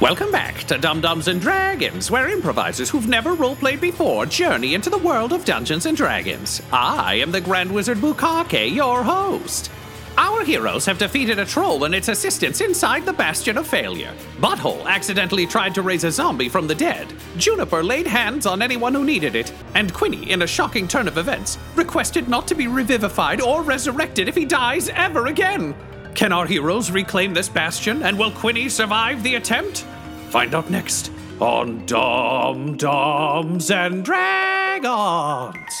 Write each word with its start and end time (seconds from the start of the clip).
Welcome 0.00 0.32
back 0.32 0.60
to 0.64 0.78
Dumb-Dumbs 0.78 1.28
and 1.28 1.42
Dragons, 1.42 2.10
where 2.10 2.30
improvisers 2.30 2.88
who've 2.88 3.06
never 3.06 3.36
roleplayed 3.36 3.82
before 3.82 4.24
journey 4.24 4.72
into 4.72 4.88
the 4.88 4.96
world 4.96 5.30
of 5.30 5.44
Dungeons 5.44 5.84
and 5.84 5.94
Dragons. 5.94 6.62
I 6.72 7.16
am 7.16 7.30
the 7.30 7.40
Grand 7.42 7.70
Wizard 7.70 7.98
Bukake, 7.98 8.74
your 8.74 9.02
host. 9.02 9.70
Our 10.16 10.42
heroes 10.42 10.86
have 10.86 10.96
defeated 10.96 11.38
a 11.38 11.44
troll 11.44 11.84
and 11.84 11.94
its 11.94 12.08
assistants 12.08 12.62
inside 12.62 13.04
the 13.04 13.12
Bastion 13.12 13.58
of 13.58 13.66
Failure. 13.66 14.14
Butthole 14.40 14.86
accidentally 14.86 15.46
tried 15.46 15.74
to 15.74 15.82
raise 15.82 16.04
a 16.04 16.10
zombie 16.10 16.48
from 16.48 16.66
the 16.66 16.74
dead. 16.74 17.12
Juniper 17.36 17.84
laid 17.84 18.06
hands 18.06 18.46
on 18.46 18.62
anyone 18.62 18.94
who 18.94 19.04
needed 19.04 19.34
it. 19.34 19.52
And 19.74 19.92
Quinny, 19.92 20.30
in 20.30 20.40
a 20.40 20.46
shocking 20.46 20.88
turn 20.88 21.08
of 21.08 21.18
events, 21.18 21.58
requested 21.76 22.26
not 22.26 22.48
to 22.48 22.54
be 22.54 22.68
revivified 22.68 23.42
or 23.42 23.62
resurrected 23.62 24.30
if 24.30 24.34
he 24.34 24.46
dies 24.46 24.88
ever 24.94 25.26
again. 25.26 25.74
Can 26.14 26.32
our 26.32 26.46
heroes 26.46 26.90
reclaim 26.90 27.32
this 27.32 27.48
bastion, 27.48 28.02
and 28.02 28.18
will 28.18 28.32
Quinny 28.32 28.68
survive 28.68 29.22
the 29.22 29.36
attempt? 29.36 29.86
Find 30.28 30.54
out 30.54 30.68
next 30.70 31.10
on 31.40 31.86
Dumb-Dumbs 31.86 33.70
and 33.70 34.04
Dragons. 34.04 35.74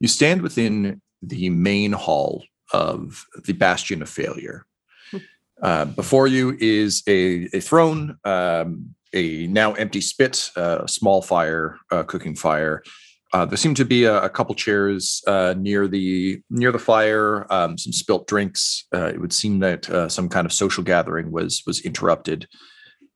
You 0.00 0.08
stand 0.08 0.40
within 0.42 1.02
the 1.22 1.50
main 1.50 1.92
hall 1.92 2.44
of 2.72 3.26
the 3.44 3.52
Bastion 3.52 4.02
of 4.02 4.08
Failure. 4.08 4.64
Uh, 5.62 5.84
before 5.86 6.26
you 6.26 6.56
is 6.60 7.02
a, 7.06 7.48
a 7.54 7.60
throne, 7.60 8.18
um, 8.24 8.94
a 9.14 9.46
now 9.46 9.72
empty 9.74 10.00
spit, 10.00 10.50
uh, 10.56 10.80
a 10.82 10.88
small 10.88 11.22
fire, 11.22 11.78
uh, 11.90 12.02
cooking 12.02 12.34
fire. 12.34 12.82
Uh, 13.36 13.44
there 13.44 13.58
seem 13.58 13.74
to 13.74 13.84
be 13.84 14.04
a, 14.04 14.22
a 14.22 14.30
couple 14.30 14.54
chairs 14.54 15.22
uh, 15.26 15.54
near 15.58 15.86
the 15.86 16.40
near 16.48 16.72
the 16.72 16.78
fire. 16.78 17.46
Um, 17.52 17.76
some 17.76 17.92
spilt 17.92 18.26
drinks. 18.26 18.86
Uh, 18.94 19.10
it 19.12 19.20
would 19.20 19.32
seem 19.32 19.58
that 19.58 19.84
some 20.10 20.28
kind 20.28 20.46
of 20.46 20.52
social 20.52 20.82
gathering 20.82 21.30
was 21.30 21.62
was 21.66 21.80
interrupted. 21.80 22.48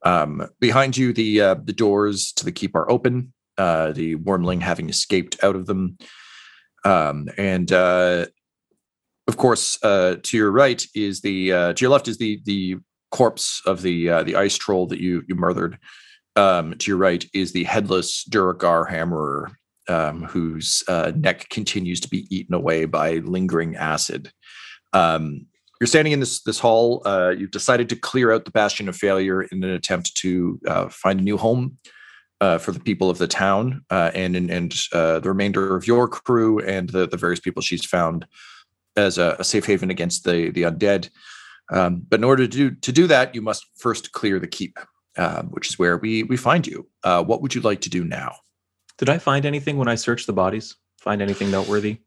Um, 0.04 0.46
behind 0.60 0.96
you, 0.96 1.14
the 1.14 1.38
the 1.64 1.72
doors 1.72 2.32
to 2.32 2.44
the 2.44 2.52
keep 2.52 2.76
are 2.76 2.91
open. 2.91 3.32
the 3.56 4.16
wormling 4.16 4.60
having 4.60 4.91
escaped 4.91 5.42
out 5.42 5.56
of 5.56 5.64
them, 5.66 5.96
um, 6.84 7.28
and 7.38 7.72
of 9.30 9.36
course, 9.36 9.78
uh, 9.84 10.16
to 10.24 10.36
your 10.36 10.50
right 10.50 10.84
is 10.92 11.20
the 11.20 11.52
uh, 11.52 11.72
to 11.72 11.84
your 11.84 11.91
left 11.91 12.08
is 12.08 12.18
the 12.18 12.41
the 12.44 12.76
corpse 13.12 13.62
of 13.64 13.80
the 13.80 14.10
uh, 14.10 14.22
the 14.24 14.34
ice 14.34 14.56
troll 14.56 14.88
that 14.88 15.00
you 15.00 15.22
you 15.28 15.36
murdered. 15.36 15.78
Um, 16.34 16.74
to 16.78 16.91
your 16.91 16.96
right 16.96 17.24
is 17.32 17.52
the 17.52 17.64
headless 17.64 18.24
Duergar 18.24 18.88
Hammerer, 18.88 19.52
um, 19.91 20.22
whose 20.22 20.84
uh, 20.88 21.12
neck 21.16 21.48
continues 21.50 22.00
to 22.00 22.08
be 22.08 22.27
eaten 22.34 22.55
away 22.55 22.84
by 22.84 23.14
lingering 23.16 23.77
acid. 23.77 24.32
Um, 24.92 25.47
you're 25.80 25.88
standing 25.88 26.12
in 26.12 26.20
this 26.20 26.42
this 26.42 26.58
hall. 26.58 27.02
Uh, 27.05 27.30
you've 27.36 27.50
decided 27.50 27.88
to 27.88 27.97
clear 27.97 28.32
out 28.32 28.44
the 28.44 28.50
Bastion 28.50 28.88
of 28.88 28.97
Failure 28.97 29.42
in 29.42 29.64
an 29.64 29.70
attempt 29.70 30.14
to 30.16 30.60
uh, 30.69 30.88
find 30.88 31.19
a 31.19 31.22
new 31.22 31.38
home 31.38 31.78
uh, 32.41 32.58
for 32.58 32.72
the 32.72 32.80
people 32.80 33.10
of 33.10 33.19
the 33.19 33.27
town 33.27 33.82
uh, 33.91 34.10
and 34.14 34.36
and, 34.36 34.50
and 34.50 34.74
uh, 34.92 35.19
the 35.20 35.28
remainder 35.28 35.74
of 35.74 35.86
your 35.86 36.06
crew 36.06 36.60
and 36.60 36.91
the, 36.91 37.08
the 37.08 37.16
various 37.16 37.41
people 37.41 37.62
she's 37.62 37.84
found 37.84 38.27
as 38.97 39.19
a, 39.19 39.36
a 39.38 39.44
safe 39.44 39.66
haven 39.66 39.91
against 39.91 40.25
the 40.25 40.50
the 40.50 40.62
undead. 40.62 41.08
Um, 41.72 42.02
but 42.08 42.20
in 42.20 42.25
order 42.25 42.47
to 42.47 42.48
do 42.48 42.70
to 42.72 42.92
do 42.92 43.06
that, 43.06 43.34
you 43.34 43.41
must 43.41 43.66
first 43.76 44.12
clear 44.12 44.38
the 44.38 44.47
keep, 44.47 44.78
uh, 45.16 45.42
which 45.44 45.69
is 45.69 45.78
where 45.78 45.97
we 45.97 46.25
we 46.25 46.36
find 46.36 46.66
you. 46.66 46.86
What 47.03 47.41
would 47.41 47.54
you 47.54 47.62
like 47.62 47.81
to 47.82 47.91
do 47.91 48.04
now? 48.04 48.34
Did 49.00 49.09
I 49.09 49.16
find 49.16 49.47
anything 49.47 49.78
when 49.78 49.88
I 49.88 49.94
searched 49.94 50.27
the 50.27 50.34
bodies? 50.34 50.77
Find 51.00 51.22
anything 51.22 51.50
noteworthy? 51.50 52.00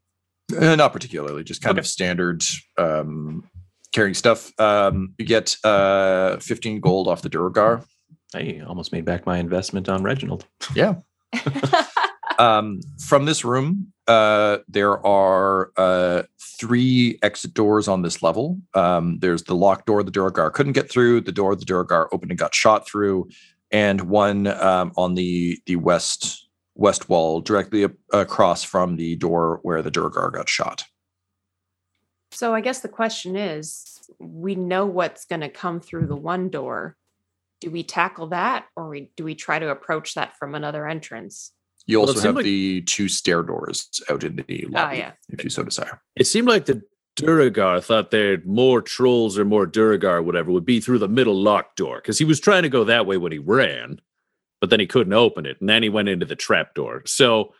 Uh, 0.56 0.76
not 0.76 0.92
particularly, 0.92 1.42
just 1.42 1.60
kind 1.60 1.76
okay. 1.76 1.80
of 1.80 1.88
standard 1.88 2.44
um, 2.78 3.50
carrying 3.92 4.14
stuff. 4.14 4.52
Um, 4.60 5.12
you 5.18 5.26
get 5.26 5.56
uh, 5.64 6.36
15 6.36 6.78
gold 6.78 7.08
off 7.08 7.20
the 7.20 7.28
Duergar. 7.28 7.82
I 8.32 8.62
almost 8.64 8.92
made 8.92 9.04
back 9.04 9.26
my 9.26 9.38
investment 9.38 9.88
on 9.88 10.04
Reginald. 10.04 10.46
Yeah. 10.76 10.94
um, 12.38 12.78
from 13.00 13.24
this 13.24 13.44
room, 13.44 13.92
uh, 14.06 14.58
there 14.68 15.04
are 15.04 15.72
uh, 15.76 16.22
three 16.60 17.18
exit 17.24 17.54
doors 17.54 17.88
on 17.88 18.02
this 18.02 18.22
level. 18.22 18.60
Um, 18.74 19.18
there's 19.18 19.42
the 19.42 19.56
locked 19.56 19.86
door 19.86 20.04
the 20.04 20.12
Duergar 20.12 20.52
couldn't 20.52 20.74
get 20.74 20.88
through, 20.88 21.22
the 21.22 21.32
door 21.32 21.56
the 21.56 21.64
Duergar 21.64 22.08
opened 22.12 22.30
and 22.30 22.38
got 22.38 22.54
shot 22.54 22.86
through, 22.86 23.28
and 23.72 24.02
one 24.02 24.46
um, 24.46 24.92
on 24.96 25.16
the 25.16 25.58
the 25.66 25.74
west 25.74 26.43
west 26.74 27.08
wall 27.08 27.40
directly 27.40 27.86
across 28.12 28.64
from 28.64 28.96
the 28.96 29.16
door 29.16 29.60
where 29.62 29.82
the 29.82 29.90
Duergar 29.90 30.30
got 30.32 30.48
shot. 30.48 30.84
So 32.32 32.52
I 32.52 32.60
guess 32.60 32.80
the 32.80 32.88
question 32.88 33.36
is, 33.36 34.00
we 34.18 34.56
know 34.56 34.86
what's 34.86 35.24
going 35.24 35.42
to 35.42 35.48
come 35.48 35.80
through 35.80 36.06
the 36.06 36.16
one 36.16 36.48
door. 36.48 36.96
Do 37.60 37.70
we 37.70 37.84
tackle 37.84 38.28
that, 38.28 38.66
or 38.76 38.88
we, 38.88 39.10
do 39.16 39.24
we 39.24 39.34
try 39.34 39.58
to 39.58 39.70
approach 39.70 40.14
that 40.14 40.36
from 40.36 40.54
another 40.54 40.86
entrance? 40.88 41.52
You 41.86 42.00
also 42.00 42.20
have 42.20 42.36
like, 42.36 42.44
the 42.44 42.82
two 42.82 43.08
stair 43.08 43.42
doors 43.42 43.88
out 44.10 44.24
in 44.24 44.36
the 44.36 44.66
ah, 44.74 44.80
lobby, 44.80 44.98
yeah. 44.98 45.12
if 45.28 45.44
you 45.44 45.50
so 45.50 45.62
desire. 45.62 46.00
It 46.16 46.26
seemed 46.26 46.48
like 46.48 46.64
the 46.64 46.82
Duergar 47.16 47.80
thought 47.80 48.10
that 48.10 48.42
more 48.44 48.82
trolls 48.82 49.38
or 49.38 49.44
more 49.44 49.66
Duergar, 49.66 50.22
whatever, 50.22 50.50
would 50.50 50.64
be 50.64 50.80
through 50.80 50.98
the 50.98 51.08
middle 51.08 51.40
locked 51.40 51.76
door 51.76 51.96
because 51.96 52.18
he 52.18 52.24
was 52.24 52.40
trying 52.40 52.64
to 52.64 52.68
go 52.68 52.84
that 52.84 53.06
way 53.06 53.16
when 53.16 53.32
he 53.32 53.38
ran, 53.38 54.00
but 54.64 54.70
then 54.70 54.80
he 54.80 54.86
couldn't 54.86 55.12
open 55.12 55.44
it, 55.44 55.60
and 55.60 55.68
then 55.68 55.82
he 55.82 55.90
went 55.90 56.08
into 56.08 56.24
the 56.24 56.34
trap 56.34 56.72
door. 56.72 57.02
So 57.04 57.52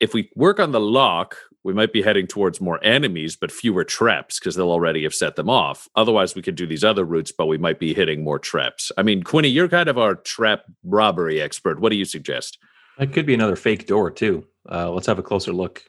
if 0.00 0.12
we 0.12 0.28
work 0.36 0.60
on 0.60 0.70
the 0.70 0.78
lock, 0.78 1.34
we 1.64 1.72
might 1.72 1.94
be 1.94 2.02
heading 2.02 2.26
towards 2.26 2.60
more 2.60 2.78
enemies, 2.84 3.36
but 3.36 3.50
fewer 3.50 3.84
traps 3.84 4.38
because 4.38 4.54
they'll 4.54 4.70
already 4.70 5.04
have 5.04 5.14
set 5.14 5.36
them 5.36 5.48
off. 5.48 5.88
Otherwise, 5.96 6.34
we 6.34 6.42
could 6.42 6.54
do 6.54 6.66
these 6.66 6.84
other 6.84 7.06
routes, 7.06 7.32
but 7.32 7.46
we 7.46 7.56
might 7.56 7.78
be 7.78 7.94
hitting 7.94 8.22
more 8.22 8.38
traps. 8.38 8.92
I 8.98 9.02
mean, 9.02 9.22
Quinny, 9.22 9.48
you're 9.48 9.66
kind 9.66 9.88
of 9.88 9.96
our 9.96 10.14
trap 10.14 10.64
robbery 10.84 11.40
expert. 11.40 11.80
What 11.80 11.88
do 11.88 11.96
you 11.96 12.04
suggest? 12.04 12.58
That 12.98 13.14
could 13.14 13.24
be 13.24 13.32
another 13.32 13.56
fake 13.56 13.86
door 13.86 14.10
too. 14.10 14.46
Uh, 14.70 14.90
let's 14.90 15.06
have 15.06 15.18
a 15.18 15.22
closer 15.22 15.54
look. 15.54 15.84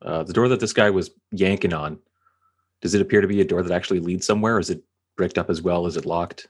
Uh, 0.00 0.22
the 0.22 0.32
door 0.32 0.46
that 0.46 0.60
this 0.60 0.72
guy 0.72 0.90
was 0.90 1.10
yanking 1.32 1.74
on. 1.74 1.98
Does 2.82 2.94
it 2.94 3.02
appear 3.02 3.20
to 3.20 3.26
be 3.26 3.40
a 3.40 3.44
door 3.44 3.64
that 3.64 3.74
actually 3.74 3.98
leads 3.98 4.28
somewhere? 4.28 4.58
Or 4.58 4.60
is 4.60 4.70
it 4.70 4.84
bricked 5.16 5.38
up 5.38 5.50
as 5.50 5.60
well? 5.60 5.86
Is 5.86 5.96
it 5.96 6.06
locked? 6.06 6.46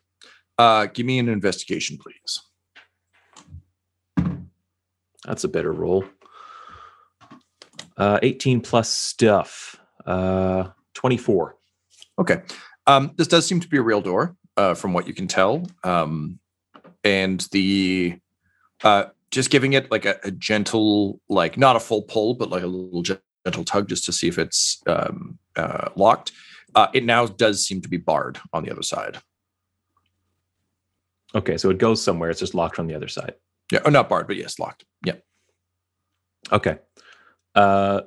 Uh, 0.58 0.84
give 0.84 1.06
me 1.06 1.18
an 1.18 1.30
investigation, 1.30 1.96
please. 1.96 2.42
That's 5.26 5.44
a 5.44 5.48
better 5.48 5.72
roll. 5.72 6.04
Uh, 7.96 8.18
18 8.22 8.60
plus 8.60 8.90
stuff. 8.90 9.76
Uh, 10.04 10.68
24. 10.94 11.56
Okay. 12.18 12.42
Um, 12.86 13.12
this 13.16 13.28
does 13.28 13.46
seem 13.46 13.60
to 13.60 13.68
be 13.68 13.76
a 13.78 13.82
real 13.82 14.00
door, 14.00 14.36
uh, 14.56 14.74
from 14.74 14.92
what 14.92 15.06
you 15.06 15.14
can 15.14 15.28
tell. 15.28 15.66
Um, 15.84 16.38
and 17.04 17.46
the 17.52 18.18
uh, 18.82 19.06
just 19.30 19.50
giving 19.50 19.72
it 19.72 19.90
like 19.90 20.04
a, 20.04 20.18
a, 20.24 20.30
gentle, 20.30 21.20
like 21.28 21.56
not 21.56 21.76
a 21.76 21.80
full 21.80 22.02
pull, 22.02 22.34
but 22.34 22.50
like 22.50 22.62
a 22.62 22.66
little 22.66 23.02
gentle 23.02 23.64
tug 23.64 23.88
just 23.88 24.04
to 24.04 24.12
see 24.12 24.28
if 24.28 24.38
it's 24.38 24.82
um, 24.86 25.38
uh, 25.56 25.88
locked. 25.96 26.32
Uh, 26.74 26.88
it 26.92 27.04
now 27.04 27.26
does 27.26 27.66
seem 27.66 27.80
to 27.80 27.88
be 27.88 27.96
barred 27.96 28.38
on 28.52 28.64
the 28.64 28.70
other 28.70 28.82
side. 28.82 29.18
Okay, 31.34 31.56
so 31.56 31.70
it 31.70 31.78
goes 31.78 32.02
somewhere. 32.02 32.30
It's 32.30 32.40
just 32.40 32.54
locked 32.54 32.78
on 32.78 32.86
the 32.86 32.94
other 32.94 33.08
side. 33.08 33.34
Yeah, 33.72 33.80
or 33.86 33.90
not 33.90 34.10
barred, 34.10 34.26
but 34.26 34.36
yes, 34.36 34.58
locked. 34.58 34.84
Yeah. 35.02 35.14
Okay. 36.52 36.78
Uh, 37.54 38.02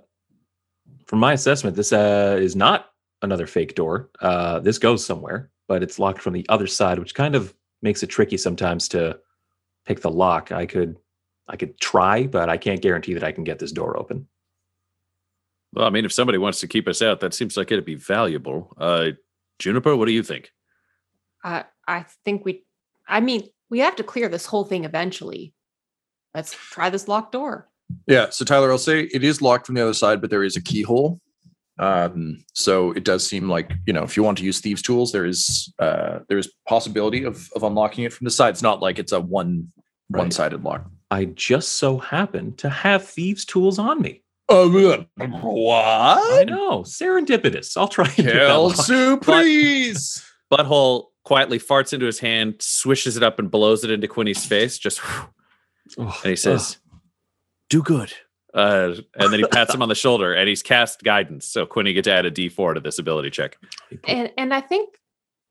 from 1.07 1.17
my 1.17 1.33
assessment, 1.33 1.75
this 1.75 1.91
uh, 1.91 2.37
is 2.39 2.55
not 2.55 2.91
another 3.23 3.47
fake 3.47 3.73
door. 3.73 4.11
Uh, 4.21 4.59
this 4.59 4.77
goes 4.77 5.03
somewhere, 5.03 5.49
but 5.67 5.81
it's 5.81 5.97
locked 5.97 6.21
from 6.21 6.33
the 6.33 6.45
other 6.49 6.67
side, 6.67 6.99
which 6.99 7.15
kind 7.15 7.33
of 7.33 7.51
makes 7.81 8.03
it 8.03 8.07
tricky 8.07 8.37
sometimes 8.37 8.87
to 8.89 9.19
pick 9.87 10.01
the 10.01 10.11
lock. 10.11 10.51
I 10.51 10.67
could 10.67 10.97
I 11.47 11.55
could 11.55 11.79
try, 11.79 12.27
but 12.27 12.47
I 12.47 12.57
can't 12.57 12.81
guarantee 12.81 13.15
that 13.15 13.23
I 13.23 13.31
can 13.31 13.43
get 13.43 13.57
this 13.57 13.71
door 13.71 13.97
open. 13.97 14.27
Well, 15.73 15.87
I 15.87 15.89
mean, 15.89 16.05
if 16.05 16.13
somebody 16.13 16.37
wants 16.37 16.59
to 16.59 16.67
keep 16.67 16.87
us 16.87 17.01
out, 17.01 17.21
that 17.21 17.33
seems 17.33 17.57
like 17.57 17.71
it'd 17.71 17.85
be 17.85 17.95
valuable. 17.95 18.71
Uh, 18.77 19.11
Juniper, 19.57 19.95
what 19.95 20.05
do 20.05 20.11
you 20.11 20.21
think? 20.21 20.51
Uh, 21.43 21.63
I 21.87 22.05
think 22.23 22.45
we, 22.45 22.65
I 23.07 23.19
mean, 23.19 23.49
we 23.69 23.79
have 23.79 23.95
to 23.95 24.03
clear 24.03 24.29
this 24.29 24.45
whole 24.45 24.63
thing 24.63 24.85
eventually. 24.85 25.54
Let's 26.35 26.53
try 26.53 26.89
this 26.89 27.07
locked 27.07 27.31
door. 27.31 27.69
Yeah. 28.07 28.29
So, 28.29 28.45
Tyler, 28.45 28.71
I'll 28.71 28.77
say 28.77 29.03
it 29.03 29.23
is 29.23 29.41
locked 29.41 29.65
from 29.65 29.75
the 29.75 29.81
other 29.81 29.93
side, 29.93 30.21
but 30.21 30.29
there 30.29 30.43
is 30.43 30.55
a 30.55 30.61
keyhole. 30.61 31.19
Um, 31.77 32.43
so 32.53 32.91
it 32.91 33.03
does 33.03 33.27
seem 33.27 33.49
like 33.49 33.71
you 33.85 33.93
know 33.93 34.03
if 34.03 34.15
you 34.15 34.23
want 34.23 34.37
to 34.37 34.43
use 34.43 34.59
thieves' 34.59 34.81
tools, 34.81 35.11
there 35.11 35.25
is 35.25 35.73
uh, 35.79 36.19
there 36.29 36.37
is 36.37 36.53
possibility 36.67 37.23
of 37.23 37.49
of 37.55 37.63
unlocking 37.63 38.05
it 38.05 38.13
from 38.13 38.25
the 38.25 38.31
side. 38.31 38.49
It's 38.49 38.61
not 38.61 38.81
like 38.81 38.99
it's 38.99 39.11
a 39.11 39.19
one 39.19 39.71
right. 40.09 40.19
one 40.19 40.31
sided 40.31 40.63
lock. 40.63 40.85
I 41.11 41.25
just 41.25 41.73
so 41.73 41.97
happen 41.97 42.55
to 42.57 42.69
have 42.69 43.05
thieves' 43.05 43.45
tools 43.45 43.77
on 43.77 44.01
me. 44.01 44.23
Uh, 44.47 46.39
I 46.39 46.43
know, 46.45 46.81
serendipitous. 46.83 47.75
I'll 47.75 47.87
try 47.87 48.05
and 48.05 48.15
get 48.15 48.33
that 48.33 48.55
lock. 48.55 48.75
Kelsu, 48.75 49.21
please. 49.21 50.23
Butthole 50.51 51.05
quietly 51.23 51.59
farts 51.59 51.91
into 51.91 52.05
his 52.05 52.19
hand, 52.19 52.55
swishes 52.59 53.17
it 53.17 53.23
up, 53.23 53.39
and 53.39 53.49
blows 53.49 53.83
it 53.83 53.89
into 53.89 54.07
Quinny's 54.07 54.45
face. 54.45 54.77
Just 54.77 55.01
Oh, 55.97 56.19
and 56.23 56.29
he 56.29 56.35
says, 56.35 56.77
"Do 57.69 57.83
good." 57.83 58.13
Uh, 58.55 58.95
and 59.15 59.33
then 59.33 59.39
he 59.41 59.45
pats 59.47 59.73
him 59.73 59.81
on 59.81 59.89
the 59.89 59.95
shoulder, 59.95 60.33
and 60.33 60.47
he's 60.47 60.63
cast 60.63 61.03
guidance. 61.03 61.45
So 61.45 61.65
Quinny 61.65 61.91
get 61.91 62.05
to 62.05 62.13
add 62.13 62.25
a 62.25 62.31
D4 62.31 62.75
to 62.75 62.79
this 62.79 62.99
ability 62.99 63.29
check. 63.29 63.57
And 64.05 64.31
and 64.37 64.53
I 64.53 64.61
think, 64.61 64.95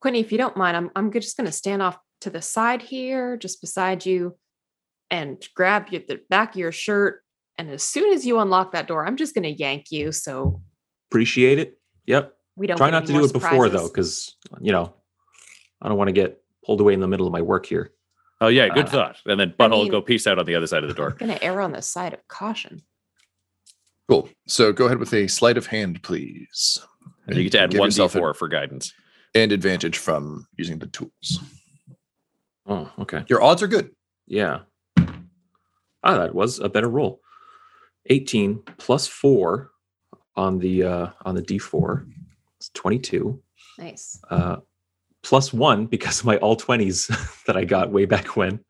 Quinny, 0.01 0.19
if 0.19 0.31
you 0.31 0.39
don't 0.39 0.57
mind, 0.57 0.75
I'm 0.75 0.89
I'm 0.95 1.11
just 1.11 1.37
going 1.37 1.45
to 1.45 1.51
stand 1.51 1.83
off 1.83 1.99
to 2.21 2.31
the 2.31 2.41
side 2.41 2.81
here, 2.81 3.37
just 3.37 3.61
beside 3.61 4.05
you, 4.05 4.35
and 5.11 5.47
grab 5.55 5.87
you 5.91 6.03
the 6.05 6.21
back 6.29 6.55
of 6.55 6.59
your 6.59 6.71
shirt. 6.71 7.21
And 7.57 7.69
as 7.69 7.83
soon 7.83 8.11
as 8.11 8.25
you 8.25 8.39
unlock 8.39 8.71
that 8.71 8.87
door, 8.87 9.05
I'm 9.05 9.17
just 9.17 9.35
going 9.35 9.43
to 9.43 9.51
yank 9.51 9.91
you. 9.91 10.11
So 10.11 10.61
appreciate 11.09 11.59
it. 11.59 11.77
Yep. 12.07 12.33
we 12.55 12.67
don't 12.67 12.77
Try 12.77 12.89
not 12.89 13.05
to 13.05 13.13
do 13.13 13.23
it 13.23 13.33
before 13.33 13.69
though, 13.69 13.87
because 13.87 14.35
you 14.61 14.71
know, 14.71 14.93
I 15.79 15.89
don't 15.89 15.97
want 15.97 16.07
to 16.07 16.13
get 16.13 16.41
pulled 16.65 16.81
away 16.81 16.93
in 16.93 16.99
the 17.01 17.07
middle 17.07 17.27
of 17.27 17.33
my 17.33 17.41
work 17.41 17.67
here. 17.67 17.91
Oh 18.41 18.47
yeah, 18.47 18.67
good 18.69 18.85
Uh, 18.87 18.89
thought. 18.89 19.17
And 19.25 19.39
then 19.39 19.53
I 19.59 19.63
Butthole 19.67 19.83
mean- 19.83 19.91
go 19.91 20.01
peace 20.01 20.27
out 20.27 20.39
on 20.39 20.45
the 20.45 20.55
other 20.55 20.67
side 20.67 20.83
of 20.83 20.89
the 20.89 20.95
door. 20.95 21.11
I'm 21.11 21.27
going 21.27 21.31
to 21.37 21.43
err 21.43 21.61
on 21.61 21.71
the 21.71 21.81
side 21.81 22.13
of 22.13 22.27
caution. 22.27 22.81
Cool. 24.09 24.29
So 24.47 24.71
go 24.73 24.85
ahead 24.85 24.97
with 24.99 25.13
a 25.13 25.27
sleight 25.27 25.57
of 25.57 25.67
hand, 25.67 26.03
please. 26.03 26.79
And 27.27 27.35
you 27.37 27.43
get 27.43 27.53
to 27.53 27.59
add 27.61 27.73
one 27.77 27.87
yourself 27.87 28.13
D4 28.13 28.35
for 28.35 28.47
guidance. 28.47 28.93
and 29.33 29.51
advantage 29.51 29.97
from 29.97 30.47
using 30.57 30.77
the 30.79 30.87
tools. 30.87 31.39
Oh, 32.67 32.91
okay. 32.99 33.23
Your 33.27 33.41
odds 33.41 33.63
are 33.63 33.67
good. 33.67 33.91
Yeah. 34.27 34.59
Ah, 34.97 36.17
that 36.19 36.35
was 36.35 36.59
a 36.59 36.69
better 36.69 36.89
roll. 36.89 37.19
18 38.07 38.61
plus 38.77 39.07
4 39.07 39.71
on 40.35 40.59
the 40.59 40.83
uh 40.83 41.07
on 41.25 41.33
the 41.35 41.41
D4. 41.41 42.05
It's 42.57 42.69
22. 42.75 43.41
Nice. 43.79 44.19
Uh 44.29 44.57
plus 45.25 45.51
1 45.51 45.87
because 45.87 46.19
of 46.19 46.25
my 46.25 46.37
all 46.37 46.55
20s 46.55 47.43
that 47.45 47.57
I 47.57 47.65
got 47.65 47.91
way 47.91 48.05
back 48.05 48.37
when. 48.37 48.63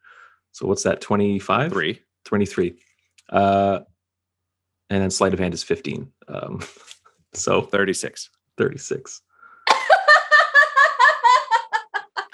So 0.54 0.66
what's 0.66 0.84
that? 0.84 1.02
25? 1.02 1.72
Three. 1.72 2.02
23. 2.26 2.80
Uh 3.30 3.80
and 4.90 5.02
then 5.02 5.12
sleight 5.12 5.34
of 5.34 5.40
hand 5.40 5.54
is 5.54 5.64
15. 5.64 6.12
Um 6.28 6.62
so 7.34 7.62
36. 7.62 8.30
36. 8.58 9.22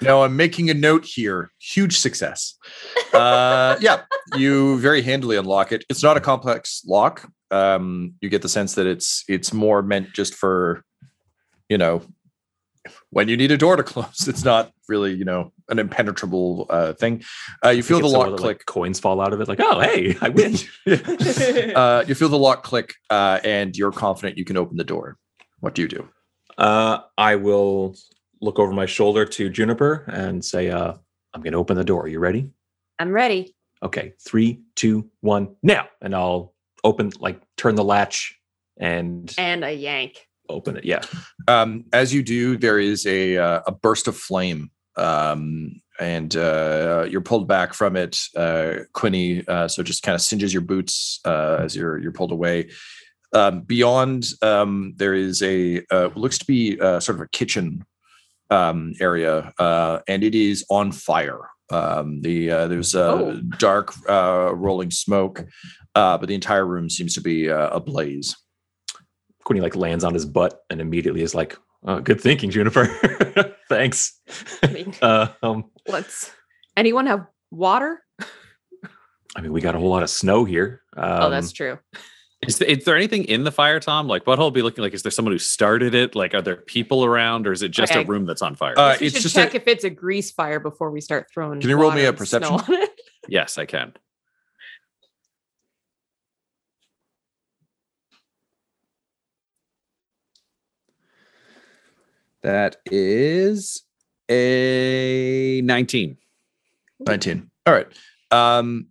Now 0.00 0.24
I'm 0.24 0.36
making 0.36 0.68
a 0.68 0.74
note 0.74 1.04
here. 1.04 1.50
Huge 1.60 1.98
success. 1.98 2.56
Uh, 3.12 3.76
yeah, 3.80 4.02
you 4.34 4.78
very 4.80 5.00
handily 5.00 5.36
unlock 5.36 5.70
it. 5.70 5.84
It's 5.88 6.02
not 6.02 6.16
a 6.16 6.20
complex 6.20 6.82
lock. 6.84 7.30
Um, 7.52 8.14
you 8.20 8.28
get 8.28 8.42
the 8.42 8.48
sense 8.48 8.74
that 8.74 8.86
it's 8.86 9.22
it's 9.28 9.52
more 9.52 9.80
meant 9.80 10.12
just 10.12 10.34
for, 10.34 10.82
you 11.68 11.78
know, 11.78 12.02
when 13.10 13.28
you 13.28 13.36
need 13.36 13.50
a 13.50 13.56
door 13.58 13.76
to 13.76 13.82
close. 13.82 14.26
It's 14.28 14.44
not 14.44 14.72
really 14.88 15.14
you 15.14 15.24
know 15.24 15.52
an 15.68 15.78
impenetrable 15.78 16.66
uh, 16.70 16.92
thing. 16.94 17.22
Uh, 17.64 17.70
you 17.70 17.82
feel 17.82 18.00
the 18.00 18.06
lock 18.08 18.28
of 18.28 18.36
click. 18.38 18.58
like, 18.58 18.66
coins 18.66 19.00
fall 19.00 19.20
out 19.20 19.32
of 19.32 19.40
it 19.40 19.48
like, 19.48 19.60
"Oh, 19.60 19.80
hey, 19.80 20.16
I 20.20 20.28
win." 20.38 20.54
uh, 21.74 22.04
you 22.06 22.14
feel 22.14 22.28
the 22.28 22.38
lock 22.38 22.62
click, 22.62 22.94
uh, 23.10 23.40
and 23.44 23.76
you're 23.76 23.92
confident 23.92 24.38
you 24.38 24.44
can 24.44 24.56
open 24.56 24.76
the 24.76 24.84
door. 24.84 25.16
What 25.60 25.74
do 25.74 25.82
you 25.82 25.88
do? 25.88 26.08
Uh, 26.58 26.98
I 27.16 27.36
will 27.36 27.96
look 28.40 28.58
over 28.58 28.72
my 28.72 28.86
shoulder 28.86 29.24
to 29.24 29.48
Juniper 29.48 30.04
and 30.08 30.44
say, 30.44 30.68
uh, 30.70 30.94
I'm 31.32 31.40
going 31.42 31.52
to 31.52 31.58
open 31.58 31.76
the 31.76 31.84
door. 31.84 32.02
Are 32.02 32.08
You 32.08 32.18
ready? 32.18 32.50
I'm 32.98 33.12
ready. 33.12 33.54
Okay. 33.82 34.14
Three, 34.20 34.60
two, 34.74 35.08
one, 35.20 35.54
now. 35.62 35.86
And 36.00 36.14
I'll 36.14 36.52
open, 36.84 37.12
like, 37.20 37.40
turn 37.56 37.76
the 37.76 37.84
latch 37.84 38.36
and 38.76 39.32
And 39.38 39.64
a 39.64 39.72
yank. 39.72 40.26
Open 40.52 40.76
it. 40.76 40.84
Yeah. 40.84 41.02
Um, 41.48 41.84
as 41.92 42.12
you 42.14 42.22
do, 42.22 42.56
there 42.56 42.78
is 42.78 43.06
a 43.06 43.36
uh, 43.38 43.60
a 43.66 43.72
burst 43.72 44.08
of 44.08 44.16
flame, 44.16 44.70
um, 44.96 45.80
and 46.00 46.34
uh, 46.36 47.06
you're 47.08 47.20
pulled 47.20 47.48
back 47.48 47.74
from 47.74 47.96
it, 47.96 48.18
uh, 48.36 48.74
Quinny. 48.92 49.46
Uh, 49.46 49.68
so 49.68 49.80
it 49.82 49.86
just 49.86 50.02
kind 50.02 50.14
of 50.14 50.20
singes 50.20 50.52
your 50.52 50.62
boots 50.62 51.20
uh, 51.24 51.56
as 51.60 51.74
you're 51.76 51.98
you're 51.98 52.12
pulled 52.12 52.32
away. 52.32 52.70
Um, 53.34 53.60
beyond, 53.62 54.26
um, 54.42 54.92
there 54.96 55.14
is 55.14 55.42
a 55.42 55.82
uh, 55.90 56.10
looks 56.14 56.38
to 56.38 56.44
be 56.44 56.78
uh, 56.80 57.00
sort 57.00 57.16
of 57.16 57.22
a 57.22 57.28
kitchen 57.28 57.84
um, 58.50 58.92
area, 59.00 59.52
uh, 59.58 60.00
and 60.06 60.22
it 60.22 60.34
is 60.34 60.64
on 60.68 60.92
fire. 60.92 61.40
Um, 61.70 62.20
the 62.20 62.50
uh, 62.50 62.68
there's 62.68 62.94
Oh. 62.94 63.40
dark 63.58 63.94
uh, 64.06 64.52
rolling 64.54 64.90
smoke, 64.90 65.46
uh, 65.94 66.18
but 66.18 66.28
the 66.28 66.34
entire 66.34 66.66
room 66.66 66.90
seems 66.90 67.14
to 67.14 67.22
be 67.22 67.48
uh, 67.50 67.70
ablaze. 67.70 68.36
Quinny, 69.44 69.60
like, 69.60 69.76
lands 69.76 70.04
on 70.04 70.14
his 70.14 70.24
butt 70.24 70.62
and 70.70 70.80
immediately 70.80 71.22
is 71.22 71.34
like, 71.34 71.56
oh, 71.84 72.00
good 72.00 72.20
thinking, 72.20 72.50
Juniper. 72.50 72.86
Thanks. 73.68 74.20
I 74.62 74.66
mean, 74.68 74.94
Uh, 75.02 75.28
um, 75.42 75.70
let's. 75.88 76.30
Anyone 76.76 77.06
have 77.06 77.26
water? 77.50 78.02
I 79.34 79.40
mean, 79.40 79.52
we 79.52 79.60
got 79.60 79.74
a 79.74 79.78
whole 79.78 79.90
lot 79.90 80.02
of 80.02 80.10
snow 80.10 80.44
here. 80.44 80.82
Um, 80.96 81.22
oh, 81.22 81.30
that's 81.30 81.52
true. 81.52 81.78
Is, 82.46 82.58
th- 82.58 82.78
is 82.78 82.84
there 82.84 82.96
anything 82.96 83.24
in 83.24 83.44
the 83.44 83.52
fire, 83.52 83.78
Tom? 83.78 84.08
Like, 84.08 84.26
what 84.26 84.38
Butthole 84.38 84.52
be 84.52 84.62
looking 84.62 84.82
like, 84.82 84.94
is 84.94 85.02
there 85.02 85.12
someone 85.12 85.32
who 85.32 85.38
started 85.38 85.94
it? 85.94 86.14
Like, 86.16 86.34
are 86.34 86.42
there 86.42 86.56
people 86.56 87.04
around, 87.04 87.46
or 87.46 87.52
is 87.52 87.62
it 87.62 87.70
just 87.70 87.94
a 87.94 88.04
room 88.04 88.26
that's 88.26 88.42
on 88.42 88.56
fire? 88.56 88.74
Uh, 88.76 88.96
we 89.00 89.06
it's 89.06 89.14
should 89.16 89.22
just 89.22 89.34
check 89.34 89.54
a- 89.54 89.56
if 89.58 89.68
it's 89.68 89.84
a 89.84 89.90
grease 89.90 90.32
fire 90.32 90.58
before 90.58 90.90
we 90.90 91.00
start 91.00 91.28
throwing. 91.32 91.60
Can 91.60 91.70
you 91.70 91.76
roll 91.80 91.92
me 91.92 92.04
a 92.04 92.12
perception? 92.12 92.52
on 92.54 92.64
it. 92.68 92.90
yes, 93.28 93.58
I 93.58 93.64
can. 93.66 93.92
That 102.42 102.76
is 102.86 103.82
a 104.30 105.60
19. 105.64 106.16
19 107.06 107.50
all 107.66 107.74
right. 107.74 107.86
Um 108.30 108.86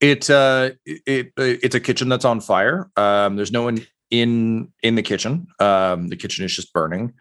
it 0.00 0.28
uh 0.30 0.70
it, 0.86 1.02
it 1.06 1.32
it's 1.36 1.74
a 1.74 1.80
kitchen 1.80 2.08
that's 2.08 2.24
on 2.24 2.40
fire. 2.40 2.90
Um 2.96 3.36
there's 3.36 3.52
no 3.52 3.62
one 3.62 3.86
in 4.10 4.72
in 4.82 4.94
the 4.94 5.02
kitchen. 5.02 5.46
Um 5.58 6.08
the 6.08 6.16
kitchen 6.16 6.44
is 6.44 6.54
just 6.54 6.72
burning. 6.72 7.14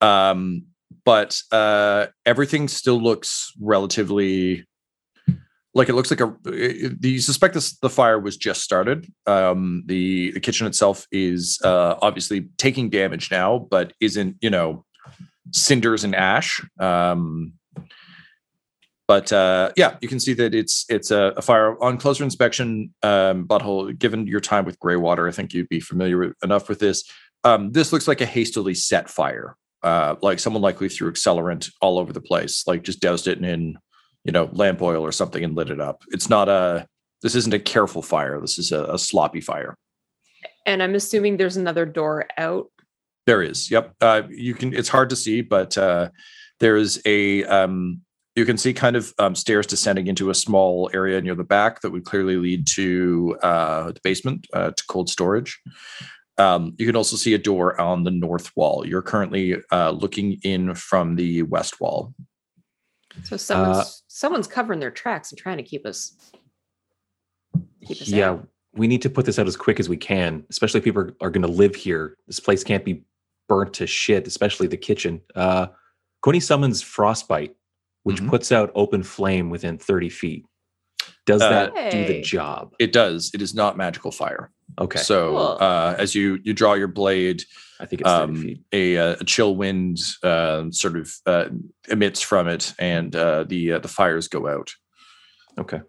Um 0.00 0.64
but 1.04 1.40
uh 1.52 2.06
everything 2.24 2.68
still 2.68 3.00
looks 3.00 3.52
relatively 3.60 4.66
like 5.74 5.90
it 5.90 5.94
looks 5.94 6.10
like 6.10 6.20
a 6.20 6.34
it- 6.46 7.04
you 7.04 7.20
suspect 7.20 7.52
this 7.54 7.78
the 7.78 7.90
fire 7.90 8.18
was 8.18 8.36
just 8.36 8.62
started. 8.62 9.12
Um 9.26 9.82
the 9.86 10.32
the 10.32 10.40
kitchen 10.40 10.66
itself 10.66 11.06
is 11.12 11.58
uh 11.62 11.96
obviously 12.00 12.48
taking 12.56 12.88
damage 12.88 13.30
now 13.30 13.58
but 13.70 13.92
isn't 14.00 14.36
you 14.40 14.48
know 14.50 14.85
cinders 15.52 16.04
and 16.04 16.14
ash 16.14 16.62
um 16.78 17.52
but 19.08 19.32
uh, 19.32 19.70
yeah, 19.76 19.96
you 20.00 20.08
can 20.08 20.18
see 20.18 20.34
that 20.34 20.54
it's 20.54 20.84
it's 20.88 21.10
a, 21.10 21.32
a 21.36 21.42
fire 21.42 21.80
on 21.82 21.96
closer 21.96 22.24
inspection. 22.24 22.92
Um, 23.02 23.46
butthole, 23.46 23.96
given 23.96 24.26
your 24.26 24.40
time 24.40 24.64
with 24.64 24.80
gray 24.80 24.96
water, 24.96 25.28
I 25.28 25.30
think 25.30 25.52
you'd 25.52 25.68
be 25.68 25.80
familiar 25.80 26.18
with, 26.18 26.32
enough 26.42 26.68
with 26.68 26.80
this. 26.80 27.04
Um, 27.44 27.70
this 27.70 27.92
looks 27.92 28.08
like 28.08 28.20
a 28.20 28.26
hastily 28.26 28.74
set 28.74 29.08
fire, 29.08 29.56
uh, 29.84 30.16
like 30.22 30.40
someone 30.40 30.62
likely 30.62 30.88
threw 30.88 31.10
accelerant 31.10 31.70
all 31.80 31.98
over 31.98 32.12
the 32.12 32.20
place, 32.20 32.66
like 32.66 32.82
just 32.82 33.00
doused 33.00 33.28
it 33.28 33.38
in, 33.38 33.78
you 34.24 34.32
know, 34.32 34.48
lamp 34.52 34.82
oil 34.82 35.02
or 35.06 35.12
something 35.12 35.44
and 35.44 35.54
lit 35.54 35.70
it 35.70 35.80
up. 35.80 36.02
It's 36.08 36.28
not 36.28 36.48
a. 36.48 36.86
This 37.22 37.36
isn't 37.36 37.54
a 37.54 37.58
careful 37.58 38.02
fire. 38.02 38.40
This 38.40 38.58
is 38.58 38.72
a, 38.72 38.84
a 38.84 38.98
sloppy 38.98 39.40
fire. 39.40 39.76
And 40.66 40.82
I'm 40.82 40.94
assuming 40.94 41.36
there's 41.36 41.56
another 41.56 41.86
door 41.86 42.26
out. 42.36 42.70
There 43.26 43.42
is. 43.42 43.70
Yep. 43.70 43.94
Uh, 44.00 44.22
you 44.30 44.54
can. 44.54 44.72
It's 44.72 44.88
hard 44.88 45.10
to 45.10 45.16
see, 45.16 45.42
but 45.42 45.76
uh, 45.76 46.10
there 46.60 46.76
is 46.76 47.02
a. 47.04 47.44
Um, 47.44 48.02
you 48.36 48.44
can 48.44 48.58
see 48.58 48.74
kind 48.74 48.96
of 48.96 49.12
um, 49.18 49.34
stairs 49.34 49.66
descending 49.66 50.08
into 50.08 50.30
a 50.30 50.34
small 50.34 50.90
area 50.92 51.20
near 51.22 51.34
the 51.34 51.42
back 51.42 51.80
that 51.80 51.90
would 51.90 52.04
clearly 52.04 52.36
lead 52.36 52.66
to 52.74 53.36
uh, 53.42 53.92
the 53.92 54.00
basement 54.04 54.46
uh, 54.52 54.72
to 54.72 54.84
cold 54.88 55.08
storage. 55.08 55.58
Um, 56.38 56.74
you 56.78 56.84
can 56.84 56.96
also 56.96 57.16
see 57.16 57.32
a 57.32 57.38
door 57.38 57.80
on 57.80 58.04
the 58.04 58.10
north 58.10 58.54
wall. 58.54 58.86
You're 58.86 59.00
currently 59.00 59.56
uh, 59.72 59.92
looking 59.92 60.38
in 60.42 60.74
from 60.74 61.16
the 61.16 61.44
west 61.44 61.80
wall. 61.80 62.14
So 63.24 63.38
someone's 63.38 63.78
Uh, 63.78 63.84
someone's 64.06 64.46
covering 64.46 64.80
their 64.80 64.90
tracks 64.90 65.32
and 65.32 65.38
trying 65.38 65.56
to 65.56 65.62
keep 65.62 65.86
us. 65.86 66.14
Keep 67.86 68.02
us 68.02 68.08
yeah, 68.08 68.30
out. 68.32 68.48
we 68.74 68.86
need 68.86 69.00
to 69.02 69.08
put 69.08 69.24
this 69.24 69.38
out 69.38 69.46
as 69.46 69.56
quick 69.56 69.80
as 69.80 69.88
we 69.88 69.96
can, 69.96 70.44
especially 70.50 70.78
if 70.78 70.84
people 70.84 71.02
are, 71.02 71.14
are 71.22 71.30
going 71.30 71.40
to 71.40 71.48
live 71.48 71.74
here. 71.74 72.18
This 72.26 72.38
place 72.38 72.62
can't 72.62 72.84
be 72.84 73.04
burnt 73.48 73.74
to 73.74 73.86
shit, 73.86 74.26
especially 74.26 74.66
the 74.66 74.76
kitchen. 74.76 75.20
Uh, 75.34 75.68
Quinny 76.22 76.40
summons 76.40 76.82
Frostbite, 76.82 77.54
which 78.02 78.20
Mhm. 78.22 78.28
puts 78.28 78.50
out 78.52 78.70
open 78.74 79.02
flame 79.02 79.50
within 79.50 79.78
30 79.78 80.08
feet. 80.08 80.44
Does 81.26 81.42
Uh, 81.42 81.48
that 81.50 81.90
do 81.90 82.04
the 82.04 82.20
job? 82.20 82.74
It 82.78 82.92
does. 82.92 83.30
It 83.34 83.42
is 83.42 83.54
not 83.54 83.76
magical 83.76 84.10
fire. 84.12 84.50
Okay. 84.80 84.98
So 84.98 85.30
Cool. 85.30 85.58
uh, 85.60 85.94
as 85.98 86.14
you 86.14 86.38
you 86.44 86.52
draw 86.52 86.74
your 86.74 86.88
blade, 86.88 87.42
I 87.80 87.86
think 87.86 88.00
it's 88.02 88.10
30 88.10 88.22
um, 88.32 88.42
feet. 88.42 88.60
a, 88.72 88.96
uh, 88.96 89.16
a 89.20 89.24
chill 89.24 89.56
wind 89.56 89.98
uh, 90.22 90.64
sort 90.70 90.96
of 90.96 91.12
uh, 91.26 91.46
emits 91.88 92.20
from 92.20 92.48
it, 92.48 92.74
and 92.78 93.14
uh, 93.14 93.44
the 93.44 93.72
uh, 93.74 93.78
the 93.80 93.88
fires 93.88 94.28
go 94.28 94.46
out. 94.48 94.74
Okay. 95.58 95.80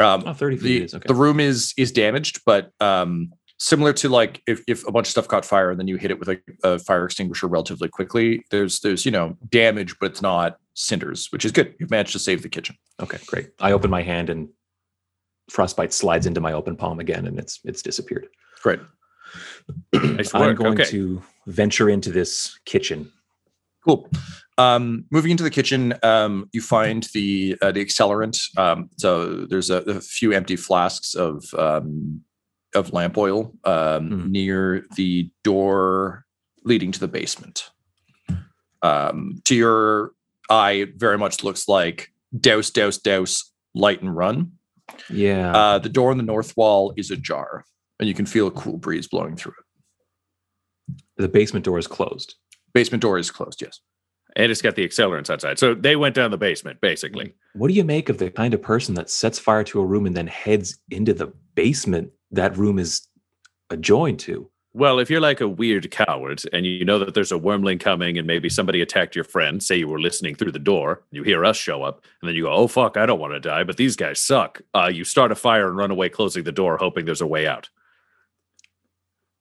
Um, 0.00 0.22
Oh, 0.26 0.32
30 0.32 0.56
feet 0.56 0.62
the, 0.62 0.82
is 0.84 0.94
okay. 0.94 1.06
the 1.06 1.14
room 1.14 1.40
is 1.40 1.72
is 1.76 1.90
damaged, 1.92 2.42
but 2.46 2.70
um, 2.80 3.32
similar 3.58 3.92
to 3.92 4.08
like 4.08 4.42
if, 4.46 4.62
if 4.66 4.86
a 4.86 4.92
bunch 4.92 5.06
of 5.08 5.10
stuff 5.10 5.28
caught 5.28 5.44
fire 5.44 5.70
and 5.70 5.78
then 5.78 5.88
you 5.88 5.96
hit 5.96 6.10
it 6.10 6.18
with 6.18 6.28
a, 6.28 6.38
a 6.64 6.78
fire 6.78 7.04
extinguisher 7.04 7.46
relatively 7.46 7.88
quickly, 7.88 8.44
there's 8.50 8.80
there's 8.80 9.04
you 9.04 9.10
know 9.10 9.36
damage, 9.50 9.98
but 10.00 10.12
it's 10.12 10.22
not 10.22 10.58
cinders, 10.74 11.28
which 11.32 11.44
is 11.44 11.52
good. 11.52 11.74
You've 11.78 11.90
managed 11.90 12.12
to 12.12 12.18
save 12.18 12.42
the 12.42 12.48
kitchen. 12.48 12.76
okay, 13.00 13.18
great. 13.26 13.50
I 13.60 13.72
open 13.72 13.90
my 13.90 14.02
hand 14.02 14.30
and 14.30 14.48
frostbite 15.50 15.92
slides 15.92 16.26
into 16.26 16.40
my 16.40 16.52
open 16.52 16.76
palm 16.76 17.00
again, 17.00 17.26
and 17.26 17.38
it's 17.38 17.60
it's 17.64 17.82
disappeared. 17.82 18.28
Great. 18.62 18.80
Nice 19.92 20.34
I'm 20.34 20.54
going 20.54 20.80
Okay. 20.80 20.90
to 20.90 21.22
venture 21.46 21.90
into 21.90 22.10
this 22.10 22.58
kitchen. 22.64 23.12
Cool. 23.84 24.08
Um, 24.56 25.04
moving 25.10 25.30
into 25.30 25.44
the 25.44 25.50
kitchen, 25.50 25.94
um, 26.02 26.48
you 26.52 26.60
find 26.60 27.04
the 27.14 27.56
uh, 27.62 27.70
the 27.72 27.84
accelerant. 27.84 28.56
Um, 28.58 28.90
so 28.96 29.46
there's 29.46 29.70
a, 29.70 29.78
a 29.82 30.00
few 30.00 30.32
empty 30.32 30.56
flasks 30.56 31.14
of 31.14 31.44
um, 31.54 32.22
of 32.74 32.92
lamp 32.92 33.16
oil 33.16 33.54
um, 33.64 34.10
Hmm. 34.10 34.32
near 34.32 34.84
the 34.96 35.30
door 35.44 36.24
leading 36.64 36.92
to 36.92 37.00
the 37.00 37.08
basement. 37.08 37.70
Um, 38.82 39.40
to 39.44 39.54
your 39.54 40.12
eye, 40.50 40.72
it 40.72 40.90
very 40.96 41.18
much 41.18 41.42
looks 41.42 41.66
like 41.68 42.12
douse, 42.38 42.70
douse, 42.70 42.98
douse, 42.98 43.52
light 43.74 44.00
and 44.02 44.14
run. 44.14 44.52
Yeah. 45.10 45.54
Uh, 45.56 45.78
the 45.78 45.88
door 45.88 46.10
on 46.10 46.16
the 46.16 46.22
north 46.22 46.56
wall 46.56 46.92
is 46.96 47.10
ajar, 47.10 47.64
and 47.98 48.08
you 48.08 48.14
can 48.14 48.26
feel 48.26 48.46
a 48.46 48.50
cool 48.52 48.76
breeze 48.76 49.08
blowing 49.08 49.36
through 49.36 49.52
it. 49.58 49.64
the 51.16 51.28
basement 51.28 51.64
door 51.64 51.78
is 51.78 51.86
closed. 51.86 52.34
Basement 52.72 53.02
door 53.02 53.18
is 53.18 53.30
closed. 53.30 53.60
Yes. 53.60 53.80
And 54.36 54.52
it's 54.52 54.62
got 54.62 54.76
the 54.76 54.86
accelerants 54.86 55.28
outside. 55.30 55.58
So 55.58 55.74
they 55.74 55.96
went 55.96 56.14
down 56.14 56.30
the 56.30 56.38
basement, 56.38 56.80
basically. 56.80 57.34
What 57.54 57.68
do 57.68 57.74
you 57.74 57.82
make 57.82 58.08
of 58.08 58.18
the 58.18 58.30
kind 58.30 58.54
of 58.54 58.62
person 58.62 58.94
that 58.94 59.10
sets 59.10 59.38
fire 59.38 59.64
to 59.64 59.80
a 59.80 59.84
room 59.86 60.06
and 60.06 60.16
then 60.16 60.28
heads 60.28 60.78
into 60.90 61.12
the 61.12 61.32
basement 61.56 62.10
that 62.30 62.56
room 62.56 62.78
is 62.78 63.06
adjoined 63.70 64.18
to? 64.20 64.50
Well, 64.74 64.98
if 65.00 65.10
you're 65.10 65.20
like 65.20 65.40
a 65.40 65.48
weird 65.48 65.90
coward 65.90 66.42
and 66.52 66.64
you 66.64 66.84
know 66.84 66.98
that 67.00 67.14
there's 67.14 67.32
a 67.32 67.38
wormling 67.38 67.80
coming 67.80 68.16
and 68.18 68.26
maybe 68.26 68.48
somebody 68.48 68.80
attacked 68.82 69.16
your 69.16 69.24
friend, 69.24 69.62
say 69.62 69.76
you 69.76 69.88
were 69.88 69.98
listening 70.00 70.34
through 70.36 70.52
the 70.52 70.58
door, 70.58 71.02
you 71.10 71.22
hear 71.24 71.44
us 71.44 71.56
show 71.56 71.82
up, 71.82 72.04
and 72.20 72.28
then 72.28 72.36
you 72.36 72.44
go, 72.44 72.52
oh, 72.52 72.68
fuck, 72.68 72.96
I 72.96 73.06
don't 73.06 73.18
want 73.18 73.32
to 73.32 73.40
die, 73.40 73.64
but 73.64 73.76
these 73.76 73.96
guys 73.96 74.20
suck. 74.20 74.60
Uh, 74.74 74.90
you 74.92 75.04
start 75.04 75.32
a 75.32 75.34
fire 75.34 75.66
and 75.68 75.76
run 75.76 75.90
away, 75.90 76.10
closing 76.10 76.44
the 76.44 76.52
door, 76.52 76.76
hoping 76.76 77.06
there's 77.06 77.22
a 77.22 77.26
way 77.26 77.46
out. 77.46 77.68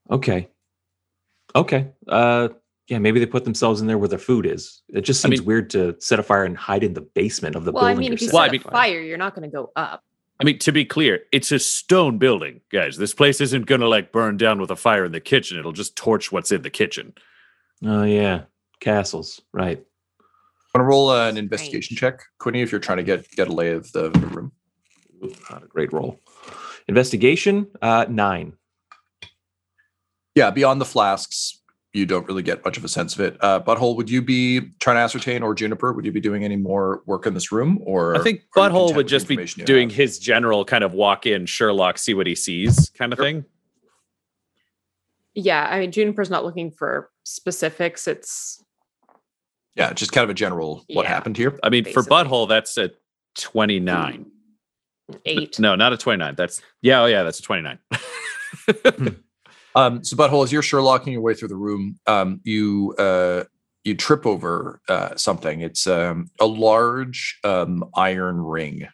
Okay. 0.10 0.48
Okay. 1.56 1.88
Uh 2.08 2.50
yeah, 2.88 3.00
maybe 3.00 3.20
they 3.20 3.26
put 3.26 3.44
themselves 3.44 3.82
in 3.82 3.88
there 3.88 3.98
where 3.98 4.08
their 4.08 4.18
food 4.18 4.46
is. 4.46 4.82
It 4.88 5.02
just 5.02 5.24
I 5.26 5.28
seems 5.28 5.42
mean- 5.42 5.46
weird 5.48 5.70
to 5.72 5.98
set 6.00 6.20
a 6.20 6.24
fire 6.24 6.46
and 6.46 6.56
hide 6.56 6.84
in 6.86 6.94
the 6.94 7.02
basement 7.02 7.58
of 7.58 7.66
the 7.66 7.74
well, 7.74 7.84
I 7.84 7.90
building. 7.90 8.00
mean, 8.00 8.08
you're 8.12 8.14
if 8.16 8.22
you 8.22 8.28
setting 8.30 8.36
Well, 8.38 8.44
I 8.44 8.48
set 8.48 8.52
mean- 8.54 8.62
fire, 8.62 9.02
you're 9.02 9.18
not 9.18 9.36
going 9.36 9.50
to 9.50 9.54
go 9.54 9.72
up. 9.76 10.04
I 10.40 10.44
mean, 10.44 10.60
to 10.60 10.72
be 10.72 10.86
clear, 10.86 11.22
it's 11.32 11.52
a 11.52 11.58
stone 11.60 12.20
building, 12.20 12.62
guys. 12.72 12.98
This 12.98 13.14
place 13.14 13.42
isn't 13.42 13.66
going 13.66 13.82
to 13.82 13.88
like 13.88 14.12
burn 14.12 14.38
down 14.38 14.62
with 14.62 14.70
a 14.70 14.76
fire 14.76 15.04
in 15.04 15.12
the 15.12 15.20
kitchen. 15.20 15.58
It'll 15.58 15.72
just 15.72 15.96
torch 15.96 16.32
what's 16.32 16.52
in 16.52 16.62
the 16.62 16.70
kitchen. 16.70 17.14
Oh 17.84 18.04
yeah, 18.04 18.44
castles, 18.80 19.42
right? 19.52 19.84
Want 20.74 20.84
to 20.84 20.84
roll 20.84 21.10
uh, 21.10 21.28
an 21.28 21.34
Strange. 21.34 21.38
investigation 21.40 21.98
check, 21.98 22.22
Quinny, 22.40 22.62
if 22.62 22.72
you're 22.72 22.82
trying 22.82 22.98
to 22.98 23.04
get 23.04 23.30
get 23.32 23.48
a 23.48 23.54
lay 23.54 23.72
of 23.72 23.92
the, 23.94 24.10
the 24.10 24.28
room. 24.28 24.52
Ooh, 25.24 25.34
Not 25.50 25.64
a 25.64 25.68
great 25.68 25.92
roll. 25.92 26.20
Investigation, 26.88 27.68
uh, 27.82 28.06
nine. 28.08 28.54
Yeah, 30.36 30.52
beyond 30.52 30.80
the 30.80 30.86
flasks, 30.86 31.57
you 31.98 32.06
don't 32.06 32.28
really 32.28 32.44
get 32.44 32.64
much 32.64 32.78
of 32.78 32.86
a 32.86 32.88
sense 32.88 33.16
of 33.16 33.22
it. 33.22 33.38
Uh, 33.42 33.60
Butthole, 33.60 33.96
would 33.98 34.10
you 34.10 34.22
be 34.22 34.62
trying 34.80 34.96
to 34.98 35.02
ascertain, 35.02 35.42
or 35.44 35.54
Juniper, 35.56 35.92
would 35.92 36.06
you 36.06 36.12
be 36.12 36.22
doing 36.22 36.44
any 36.44 36.56
more 36.56 37.02
work 37.06 37.26
in 37.26 37.34
this 37.34 37.52
room, 37.52 37.80
or 37.84 38.16
I 38.16 38.20
think 38.22 38.42
Butthole 38.56 38.96
would 38.96 39.08
just 39.08 39.28
be 39.28 39.36
doing 39.66 39.90
have? 39.90 39.98
his 39.98 40.20
general 40.20 40.64
kind 40.64 40.84
of 40.84 40.94
walk 40.94 41.26
in, 41.26 41.46
Sherlock, 41.46 41.98
see 41.98 42.14
what 42.14 42.28
he 42.28 42.36
sees 42.36 42.90
kind 42.92 43.12
of 43.12 43.18
Sure. 43.18 43.26
thing. 43.26 43.46
Yeah, 45.34 45.68
I 45.70 45.80
mean, 45.80 45.92
Juniper's 45.92 46.30
not 46.30 46.46
looking 46.46 46.72
for 46.72 47.10
specifics. 47.24 48.08
It's 48.08 48.64
Yeah, 49.76 49.94
just 49.94 50.12
kind 50.12 50.24
of 50.24 50.30
a 50.30 50.34
general 50.34 50.84
what 50.90 51.04
Yeah. 51.04 51.10
happened 51.10 51.38
here. 51.38 51.60
I 51.64 51.70
mean, 51.70 51.86
for 51.86 52.02
Butthole, 52.04 52.48
that's 52.48 52.78
a 52.78 52.92
29. 53.36 54.26
eight. 55.26 55.60
No, 55.60 55.76
not 55.76 55.94
a 55.94 55.98
29. 55.98 56.36
That's, 56.36 56.62
yeah, 56.82 57.02
oh, 57.02 57.06
yeah, 57.06 57.24
that's 57.24 57.40
a 57.40 57.44
29. 57.44 57.80
Um, 59.78 60.04
so 60.04 60.18
Butthole, 60.18 60.44
as 60.44 60.52
you're 60.52 60.64
Sherlocking 60.64 61.12
your 61.12 61.22
way 61.22 61.36
through 61.36 61.50
the 61.50 61.56
room, 61.56 62.00
um, 62.08 62.42
you 62.44 62.96
uh, 62.98 63.44
you 63.84 63.94
trip 63.94 64.26
over 64.26 64.82
uh, 64.90 65.16
something. 65.16 65.62
It's 65.62 65.86
um, 65.86 66.32
a 66.40 66.48
large 66.48 67.38
um, 67.44 67.86
iron 67.94 68.42
ring 68.42 68.88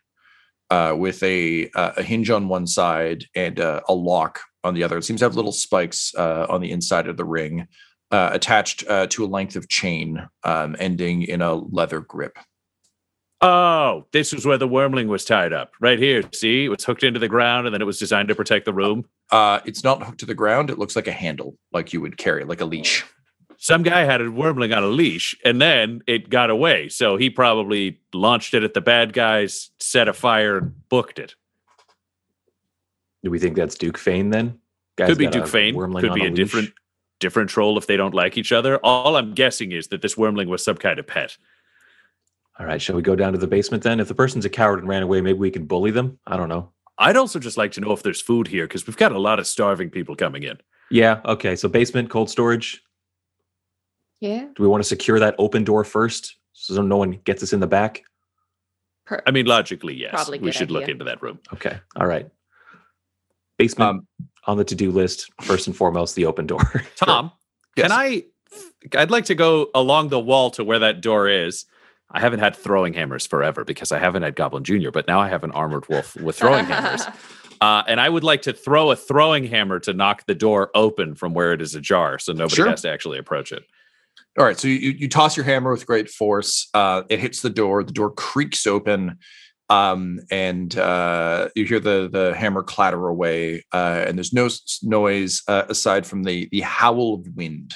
uh, 0.70 0.94
with 0.98 1.24
a 1.24 1.70
uh, 1.74 1.94
a 1.96 2.04
hinge 2.04 2.30
on 2.30 2.50
one 2.50 2.68
side 2.68 3.24
and 3.34 3.62
uh, 3.62 3.80
a 3.88 3.94
lock 3.94 4.42
on 4.66 4.74
the 4.74 4.84
other. 4.84 4.98
It 4.98 5.06
seems 5.06 5.22
to 5.22 5.26
have 5.26 5.38
little 5.38 5.54
spikes 5.54 6.14
uh, 6.16 6.48
on 6.50 6.60
the 6.60 6.72
inside 6.72 7.08
of 7.08 7.16
the 7.16 7.24
ring, 7.24 7.66
attached 8.12 8.82
to 8.82 9.24
a 9.24 9.26
length 9.26 9.56
of 9.56 9.70
chain, 9.70 10.28
um, 10.44 10.76
ending 10.80 11.22
in 11.22 11.42
a 11.42 11.56
leather 11.56 12.02
grip. 12.02 12.38
Oh, 13.44 14.06
this 14.12 14.34
was 14.34 14.46
where 14.46 14.58
the 14.58 14.68
wormling 14.68 15.08
was 15.08 15.26
tied 15.26 15.54
up. 15.54 15.74
Right 15.80 16.00
here. 16.00 16.24
See, 16.34 16.66
it 16.66 16.70
was 16.70 16.84
hooked 16.84 17.04
into 17.04 17.20
the 17.20 17.28
ground 17.28 17.68
and 17.68 17.74
then 17.74 17.82
it 17.82 17.86
was 17.86 18.00
designed 18.00 18.30
to 18.30 18.36
protect 18.36 18.66
the 18.66 18.74
room. 18.74 19.06
Uh, 19.32 19.60
it's 19.66 19.84
not 19.84 20.02
hooked 20.02 20.20
to 20.22 20.26
the 20.26 20.34
ground. 20.34 20.70
It 20.70 20.80
looks 20.80 20.96
like 20.96 21.08
a 21.08 21.12
handle, 21.12 21.58
like 21.72 21.94
you 21.94 22.02
would 22.02 22.18
carry, 22.18 22.46
like 22.46 22.62
a 22.62 22.66
leash. 22.66 23.06
Some 23.58 23.84
guy 23.84 24.04
had 24.04 24.22
a 24.22 24.26
wormling 24.26 24.76
on 24.76 24.84
a 24.84 24.88
leash 24.88 25.36
and 25.46 25.62
then 25.62 26.02
it 26.08 26.30
got 26.30 26.50
away. 26.50 26.90
So 26.90 27.18
he 27.18 27.30
probably 27.30 28.00
launched 28.14 28.54
it 28.54 28.64
at 28.64 28.74
the 28.74 28.82
bad 28.82 29.14
guys, 29.14 29.72
set 29.80 30.08
a 30.08 30.14
fire, 30.14 30.58
and 30.58 30.90
booked 30.90 31.20
it. 31.20 31.36
Do 33.24 33.32
we 33.32 33.40
think 33.40 33.56
that's 33.56 33.76
Duke 33.76 33.98
Fane 33.98 34.32
then? 34.32 34.60
Guy's 34.98 35.08
could 35.08 35.18
be 35.18 35.28
Duke 35.28 35.48
Fane. 35.48 35.76
wormling 35.76 36.02
Could 36.02 36.14
be 36.14 36.22
a 36.22 36.30
leash. 36.30 36.36
different 36.36 36.74
different 37.20 37.50
troll 37.50 37.78
if 37.78 37.88
they 37.88 37.96
don't 37.96 38.14
like 38.14 38.38
each 38.38 38.52
other. 38.52 38.78
All 38.80 39.16
I'm 39.16 39.34
guessing 39.34 39.72
is 39.72 39.88
that 39.88 40.02
this 40.02 40.16
wormling 40.16 40.48
was 40.48 40.64
some 40.64 40.76
kind 40.76 41.00
of 41.00 41.08
pet. 41.08 41.38
All 42.60 42.66
right, 42.66 42.82
shall 42.82 42.96
we 42.96 43.02
go 43.02 43.16
down 43.16 43.34
to 43.34 43.40
the 43.40 43.48
basement 43.48 43.84
then? 43.84 44.00
If 44.00 44.08
the 44.08 44.16
person's 44.16 44.46
a 44.46 44.50
coward 44.50 44.80
and 44.80 44.88
ran 44.88 45.02
away, 45.04 45.22
maybe 45.22 45.40
we 45.40 45.50
can 45.52 45.66
bully 45.66 45.92
them. 45.92 46.20
I 46.28 46.38
don't 46.38 46.50
know. 46.50 46.70
I'd 47.00 47.18
also 47.18 47.40
just 47.40 47.58
like 47.58 47.72
to 47.74 47.82
know 47.82 47.92
if 47.92 48.04
there's 48.04 48.22
food 48.22 48.48
here 48.48 48.66
because 48.68 48.86
we've 48.86 48.98
got 48.98 49.12
a 49.12 49.20
lot 49.20 49.40
of 49.40 49.48
starving 49.48 49.90
people 49.90 50.16
coming 50.16 50.44
in. 50.44 50.60
Yeah. 50.92 51.22
Okay. 51.26 51.56
So 51.56 51.68
basement, 51.68 52.12
cold 52.12 52.30
storage. 52.30 52.84
Yeah. 54.20 54.46
Do 54.56 54.62
we 54.64 54.68
want 54.68 54.84
to 54.84 54.88
secure 54.88 55.20
that 55.20 55.34
open 55.40 55.64
door 55.64 55.84
first 55.84 56.36
so 56.54 56.80
no 56.84 56.98
one 56.98 57.20
gets 57.24 57.42
us 57.42 57.52
in 57.54 57.60
the 57.60 57.68
back? 57.68 58.04
Per- 59.06 59.24
I 59.26 59.32
mean, 59.32 59.48
logically, 59.48 59.96
yes. 59.96 60.12
Probably 60.14 60.38
we 60.38 60.46
good 60.46 60.56
should 60.56 60.72
look 60.72 60.88
into 60.88 61.04
that 61.06 61.22
room. 61.24 61.40
Okay. 61.54 61.78
All 61.96 62.06
right. 62.06 62.30
Basement 63.58 63.90
Um, 63.90 64.08
on 64.46 64.58
the 64.58 64.64
to-do 64.64 64.92
list. 64.92 65.32
First 65.42 65.66
and 65.68 65.76
foremost, 65.76 66.16
the 66.16 66.26
open 66.28 66.46
door. 66.46 66.62
Tom, 66.96 67.32
Yes. 67.76 67.88
can 67.88 67.92
I? 67.92 68.24
I'd 68.96 69.10
like 69.12 69.26
to 69.26 69.36
go 69.36 69.70
along 69.74 70.10
the 70.10 70.20
wall 70.20 70.52
to 70.52 70.64
where 70.64 70.80
that 70.80 71.02
door 71.02 71.28
is. 71.28 71.66
I 72.14 72.20
haven't 72.20 72.40
had 72.40 72.56
throwing 72.56 72.94
hammers 72.94 73.26
forever 73.26 73.64
because 73.66 73.92
I 73.92 74.00
haven't 74.00 74.24
had 74.24 74.36
Goblin 74.36 74.64
Junior, 74.64 74.92
but 74.92 75.08
now 75.08 75.20
I 75.20 75.30
have 75.30 75.44
an 75.44 75.52
armored 75.52 75.88
wolf 75.90 76.16
with 76.16 76.38
throwing 76.38 76.66
hammers. 76.66 77.04
Uh, 77.62 77.82
and 77.88 78.02
I 78.02 78.10
would 78.10 78.26
like 78.26 78.42
to 78.42 78.52
throw 78.52 78.92
a 78.92 78.96
throwing 78.96 79.46
hammer 79.46 79.80
to 79.82 79.94
knock 79.94 80.26
the 80.26 80.36
door 80.36 80.70
open 80.76 81.16
from 81.16 81.34
where 81.34 81.54
it 81.54 81.62
is 81.62 81.76
ajar, 81.76 82.20
so 82.20 82.34
nobody 82.34 82.56
Sure. 82.56 82.68
has 82.70 82.82
to 82.82 82.90
actually 82.92 83.20
approach 83.20 83.54
it. 83.54 83.64
All 84.38 84.44
right, 84.44 84.60
so 84.60 84.68
you, 84.68 84.90
you 84.92 85.08
toss 85.08 85.38
your 85.38 85.46
hammer 85.46 85.72
with 85.72 85.86
great 85.86 86.10
force. 86.10 86.68
Uh, 86.74 87.04
it 87.10 87.20
hits 87.22 87.42
the 87.42 87.50
door. 87.50 87.82
The 87.86 87.94
door 87.94 88.12
creaks 88.12 88.68
open, 88.68 89.18
um, 89.70 90.20
and 90.30 90.78
uh, 90.78 91.50
you 91.56 91.64
hear 91.64 91.80
the 91.80 92.10
the 92.12 92.34
hammer 92.36 92.64
clatter 92.64 93.08
away. 93.08 93.64
Uh, 93.72 94.04
and 94.08 94.18
there's 94.18 94.34
no 94.34 94.48
s- 94.48 94.80
noise 94.84 95.42
uh, 95.48 95.64
aside 95.70 96.06
from 96.06 96.24
the 96.24 96.50
the 96.52 96.62
howl 96.62 97.14
of 97.14 97.28
wind. 97.34 97.76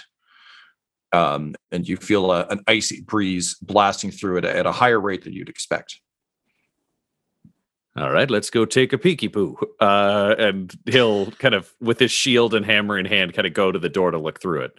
Um, 1.14 1.56
and 1.72 1.88
you 1.88 1.98
feel 1.98 2.32
a, 2.32 2.46
an 2.48 2.62
icy 2.68 3.02
breeze 3.02 3.56
blasting 3.62 4.12
through 4.12 4.38
it 4.38 4.46
at 4.46 4.66
a 4.66 4.72
higher 4.72 5.00
rate 5.00 5.24
than 5.24 5.34
you'd 5.34 5.50
expect. 5.50 6.00
All 7.96 8.12
right, 8.12 8.30
let's 8.30 8.52
go 8.52 8.66
take 8.66 8.94
a 8.94 8.98
peeky 8.98 9.32
poo. 9.32 9.58
Uh, 9.80 10.36
and 10.38 10.72
he'll 10.86 11.32
kind 11.32 11.56
of, 11.56 11.74
with 11.80 11.98
his 11.98 12.12
shield 12.12 12.54
and 12.54 12.66
hammer 12.66 12.98
in 12.98 13.06
hand, 13.06 13.34
kind 13.34 13.48
of 13.48 13.54
go 13.54 13.72
to 13.72 13.80
the 13.80 13.90
door 13.90 14.12
to 14.12 14.20
look 14.20 14.40
through 14.40 14.62
it. 14.62 14.72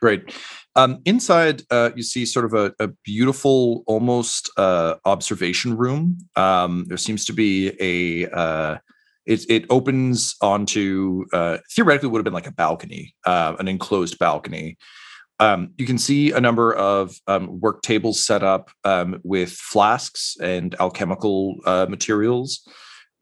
Great. 0.00 0.34
Um, 0.76 1.00
inside, 1.04 1.62
uh, 1.70 1.90
you 1.94 2.02
see 2.02 2.26
sort 2.26 2.44
of 2.44 2.54
a, 2.54 2.72
a 2.78 2.88
beautiful, 3.04 3.84
almost 3.86 4.50
uh, 4.56 4.94
observation 5.04 5.76
room. 5.76 6.18
Um, 6.36 6.84
there 6.88 6.96
seems 6.96 7.24
to 7.26 7.32
be 7.32 7.72
a. 7.80 8.30
Uh, 8.30 8.78
it, 9.26 9.48
it 9.48 9.64
opens 9.70 10.36
onto 10.42 11.24
uh, 11.32 11.58
theoretically 11.70 12.10
would 12.10 12.18
have 12.18 12.24
been 12.24 12.34
like 12.34 12.46
a 12.46 12.52
balcony, 12.52 13.14
uh, 13.24 13.56
an 13.58 13.68
enclosed 13.68 14.18
balcony. 14.18 14.76
Um, 15.40 15.72
you 15.76 15.86
can 15.86 15.98
see 15.98 16.30
a 16.30 16.40
number 16.40 16.72
of 16.72 17.16
um, 17.26 17.60
work 17.60 17.82
tables 17.82 18.24
set 18.24 18.42
up 18.42 18.70
um, 18.84 19.20
with 19.24 19.52
flasks 19.52 20.36
and 20.40 20.74
alchemical 20.80 21.56
uh, 21.66 21.86
materials. 21.88 22.66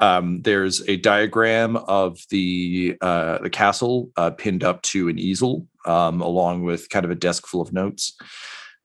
Um, 0.01 0.43
there's 0.43 0.87
a 0.89 0.97
diagram 0.97 1.77
of 1.77 2.19
the 2.31 2.97
uh, 3.01 3.39
the 3.39 3.51
castle 3.51 4.11
uh, 4.17 4.31
pinned 4.31 4.65
up 4.65 4.83
to 4.83 5.09
an 5.09 5.19
easel, 5.19 5.67
um, 5.87 6.21
along 6.21 6.65
with 6.65 6.89
kind 6.91 7.05
of 7.05 7.11
a 7.11 7.15
desk 7.17 7.47
full 7.47 7.61
of 7.61 7.73
notes. 7.73 8.17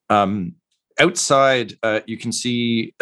Um, 0.10 0.54
outside, 1.00 1.74
uh, 1.84 2.02
you 2.06 2.18
can 2.18 2.32
see 2.32 2.94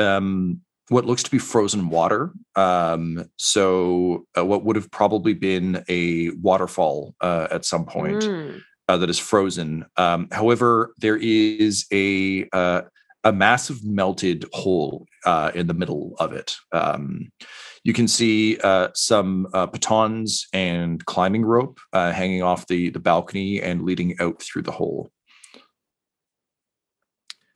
what 0.90 1.06
looks 1.06 1.24
to 1.24 1.32
be 1.32 1.40
frozen 1.40 1.90
water. 1.90 2.32
Um, 2.56 3.26
so 3.38 4.28
uh, 4.38 4.46
what 4.46 4.64
would 4.64 4.76
have 4.76 4.92
probably 4.92 5.34
been 5.34 5.84
a 5.90 6.30
waterfall 6.42 7.16
uh, 7.22 7.48
at 7.52 7.66
some 7.66 7.86
point 7.86 8.24
Mm. 8.24 8.62
Uh, 8.88 8.98
that 8.98 9.10
is 9.10 9.18
frozen. 9.18 9.86
Um, 9.98 10.28
however, 10.32 10.94
there 11.00 11.18
is 11.18 11.86
a 11.92 12.48
uh, 12.54 12.84
a 13.24 13.34
massive 13.34 13.84
melted 13.84 14.46
hole 14.54 15.08
uh, 15.26 15.52
in 15.56 15.66
the 15.66 15.74
middle 15.74 16.16
of 16.20 16.32
it. 16.32 16.56
Um, 16.72 17.32
you 17.84 17.92
can 17.92 18.08
see 18.08 18.58
uh, 18.64 18.90
some 18.94 19.48
uh, 19.54 19.66
pitons 19.66 20.48
and 20.54 21.04
climbing 21.06 21.44
rope 21.44 21.80
uh, 21.94 22.12
hanging 22.12 22.44
off 22.44 22.68
the 22.68 22.92
the 22.92 23.00
balcony 23.00 23.62
and 23.62 23.82
leading 23.82 24.20
out 24.20 24.42
through 24.42 24.62
the 24.62 24.72
hole. 24.72 25.10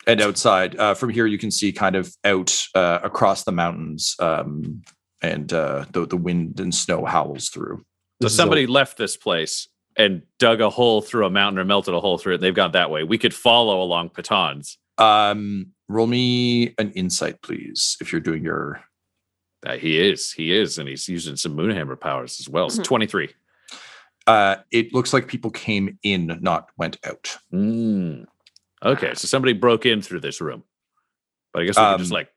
And 0.07 0.21
outside, 0.21 0.75
uh, 0.79 0.95
from 0.95 1.11
here, 1.11 1.27
you 1.27 1.37
can 1.37 1.51
see 1.51 1.71
kind 1.71 1.95
of 1.95 2.11
out 2.25 2.65
uh, 2.73 2.99
across 3.03 3.43
the 3.43 3.51
mountains, 3.51 4.15
um, 4.19 4.81
and 5.21 5.53
uh, 5.53 5.85
the 5.91 6.07
the 6.07 6.17
wind 6.17 6.59
and 6.59 6.73
snow 6.73 7.05
howls 7.05 7.49
through. 7.49 7.83
So 8.23 8.27
somebody 8.27 8.63
a- 8.63 8.67
left 8.67 8.97
this 8.97 9.15
place 9.15 9.67
and 9.97 10.21
dug 10.37 10.61
a 10.61 10.69
hole 10.69 11.01
through 11.01 11.25
a 11.25 11.29
mountain 11.29 11.59
or 11.59 11.65
melted 11.65 11.93
a 11.93 11.99
hole 11.99 12.17
through 12.17 12.33
it. 12.33 12.35
And 12.35 12.43
they've 12.43 12.53
gone 12.55 12.71
that 12.71 12.89
way. 12.91 13.03
We 13.03 13.17
could 13.17 13.33
follow 13.33 13.81
along 13.81 14.09
pitons. 14.09 14.77
Um, 14.97 15.67
roll 15.87 16.07
me 16.07 16.73
an 16.77 16.91
insight, 16.91 17.41
please, 17.41 17.97
if 18.01 18.11
you're 18.11 18.21
doing 18.21 18.43
your. 18.43 18.81
Uh, 19.65 19.75
he 19.77 19.99
is. 19.99 20.31
He 20.31 20.53
is. 20.53 20.77
And 20.77 20.87
he's 20.87 21.09
using 21.09 21.35
some 21.35 21.55
Moonhammer 21.57 21.99
powers 21.99 22.39
as 22.39 22.47
well. 22.47 22.67
It's 22.67 22.79
Mhm. 22.79 22.83
23. 22.85 23.29
Uh, 24.27 24.57
it 24.71 24.93
looks 24.93 25.11
like 25.11 25.27
people 25.27 25.51
came 25.51 25.97
in, 26.03 26.37
not 26.41 26.69
went 26.77 26.97
out. 27.05 27.35
Mm. 27.53 28.25
Okay. 28.85 29.13
So 29.15 29.27
somebody 29.27 29.53
broke 29.53 29.85
in 29.85 30.01
through 30.01 30.19
this 30.21 30.39
room. 30.39 30.63
But 31.51 31.63
I 31.63 31.65
guess 31.65 31.77
we 31.77 31.83
could 31.83 31.97
just 31.99 32.11
Um, 32.11 32.15
like, 32.15 32.29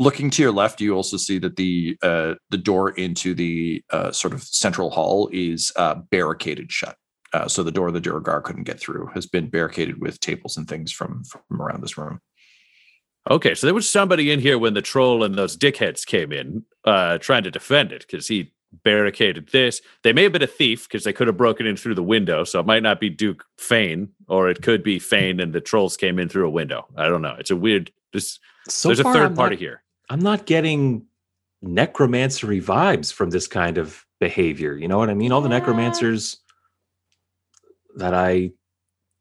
Looking 0.00 0.30
to 0.30 0.42
your 0.42 0.52
left, 0.52 0.80
you 0.80 0.94
also 0.94 1.16
see 1.16 1.38
that 1.40 1.56
the 1.56 1.98
uh, 2.02 2.34
the 2.50 2.58
door 2.58 2.90
into 2.90 3.34
the 3.34 3.82
uh, 3.90 4.12
sort 4.12 4.32
of 4.32 4.42
central 4.44 4.90
hall 4.90 5.28
is 5.32 5.72
uh, 5.76 5.96
barricaded 6.10 6.70
shut. 6.70 6.96
Uh, 7.32 7.48
so 7.48 7.62
the 7.64 7.72
door 7.72 7.90
the 7.90 8.00
Duergar 8.00 8.40
couldn't 8.42 8.62
get 8.62 8.78
through 8.78 9.10
has 9.14 9.26
been 9.26 9.48
barricaded 9.50 10.00
with 10.00 10.20
tables 10.20 10.56
and 10.56 10.68
things 10.68 10.92
from 10.92 11.24
from 11.24 11.60
around 11.60 11.82
this 11.82 11.98
room. 11.98 12.20
okay. 13.28 13.54
So 13.56 13.66
there 13.66 13.74
was 13.74 13.88
somebody 13.90 14.30
in 14.30 14.38
here 14.40 14.56
when 14.56 14.74
the 14.74 14.82
troll 14.82 15.24
and 15.24 15.34
those 15.34 15.56
dickheads 15.56 16.06
came 16.06 16.30
in 16.32 16.64
uh, 16.84 17.18
trying 17.18 17.42
to 17.42 17.50
defend 17.50 17.90
it 17.92 18.06
because 18.06 18.28
he 18.28 18.52
barricaded 18.84 19.48
this. 19.50 19.80
They 20.04 20.12
may 20.12 20.22
have 20.22 20.32
been 20.32 20.42
a 20.42 20.46
thief 20.46 20.86
because 20.86 21.02
they 21.02 21.12
could 21.12 21.26
have 21.26 21.36
broken 21.36 21.66
in 21.66 21.76
through 21.76 21.96
the 21.96 22.02
window. 22.04 22.44
So 22.44 22.60
it 22.60 22.66
might 22.66 22.82
not 22.84 23.00
be 23.00 23.10
Duke 23.10 23.44
Fane, 23.58 24.10
or 24.28 24.48
it 24.48 24.62
could 24.62 24.82
be 24.84 24.98
Fane 25.00 25.40
and 25.40 25.52
the 25.52 25.60
trolls 25.60 25.96
came 25.96 26.18
in 26.20 26.28
through 26.28 26.46
a 26.46 26.50
window. 26.50 26.86
I 26.96 27.08
don't 27.08 27.22
know. 27.22 27.34
It's 27.38 27.50
a 27.50 27.56
weird. 27.56 27.90
This, 28.12 28.38
So 28.68 28.88
there's 28.88 29.00
a 29.00 29.04
3rd 29.04 29.26
I'm 29.26 29.34
party 29.34 29.56
not- 29.56 29.60
here. 29.60 29.82
I'm 30.10 30.20
not 30.20 30.46
getting 30.46 31.06
necromancery 31.64 32.62
vibes 32.62 33.12
from 33.12 33.30
this 33.30 33.46
kind 33.46 33.78
of 33.78 34.04
behavior. 34.20 34.76
You 34.76 34.88
know 34.88 34.98
what 34.98 35.10
I 35.10 35.14
mean? 35.14 35.32
All 35.32 35.40
the 35.40 35.48
Yeah. 35.48 35.58
necromancers 35.58 36.38
that 37.96 38.14
I 38.14 38.52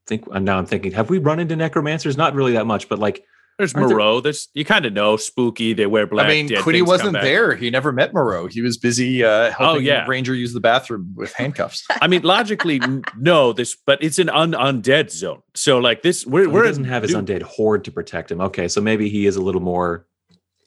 think 0.06 0.26
and 0.32 0.46
now 0.46 0.58
I'm 0.58 0.66
thinking, 0.66 0.92
have 0.94 1.10
we 1.10 1.18
run 1.20 1.40
into 1.40 1.56
necromancers? 1.56 2.16
Not 2.18 2.34
really 2.34 2.54
that 2.54 2.66
much, 2.66 2.88
but 2.90 3.00
like 3.00 3.24
There's 3.58 3.74
Aren't 3.74 3.88
there- 3.88 3.98
Moreau. 3.98 4.22
There's 4.22 4.50
you 4.54 4.64
kind 4.64 4.86
of 4.86 4.94
know 4.94 5.18
spooky. 5.18 5.74
They 5.74 5.88
wear 5.88 6.06
black. 6.06 6.28
I 6.28 6.30
mean, 6.30 6.48
dead 6.48 6.62
Quinny 6.62 6.84
wasn't 6.84 7.14
there. 7.14 7.56
He 7.56 7.72
never 7.72 7.92
met 7.92 8.14
Moreau. 8.14 8.46
He 8.46 8.62
was 8.62 8.78
busy 8.78 9.24
uh, 9.24 9.50
helping 9.52 9.84
yeah. 9.84 10.06
Ranger 10.08 10.36
use 10.36 10.54
the 10.54 10.60
bathroom 10.60 11.12
with 11.16 11.34
handcuffs. 11.34 11.84
I 12.02 12.08
mean, 12.08 12.22
logically, 12.22 12.80
no. 13.18 13.54
This, 13.54 13.76
but 13.84 13.98
it's 14.04 14.20
an 14.20 14.30
un 14.30 14.52
undead 14.52 15.10
zone. 15.10 15.42
So 15.56 15.80
like 15.80 16.04
this, 16.04 16.24
we're 16.24 16.42
he 16.42 16.48
we're 16.48 16.66
doesn't 16.66 16.84
have 16.84 17.02
his 17.02 17.14
dude, 17.14 17.26
undead 17.26 17.42
horde 17.42 17.84
to 17.86 17.92
protect 17.92 18.32
him. 18.32 18.42
Okay, 18.42 18.68
so 18.68 18.80
maybe 18.80 19.10
he 19.10 19.26
is 19.26 19.36
a 19.38 19.42
little 19.42 19.62
more 19.62 20.06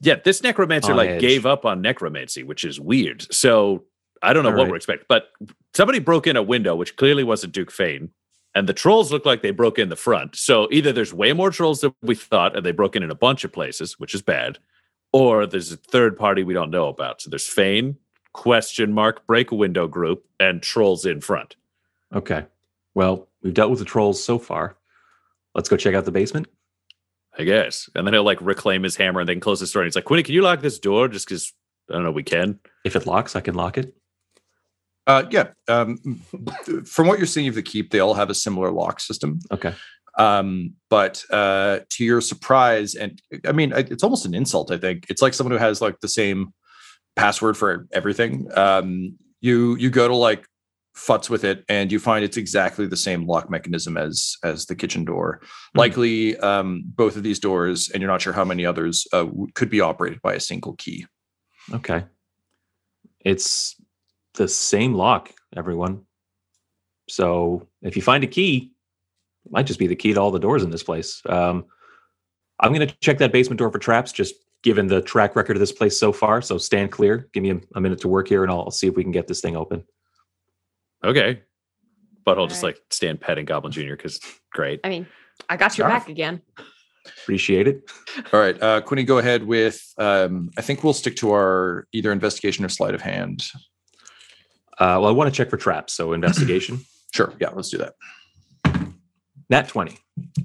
Yeah, 0.00 0.16
this 0.25 0.42
necromancer 0.42 0.92
on 0.92 0.97
like 0.97 1.11
edge. 1.11 1.21
gave 1.21 1.47
up 1.47 1.64
on 1.64 1.83
necromancy, 1.83 2.42
which 2.42 2.64
is 2.64 2.80
weird. 2.80 3.26
So 3.33 3.85
I 4.23 4.33
don't 4.33 4.42
know 4.45 4.50
All 4.50 4.57
what 4.57 4.62
right. 4.64 4.71
we're 4.71 4.76
expecting, 4.76 5.07
but 5.09 5.28
somebody 5.75 5.99
broke 5.99 6.26
in 6.26 6.37
a 6.37 6.42
window, 6.42 6.75
which 6.75 6.97
clearly 6.97 7.25
wasn't 7.25 7.52
Duke 7.52 7.71
Fane, 7.71 8.11
and 8.54 8.69
the 8.69 8.73
trolls 8.73 9.12
look 9.12 9.26
like 9.26 9.42
they 9.42 9.51
broke 9.51 9.79
in 9.79 9.88
the 9.90 9.96
front. 9.96 10.37
So 10.37 10.68
either 10.72 10.92
there's 10.92 11.12
way 11.14 11.33
more 11.33 11.51
trolls 11.51 11.81
than 11.83 11.94
we 12.03 12.14
thought, 12.14 12.57
and 12.57 12.64
they 12.64 12.72
broke 12.72 12.96
in 12.96 13.03
in 13.03 13.11
a 13.11 13.14
bunch 13.14 13.44
of 13.44 13.53
places, 13.53 13.98
which 13.98 14.14
is 14.14 14.22
bad, 14.22 14.59
or 15.12 15.46
there's 15.46 15.70
a 15.72 15.77
third 15.77 16.16
party 16.16 16.42
we 16.42 16.55
don't 16.55 16.70
know 16.70 16.88
about. 16.88 17.20
So 17.20 17.31
there's 17.31 17.46
Fane, 17.46 17.96
question 18.33 18.92
mark, 18.92 19.27
break 19.27 19.51
a 19.51 19.55
window 19.55 19.87
group, 19.87 20.24
and 20.38 20.62
trolls 20.62 21.05
in 21.05 21.20
front. 21.20 21.57
okay. 22.14 22.46
Well, 22.94 23.29
we've 23.42 23.55
dealt 23.55 23.70
with 23.70 23.79
the 23.79 23.85
trolls 23.85 24.22
so 24.22 24.37
far. 24.38 24.77
Let's 25.55 25.68
go 25.68 25.77
check 25.77 25.94
out 25.94 26.05
the 26.07 26.11
basement. 26.11 26.48
I 27.40 27.44
guess. 27.44 27.88
And 27.94 28.07
then 28.07 28.12
he'll 28.12 28.22
like 28.22 28.40
reclaim 28.40 28.83
his 28.83 28.96
hammer 28.96 29.20
and 29.20 29.29
then 29.29 29.40
close 29.40 29.61
the 29.61 29.66
door. 29.66 29.83
And 29.83 29.87
he's 29.87 29.96
like, 29.96 30.05
Quinny, 30.05 30.22
can 30.22 30.35
you 30.35 30.42
lock 30.42 30.61
this 30.61 30.79
door? 30.79 31.09
Just 31.09 31.26
because 31.26 31.53
I 31.88 31.94
don't 31.94 32.05
know, 32.05 32.11
we 32.11 32.22
can. 32.22 32.61
If 32.85 32.96
it 32.96 33.07
locks, 33.07 33.35
I 33.35 33.40
can 33.40 33.55
lock 33.55 33.79
it. 33.79 33.94
Uh, 35.07 35.24
yeah. 35.31 35.48
Um, 35.66 35.96
from 36.85 37.07
what 37.07 37.18
you're 37.18 37.26
seeing 37.26 37.48
of 37.48 37.55
the 37.55 37.62
keep, 37.62 37.90
they 37.90 38.00
all 38.00 38.14
have 38.14 38.31
a 38.31 38.35
similar 38.35 38.70
lock 38.70 39.00
system. 39.00 39.40
Okay. 39.50 39.74
Um, 40.18 40.74
but 40.90 41.24
uh, 41.31 41.81
to 41.88 42.05
your 42.05 42.20
surprise, 42.20 42.94
and 42.94 43.20
I 43.46 43.53
mean, 43.53 43.72
it's 43.74 44.05
almost 44.05 44.26
an 44.26 44.35
insult. 44.35 44.70
I 44.70 44.76
think 44.76 45.07
it's 45.09 45.22
like 45.22 45.35
someone 45.35 45.53
who 45.53 45.59
has 45.59 45.81
like 45.81 46.00
the 46.00 46.09
same 46.09 46.53
password 47.16 47.57
for 47.57 47.88
everything. 47.90 48.48
Um, 48.55 49.16
you 49.40 49.76
you 49.76 49.88
go 49.88 50.07
to 50.07 50.14
like 50.14 50.46
futz 50.96 51.31
with 51.31 51.44
it, 51.44 51.64
and 51.68 51.92
you 51.92 51.98
find 51.98 52.24
it's 52.24 52.37
exactly 52.37 52.87
the 52.87 52.96
same 52.96 53.26
lock 53.26 53.50
mechanism 53.50 53.96
as 53.96 54.37
as 54.42 54.66
the 54.66 54.74
kitchen 54.74 55.05
door. 55.05 55.40
Likely, 55.74 56.37
um, 56.38 56.83
both 56.85 57.16
of 57.16 57.22
these 57.22 57.38
doors, 57.38 57.88
and 57.90 58.00
you're 58.00 58.11
not 58.11 58.22
sure 58.22 58.33
how 58.33 58.44
many 58.44 58.66
others 58.66 59.07
uh, 59.12 59.26
could 59.55 59.70
be 59.70 59.81
operated 59.81 60.20
by 60.22 60.35
a 60.35 60.40
single 60.40 60.74
key. 60.74 61.07
Okay. 61.72 62.05
It's 63.24 63.76
the 64.35 64.48
same 64.48 64.94
lock, 64.94 65.33
everyone. 65.57 66.03
So 67.09 67.68
if 67.83 67.96
you 67.96 68.03
find 68.03 68.24
a 68.24 68.29
key, 68.29 68.72
it 69.44 69.53
might 69.53 69.66
just 69.66 69.79
be 69.79 69.87
the 69.87 69.96
key 69.96 70.14
to 70.14 70.20
all 70.20 70.31
the 70.31 70.38
doors 70.38 70.62
in 70.62 70.70
this 70.70 70.83
place. 70.83 71.22
Um, 71.26 71.66
I'm 72.61 72.72
going 72.72 72.87
to 72.87 72.94
check 73.00 73.18
that 73.18 73.33
basement 73.33 73.59
door 73.59 73.70
for 73.70 73.79
traps, 73.79 74.12
just 74.12 74.35
given 74.62 74.87
the 74.87 75.00
track 75.03 75.35
record 75.37 75.57
of 75.57 75.61
this 75.61 75.72
place 75.72 75.98
so 75.98 76.12
far. 76.12 76.42
So 76.42 76.59
stand 76.59 76.92
clear. 76.92 77.29
Give 77.33 77.42
me 77.42 77.50
a, 77.50 77.61
a 77.74 77.81
minute 77.81 78.00
to 78.00 78.09
work 78.09 78.29
here, 78.29 78.42
and 78.42 78.53
I'll, 78.53 78.61
I'll 78.61 78.70
see 78.70 78.87
if 78.87 78.96
we 78.96 79.03
can 79.03 79.12
get 79.12 79.26
this 79.26 79.40
thing 79.40 79.57
open. 79.57 79.85
Okay. 81.04 81.42
But 82.24 82.38
I'll 82.38 82.46
just 82.46 82.62
Alright. 82.62 82.76
like 82.76 82.84
stand 82.92 83.20
petting 83.20 83.44
Goblin 83.46 83.72
Jr. 83.72 83.90
because 83.96 84.20
great. 84.52 84.80
I 84.84 84.88
mean, 84.90 85.06
I 85.48 85.56
got 85.56 85.76
your 85.78 85.88
Sure. 85.88 85.98
back 85.98 86.08
again. 86.08 86.42
Appreciate 87.22 87.66
it. 87.66 87.90
All 88.32 88.38
right, 88.40 88.62
uh, 88.62 88.80
Quinny, 88.82 89.04
go 89.04 89.18
ahead 89.18 89.42
with. 89.42 89.82
Um, 89.96 90.50
I 90.58 90.60
think 90.62 90.84
we'll 90.84 90.92
stick 90.92 91.16
to 91.16 91.30
our 91.32 91.86
either 91.92 92.12
investigation 92.12 92.62
or 92.64 92.68
sleight 92.68 92.94
of 92.94 93.00
hand. 93.00 93.42
Uh, 94.78 95.00
well, 95.00 95.06
I 95.06 95.10
want 95.12 95.32
to 95.32 95.36
check 95.36 95.48
for 95.50 95.56
traps. 95.56 95.94
So 95.94 96.12
investigation. 96.12 96.80
Sure, 97.12 97.34
yeah, 97.40 97.48
let's 97.52 97.70
do 97.70 97.78
that. 97.78 97.94
Nat 99.50 99.66
20. 99.66 99.98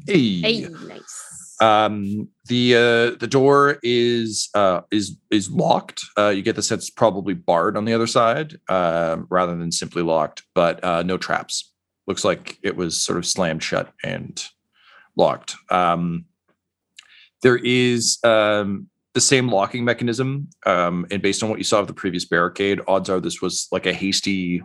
Hey, 0.07 0.41
Hey, 0.41 0.61
nice. 0.87 1.24
Um, 1.61 2.29
the 2.45 2.75
uh, 2.75 3.17
the 3.19 3.27
door 3.29 3.77
is 3.83 4.49
uh, 4.53 4.81
is 4.91 5.17
is 5.31 5.49
locked. 5.49 6.03
Uh, 6.17 6.29
you 6.29 6.41
get 6.41 6.55
the 6.55 6.61
sense 6.61 6.89
probably 6.89 7.33
barred 7.33 7.77
on 7.77 7.85
the 7.85 7.93
other 7.93 8.07
side, 8.07 8.57
uh, 8.69 9.17
rather 9.29 9.55
than 9.55 9.71
simply 9.71 10.01
locked. 10.01 10.43
But 10.53 10.83
uh, 10.83 11.03
no 11.03 11.17
traps. 11.17 11.71
Looks 12.07 12.23
like 12.23 12.59
it 12.61 12.75
was 12.75 13.01
sort 13.01 13.17
of 13.17 13.25
slammed 13.25 13.63
shut 13.63 13.91
and 14.03 14.43
locked. 15.15 15.55
Um, 15.71 16.25
there 17.41 17.57
is 17.57 18.19
um, 18.23 18.87
the 19.13 19.21
same 19.21 19.49
locking 19.49 19.85
mechanism, 19.85 20.49
um, 20.65 21.07
and 21.09 21.21
based 21.21 21.41
on 21.41 21.49
what 21.49 21.57
you 21.57 21.63
saw 21.63 21.79
of 21.79 21.87
the 21.87 21.93
previous 21.93 22.25
barricade, 22.25 22.81
odds 22.87 23.09
are 23.09 23.19
this 23.19 23.41
was 23.41 23.67
like 23.71 23.85
a 23.85 23.93
hasty, 23.93 24.61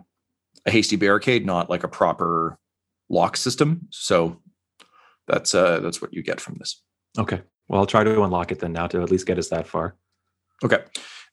a 0.65 0.71
hasty 0.71 0.97
barricade, 0.97 1.45
not 1.45 1.69
like 1.69 1.83
a 1.83 1.87
proper 1.87 2.59
lock 3.09 3.37
system. 3.37 3.87
So 3.89 4.39
that's 5.31 5.55
uh, 5.55 5.79
that's 5.79 6.01
what 6.01 6.13
you 6.13 6.21
get 6.21 6.39
from 6.39 6.55
this. 6.59 6.81
Okay. 7.17 7.41
Well, 7.67 7.79
I'll 7.79 7.87
try 7.87 8.03
to 8.03 8.23
unlock 8.23 8.51
it 8.51 8.59
then 8.59 8.73
now 8.73 8.87
to 8.87 9.01
at 9.01 9.09
least 9.09 9.25
get 9.25 9.39
us 9.39 9.49
that 9.49 9.67
far. 9.67 9.95
Okay. 10.63 10.83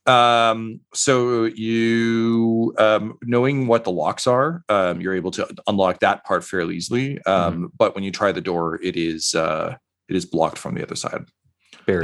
Um, 0.07 0.81
so 0.95 1.45
you 1.45 2.75
um, 2.79 3.19
knowing 3.23 3.67
what 3.67 3.85
the 3.85 3.91
locks 3.91 4.27
are, 4.27 4.63
um, 4.69 5.01
you're 5.01 5.15
able 5.15 5.33
to 5.33 5.47
unlock 5.67 6.01
that 6.01 6.25
part 6.25 6.45
fairly 6.45 6.77
easily. 6.77 7.23
Um, 7.25 7.71
But 7.77 7.95
when 7.95 8.05
you 8.05 8.13
try 8.13 8.33
the 8.33 8.41
door, 8.41 8.79
it 8.83 8.97
is 8.97 9.35
uh, 9.35 9.77
it 10.09 10.17
is 10.17 10.25
blocked 10.25 10.59
from 10.59 10.75
the 10.75 10.83
other 10.83 10.97
side. 10.97 11.25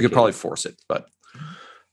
You 0.02 0.08
could 0.08 0.12
probably 0.12 0.32
force 0.32 0.66
it, 0.66 0.76
but 0.88 1.06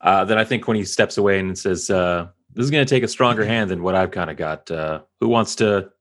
Uh, 0.02 0.26
then 0.26 0.40
I 0.40 0.44
think 0.44 0.68
when 0.68 0.78
he 0.78 0.84
steps 0.84 1.18
away 1.18 1.40
and 1.40 1.58
says, 1.58 1.90
uh, 1.90 2.28
"This 2.54 2.66
is 2.66 2.72
going 2.72 2.86
to 2.86 2.90
take 2.96 3.04
a 3.04 3.08
stronger 3.08 3.46
hand 3.46 3.70
than 3.70 3.84
what 3.84 3.94
I've 3.96 4.12
kind 4.12 4.32
of 4.32 4.38
got." 4.38 4.72
Uh, 4.72 5.02
who 5.20 5.28
wants 5.28 5.56
to? 5.58 5.92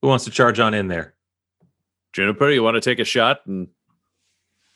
Who 0.00 0.08
wants 0.08 0.24
to 0.24 0.30
charge 0.30 0.58
on 0.58 0.72
in 0.72 0.88
there? 0.88 1.14
Juniper, 2.12 2.50
you 2.50 2.62
want 2.62 2.74
to 2.74 2.80
take 2.80 2.98
a 2.98 3.04
shot? 3.04 3.40
And 3.46 3.68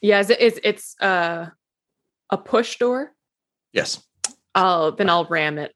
yeah, 0.00 0.20
is 0.20 0.30
it's 0.30 0.58
it's 0.62 0.96
uh, 1.00 1.48
a 2.30 2.38
push 2.38 2.76
door. 2.78 3.12
yes, 3.72 4.02
I'll 4.54 4.92
then 4.92 5.10
I'll 5.10 5.24
ram 5.26 5.58
it. 5.58 5.74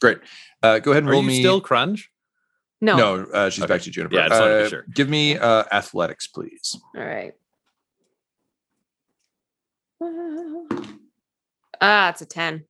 great. 0.00 0.18
Uh, 0.62 0.78
go 0.78 0.90
ahead 0.92 1.02
and 1.04 1.08
are 1.10 1.12
roll 1.12 1.22
you 1.22 1.28
me. 1.28 1.40
still 1.40 1.60
crunch? 1.60 2.10
No. 2.80 2.96
No, 2.96 3.24
uh, 3.32 3.48
she's 3.50 3.62
Okay. 3.64 3.74
back 3.74 3.82
to 3.82 3.90
Juniper. 3.90 4.14
Yeah, 4.16 4.24
I 4.24 4.28
just 4.28 4.40
wanted 4.40 4.54
to 4.54 4.58
be 4.60 4.64
Uh, 4.66 4.68
sure. 4.68 4.84
Give 4.92 5.08
me 5.08 5.36
uh, 5.38 5.64
athletics, 5.70 6.26
please. 6.26 6.76
All 6.96 7.04
right. 7.04 7.32
Ah, 11.80 12.10
it's 12.10 12.20
a 12.22 12.26
10. 12.26 12.64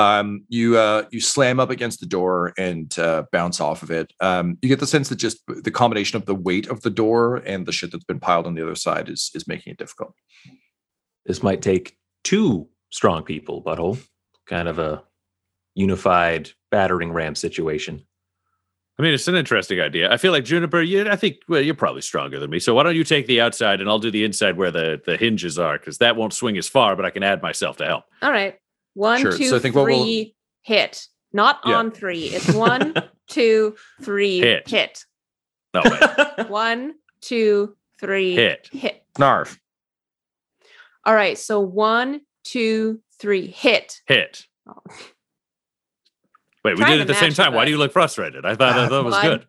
Um, 0.00 0.44
you 0.48 0.78
uh, 0.78 1.04
you 1.10 1.20
slam 1.20 1.60
up 1.60 1.70
against 1.70 2.00
the 2.00 2.06
door 2.06 2.54
and 2.56 2.96
uh, 2.98 3.24
bounce 3.32 3.60
off 3.60 3.82
of 3.82 3.90
it. 3.90 4.12
Um, 4.20 4.56
you 4.62 4.68
get 4.68 4.80
the 4.80 4.86
sense 4.86 5.10
that 5.10 5.16
just 5.16 5.38
the 5.46 5.70
combination 5.70 6.16
of 6.16 6.24
the 6.26 6.34
weight 6.34 6.68
of 6.68 6.80
the 6.80 6.90
door 6.90 7.36
and 7.36 7.66
the 7.66 7.72
shit 7.72 7.92
that's 7.92 8.04
been 8.04 8.20
piled 8.20 8.46
on 8.46 8.54
the 8.54 8.62
other 8.62 8.74
side 8.74 9.08
is 9.08 9.30
is 9.34 9.46
making 9.46 9.72
it 9.72 9.78
difficult. 9.78 10.14
This 11.26 11.42
might 11.42 11.60
take 11.60 11.98
two 12.24 12.68
strong 12.90 13.22
people, 13.24 13.62
butthole. 13.62 13.98
Kind 14.46 14.68
of 14.68 14.78
a 14.78 15.02
unified 15.74 16.50
battering 16.70 17.12
ram 17.12 17.34
situation. 17.34 18.02
I 18.98 19.02
mean, 19.02 19.14
it's 19.14 19.28
an 19.28 19.34
interesting 19.34 19.80
idea. 19.80 20.12
I 20.12 20.18
feel 20.18 20.30
like 20.30 20.44
Juniper, 20.44 20.82
you, 20.82 21.08
I 21.08 21.16
think, 21.16 21.36
well, 21.48 21.62
you're 21.62 21.74
probably 21.74 22.02
stronger 22.02 22.38
than 22.38 22.50
me. 22.50 22.58
So 22.58 22.74
why 22.74 22.82
don't 22.82 22.96
you 22.96 23.04
take 23.04 23.26
the 23.26 23.40
outside 23.40 23.80
and 23.80 23.88
I'll 23.88 23.98
do 23.98 24.10
the 24.10 24.24
inside 24.24 24.58
where 24.58 24.70
the, 24.70 25.00
the 25.06 25.16
hinges 25.16 25.58
are 25.58 25.78
because 25.78 25.98
that 25.98 26.16
won't 26.16 26.34
swing 26.34 26.58
as 26.58 26.68
far, 26.68 26.96
but 26.96 27.06
I 27.06 27.10
can 27.10 27.22
add 27.22 27.40
myself 27.40 27.78
to 27.78 27.86
help. 27.86 28.04
All 28.20 28.30
right. 28.30 28.59
One, 28.94 29.20
Sure. 29.20 29.36
two, 29.36 29.44
So 29.48 29.58
what 29.70 29.86
we'll- 29.86 30.24
hit. 30.62 31.06
Not 31.32 31.60
Yeah. 31.64 31.74
on 31.76 31.90
three. 31.92 32.24
It's 32.24 32.52
one, 32.52 32.94
two, 33.28 33.76
three, 34.02 34.40
Hit. 34.40 34.68
hit. 34.68 35.04
No, 35.72 35.82
wait. 35.84 36.48
One, 36.50 36.94
two, 37.20 37.76
three, 38.00 38.34
Hit. 38.34 38.68
hit. 38.72 39.04
Narf. 39.18 39.60
All 41.04 41.14
right. 41.14 41.38
So 41.38 41.60
one, 41.60 42.22
two, 42.42 43.00
three, 43.20 43.46
hit. 43.46 44.00
hit. 44.06 44.46
Oh. 44.66 44.74
Wait, 46.64 46.76
we 46.76 46.84
did 46.84 46.98
it 46.98 47.02
at 47.02 47.06
the 47.06 47.14
same 47.14 47.32
time. 47.32 47.54
Why 47.54 47.64
do 47.64 47.70
you 47.70 47.78
look 47.78 47.92
frustrated? 47.92 48.44
I 48.44 48.54
thought 48.56 48.90
that 48.90 49.04
was 49.04 49.12
One. 49.14 49.22
good. 49.22 49.46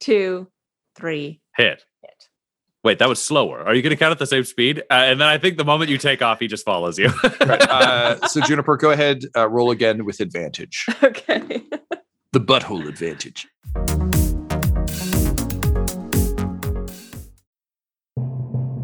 Two, 0.00 0.48
three, 0.96 1.40
Hit. 1.56 1.84
hit. 2.02 2.28
Wait, 2.84 2.98
that 2.98 3.08
was 3.08 3.22
slower. 3.22 3.62
Are 3.64 3.74
you 3.74 3.82
going 3.82 3.90
to 3.90 3.96
count 3.96 4.10
at 4.10 4.18
the 4.18 4.26
same 4.26 4.42
speed? 4.42 4.80
Uh, 4.90 4.94
and 4.94 5.20
then 5.20 5.28
I 5.28 5.38
think 5.38 5.56
the 5.56 5.64
moment 5.64 5.88
you 5.88 5.98
take 5.98 6.20
off, 6.20 6.40
he 6.40 6.48
just 6.48 6.64
follows 6.64 6.98
you. 6.98 7.10
Right. 7.40 7.62
Uh, 7.72 8.26
so 8.26 8.40
Juniper, 8.40 8.76
go 8.76 8.90
ahead. 8.90 9.24
Uh, 9.36 9.48
roll 9.48 9.70
again 9.70 10.04
with 10.04 10.20
advantage. 10.20 10.86
Okay. 11.02 11.62
The 12.32 12.40
butthole 12.40 12.88
advantage. 12.88 13.46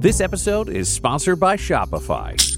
This 0.01 0.21
episode 0.21 0.69
is 0.69 0.89
sponsored 0.89 1.41
by 1.41 1.57
Shopify. 1.57 2.58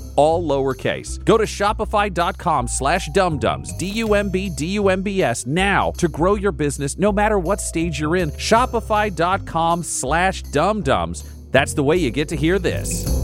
all 0.21 0.43
lowercase. 0.43 1.23
Go 1.25 1.35
to 1.35 1.45
shopify.com 1.45 2.67
slash 2.67 3.09
dumdums, 3.09 3.75
D-U-M-B, 3.79 4.51
D-U-M-B-S, 4.55 5.47
now 5.47 5.91
to 5.97 6.07
grow 6.07 6.35
your 6.35 6.51
business 6.51 6.95
no 6.99 7.11
matter 7.11 7.39
what 7.39 7.59
stage 7.59 7.99
you're 7.99 8.15
in. 8.15 8.29
Shopify.com 8.31 9.81
slash 9.81 10.43
dumdums. 10.43 11.27
That's 11.51 11.73
the 11.73 11.83
way 11.83 11.97
you 11.97 12.11
get 12.11 12.29
to 12.29 12.35
hear 12.35 12.59
this. 12.59 13.21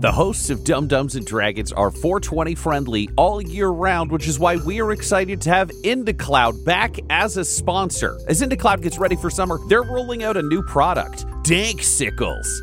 The 0.00 0.12
hosts 0.12 0.48
of 0.48 0.64
Dumb-Dumbs 0.64 1.14
and 1.14 1.26
Dragons 1.26 1.72
are 1.72 1.90
420 1.90 2.54
friendly 2.54 3.10
all 3.18 3.42
year 3.42 3.68
round, 3.68 4.10
which 4.10 4.26
is 4.26 4.38
why 4.38 4.56
we 4.56 4.80
are 4.80 4.92
excited 4.92 5.42
to 5.42 5.50
have 5.50 5.68
IndaCloud 5.84 6.64
back 6.64 6.96
as 7.10 7.36
a 7.36 7.44
sponsor. 7.44 8.18
As 8.26 8.40
IndaCloud 8.40 8.80
gets 8.80 8.96
ready 8.96 9.14
for 9.14 9.28
summer, 9.28 9.58
they're 9.68 9.82
rolling 9.82 10.22
out 10.22 10.38
a 10.38 10.42
new 10.42 10.62
product, 10.62 11.26
Danksicles. 11.50 12.62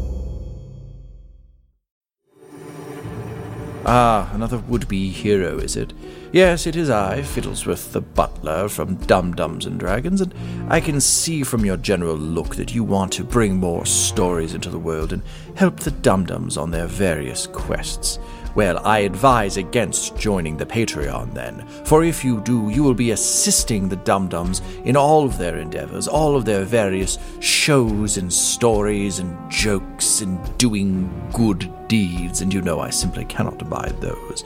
Ah, 3.83 4.29
another 4.33 4.59
would-be 4.59 5.09
hero, 5.09 5.57
is 5.57 5.75
it? 5.75 5.91
Yes, 6.31 6.67
it 6.67 6.75
is 6.75 6.89
I, 6.89 7.21
Fiddlesworth 7.21 7.91
the 7.91 8.01
butler 8.01 8.69
from 8.69 8.95
Dumb-Dumbs 8.95 9.65
and 9.65 9.79
Dragons, 9.79 10.21
and 10.21 10.33
I 10.69 10.79
can 10.79 11.01
see 11.01 11.43
from 11.43 11.65
your 11.65 11.77
general 11.77 12.15
look 12.15 12.55
that 12.57 12.75
you 12.75 12.83
want 12.83 13.11
to 13.13 13.23
bring 13.23 13.57
more 13.57 13.87
stories 13.87 14.53
into 14.53 14.69
the 14.69 14.77
world 14.77 15.11
and 15.11 15.23
help 15.55 15.79
the 15.79 15.91
Dumb-Dumbs 15.91 16.57
on 16.57 16.69
their 16.69 16.85
various 16.85 17.47
quests. 17.47 18.19
Well, 18.53 18.85
I 18.85 18.99
advise 18.99 19.57
against 19.57 20.17
joining 20.17 20.57
the 20.57 20.65
Patreon 20.65 21.33
then, 21.33 21.65
for 21.85 22.03
if 22.03 22.23
you 22.23 22.41
do, 22.41 22.69
you 22.69 22.83
will 22.83 22.93
be 22.93 23.11
assisting 23.11 23.87
the 23.87 23.95
Dumb-Dumbs 23.95 24.61
in 24.83 24.97
all 24.97 25.25
of 25.25 25.37
their 25.37 25.57
endeavors, 25.57 26.07
all 26.07 26.35
of 26.35 26.43
their 26.43 26.63
various 26.63 27.17
shows 27.39 28.17
and 28.17 28.31
stories 28.31 29.19
and 29.19 29.51
jokes 29.51 30.21
and 30.21 30.57
doing 30.57 31.09
good 31.33 31.71
deeds, 31.87 32.41
and 32.41 32.53
you 32.53 32.61
know 32.61 32.79
I 32.79 32.89
simply 32.89 33.25
cannot 33.25 33.61
abide 33.61 33.99
those. 34.01 34.43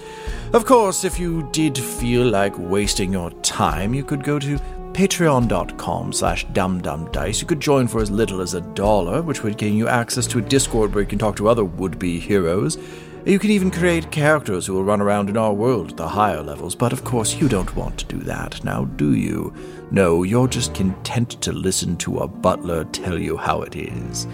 Of 0.53 0.65
course, 0.65 1.03
if 1.03 1.19
you 1.19 1.49
did 1.51 1.77
feel 1.77 2.27
like 2.27 2.57
wasting 2.57 3.11
your 3.11 3.31
time, 3.41 3.93
you 3.93 4.03
could 4.03 4.23
go 4.23 4.37
to 4.39 4.59
patreon.com 4.93 6.13
slash 6.13 6.45
dumdumdice. 6.47 7.41
You 7.41 7.47
could 7.47 7.59
join 7.59 7.87
for 7.87 8.01
as 8.01 8.09
little 8.09 8.39
as 8.39 8.53
a 8.53 8.61
dollar, 8.61 9.21
which 9.21 9.43
would 9.43 9.57
gain 9.57 9.75
you 9.75 9.89
access 9.89 10.25
to 10.27 10.39
a 10.39 10.41
Discord 10.41 10.93
where 10.93 11.01
you 11.01 11.09
can 11.09 11.19
talk 11.19 11.35
to 11.35 11.49
other 11.49 11.65
would-be 11.65 12.19
heroes. 12.19 12.77
You 13.25 13.39
can 13.39 13.49
even 13.49 13.71
create 13.71 14.11
characters 14.11 14.67
who 14.67 14.75
will 14.75 14.83
run 14.83 15.01
around 15.01 15.31
in 15.31 15.37
our 15.37 15.51
world 15.51 15.89
at 15.89 15.97
the 15.97 16.07
higher 16.07 16.43
levels, 16.43 16.75
but 16.75 16.93
of 16.93 17.03
course 17.03 17.33
you 17.33 17.49
don't 17.49 17.75
want 17.75 17.97
to 17.97 18.05
do 18.05 18.19
that, 18.19 18.63
now 18.63 18.85
do 18.85 19.15
you? 19.15 19.51
No, 19.89 20.21
you're 20.21 20.47
just 20.47 20.75
content 20.75 21.41
to 21.41 21.51
listen 21.51 21.97
to 21.97 22.19
a 22.19 22.27
butler 22.27 22.83
tell 22.85 23.17
you 23.17 23.35
how 23.35 23.63
it 23.63 23.75
is. 23.75 24.27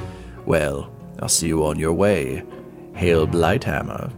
Well, 0.45 0.91
I'll 1.21 1.29
see 1.29 1.47
you 1.47 1.65
on 1.65 1.79
your 1.79 1.93
way. 1.93 2.43
Hail 2.93 3.25
Blighthammer. 3.25 4.11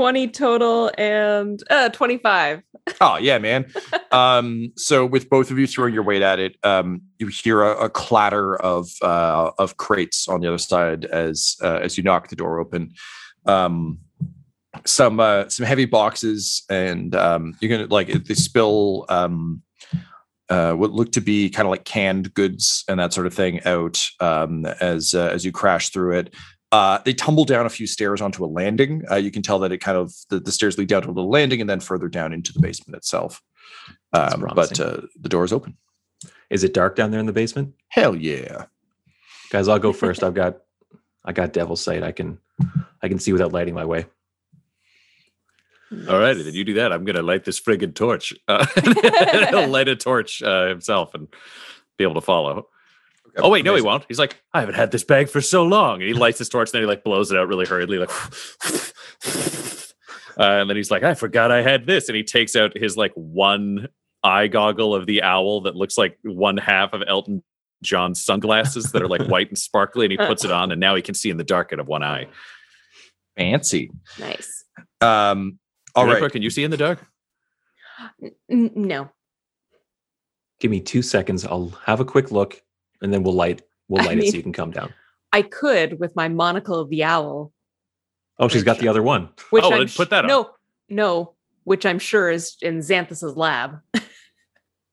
20 0.00 0.28
total 0.28 0.90
and 0.96 1.62
uh 1.68 1.90
25. 1.90 2.62
Oh 3.02 3.18
yeah, 3.18 3.36
man. 3.36 3.70
um, 4.10 4.72
so 4.74 5.04
with 5.04 5.28
both 5.28 5.50
of 5.50 5.58
you 5.58 5.66
throwing 5.66 5.92
your 5.92 6.02
weight 6.02 6.22
at 6.22 6.38
it, 6.38 6.56
um, 6.64 7.02
you 7.18 7.26
hear 7.26 7.62
a, 7.62 7.84
a 7.84 7.90
clatter 7.90 8.56
of 8.56 8.88
uh, 9.02 9.50
of 9.58 9.76
crates 9.76 10.26
on 10.26 10.40
the 10.40 10.48
other 10.48 10.58
side 10.58 11.04
as 11.04 11.56
uh, 11.62 11.78
as 11.82 11.98
you 11.98 12.02
knock 12.02 12.28
the 12.28 12.36
door 12.36 12.58
open. 12.58 12.92
Um, 13.44 13.98
some 14.86 15.20
uh, 15.20 15.50
some 15.50 15.66
heavy 15.66 15.84
boxes, 15.84 16.64
and 16.70 17.14
um, 17.14 17.54
you're 17.60 17.70
gonna 17.70 17.92
like 17.92 18.08
they 18.08 18.34
spill 18.34 19.04
um, 19.10 19.62
uh, 20.48 20.72
what 20.72 20.92
look 20.92 21.12
to 21.12 21.20
be 21.20 21.50
kind 21.50 21.66
of 21.66 21.70
like 21.70 21.84
canned 21.84 22.32
goods 22.34 22.84
and 22.88 22.98
that 22.98 23.12
sort 23.12 23.26
of 23.26 23.34
thing 23.34 23.62
out 23.66 24.04
um, 24.20 24.64
as 24.80 25.14
uh, 25.14 25.30
as 25.32 25.44
you 25.44 25.52
crash 25.52 25.90
through 25.90 26.16
it. 26.18 26.34
Uh, 26.72 26.98
they 27.04 27.12
tumble 27.12 27.44
down 27.44 27.66
a 27.66 27.70
few 27.70 27.86
stairs 27.86 28.20
onto 28.20 28.44
a 28.44 28.46
landing. 28.46 29.02
Uh, 29.10 29.16
you 29.16 29.30
can 29.30 29.42
tell 29.42 29.58
that 29.58 29.72
it 29.72 29.78
kind 29.78 29.98
of 29.98 30.14
the, 30.28 30.38
the 30.38 30.52
stairs 30.52 30.78
lead 30.78 30.88
down 30.88 31.02
to 31.02 31.08
a 31.08 31.10
little 31.10 31.30
landing 31.30 31.60
and 31.60 31.68
then 31.68 31.80
further 31.80 32.08
down 32.08 32.32
into 32.32 32.52
the 32.52 32.60
basement 32.60 32.96
itself. 32.96 33.42
Um, 34.12 34.48
but 34.54 34.78
uh, 34.78 35.00
the 35.20 35.28
door 35.28 35.44
is 35.44 35.52
open. 35.52 35.76
Is 36.48 36.64
it 36.64 36.74
dark 36.74 36.96
down 36.96 37.10
there 37.10 37.20
in 37.20 37.26
the 37.26 37.32
basement? 37.32 37.74
Hell 37.88 38.14
yeah! 38.16 38.66
Guys, 39.50 39.68
I'll 39.68 39.78
go 39.78 39.92
first. 39.92 40.22
I've 40.22 40.34
got 40.34 40.58
I 41.24 41.32
got 41.32 41.52
devil's 41.52 41.82
sight. 41.82 42.02
I 42.02 42.12
can 42.12 42.38
I 43.02 43.08
can 43.08 43.18
see 43.18 43.32
without 43.32 43.52
lighting 43.52 43.74
my 43.74 43.84
way. 43.84 44.06
All 46.08 46.18
right, 46.20 46.34
then 46.34 46.54
you 46.54 46.64
do 46.64 46.74
that. 46.74 46.92
I'm 46.92 47.04
gonna 47.04 47.22
light 47.22 47.44
this 47.44 47.60
friggin' 47.60 47.94
torch. 47.94 48.32
Uh, 48.46 48.66
he'll 49.50 49.68
light 49.68 49.88
a 49.88 49.96
torch 49.96 50.42
uh, 50.42 50.68
himself 50.68 51.14
and 51.14 51.28
be 51.96 52.04
able 52.04 52.14
to 52.14 52.20
follow. 52.20 52.68
Oh 53.36 53.50
wait, 53.50 53.64
no, 53.64 53.74
he 53.74 53.82
won't. 53.82 54.04
He's 54.08 54.18
like, 54.18 54.40
I 54.52 54.60
haven't 54.60 54.74
had 54.74 54.90
this 54.90 55.04
bag 55.04 55.28
for 55.28 55.40
so 55.40 55.64
long. 55.64 56.00
And 56.00 56.08
he 56.08 56.14
lights 56.14 56.38
his 56.38 56.48
torch, 56.48 56.68
and 56.68 56.74
then 56.74 56.82
he 56.82 56.86
like 56.86 57.04
blows 57.04 57.30
it 57.30 57.38
out 57.38 57.48
really 57.48 57.66
hurriedly, 57.66 57.98
like. 57.98 58.10
Uh, 60.38 60.60
and 60.62 60.70
then 60.70 60.76
he's 60.76 60.90
like, 60.90 61.02
I 61.02 61.12
forgot 61.12 61.50
I 61.52 61.60
had 61.60 61.84
this, 61.84 62.08
and 62.08 62.16
he 62.16 62.22
takes 62.22 62.56
out 62.56 62.74
his 62.74 62.96
like 62.96 63.12
one 63.14 63.88
eye 64.22 64.46
goggle 64.46 64.94
of 64.94 65.04
the 65.04 65.22
owl 65.22 65.62
that 65.62 65.76
looks 65.76 65.98
like 65.98 66.18
one 66.22 66.56
half 66.56 66.94
of 66.94 67.02
Elton 67.06 67.42
John's 67.82 68.24
sunglasses 68.24 68.92
that 68.92 69.02
are 69.02 69.08
like 69.08 69.22
white 69.28 69.48
and 69.48 69.58
sparkly, 69.58 70.06
and 70.06 70.12
he 70.12 70.16
puts 70.16 70.42
it 70.42 70.50
on, 70.50 70.72
and 70.72 70.80
now 70.80 70.94
he 70.94 71.02
can 71.02 71.14
see 71.14 71.28
in 71.28 71.36
the 71.36 71.44
dark 71.44 71.74
out 71.74 71.78
of 71.78 71.88
one 71.88 72.02
eye. 72.02 72.26
Fancy. 73.36 73.90
Nice. 74.18 74.64
Um, 75.02 75.58
all 75.94 76.06
Jennifer, 76.06 76.22
right. 76.22 76.32
can 76.32 76.42
you 76.42 76.50
see 76.50 76.64
in 76.64 76.70
the 76.70 76.76
dark? 76.78 77.04
N- 78.50 78.70
no. 78.74 79.10
Give 80.58 80.70
me 80.70 80.80
two 80.80 81.02
seconds. 81.02 81.44
I'll 81.44 81.72
have 81.84 82.00
a 82.00 82.04
quick 82.04 82.30
look, 82.30 82.62
and 83.02 83.12
then 83.12 83.22
we'll 83.22 83.34
light 83.34 83.62
we'll 83.88 84.02
I 84.02 84.06
light 84.06 84.18
it 84.18 84.30
so 84.30 84.36
you 84.36 84.42
can 84.42 84.52
come 84.52 84.70
down. 84.70 84.92
I 85.32 85.42
could 85.42 85.98
with 86.00 86.14
my 86.16 86.28
monocle 86.28 86.78
of 86.80 86.88
the 86.90 87.04
owl, 87.04 87.52
Oh, 88.38 88.48
she's 88.48 88.64
got 88.64 88.78
the 88.78 88.88
other 88.88 89.02
one. 89.02 89.28
which 89.50 89.64
Oh, 89.64 89.72
I'm 89.72 89.86
put 89.88 90.10
that 90.10 90.24
on. 90.24 90.28
No, 90.28 90.50
no, 90.88 91.34
which 91.64 91.84
I'm 91.86 91.98
sure 91.98 92.30
is 92.30 92.56
in 92.62 92.78
Xanthus's 92.78 93.36
lab. 93.36 93.80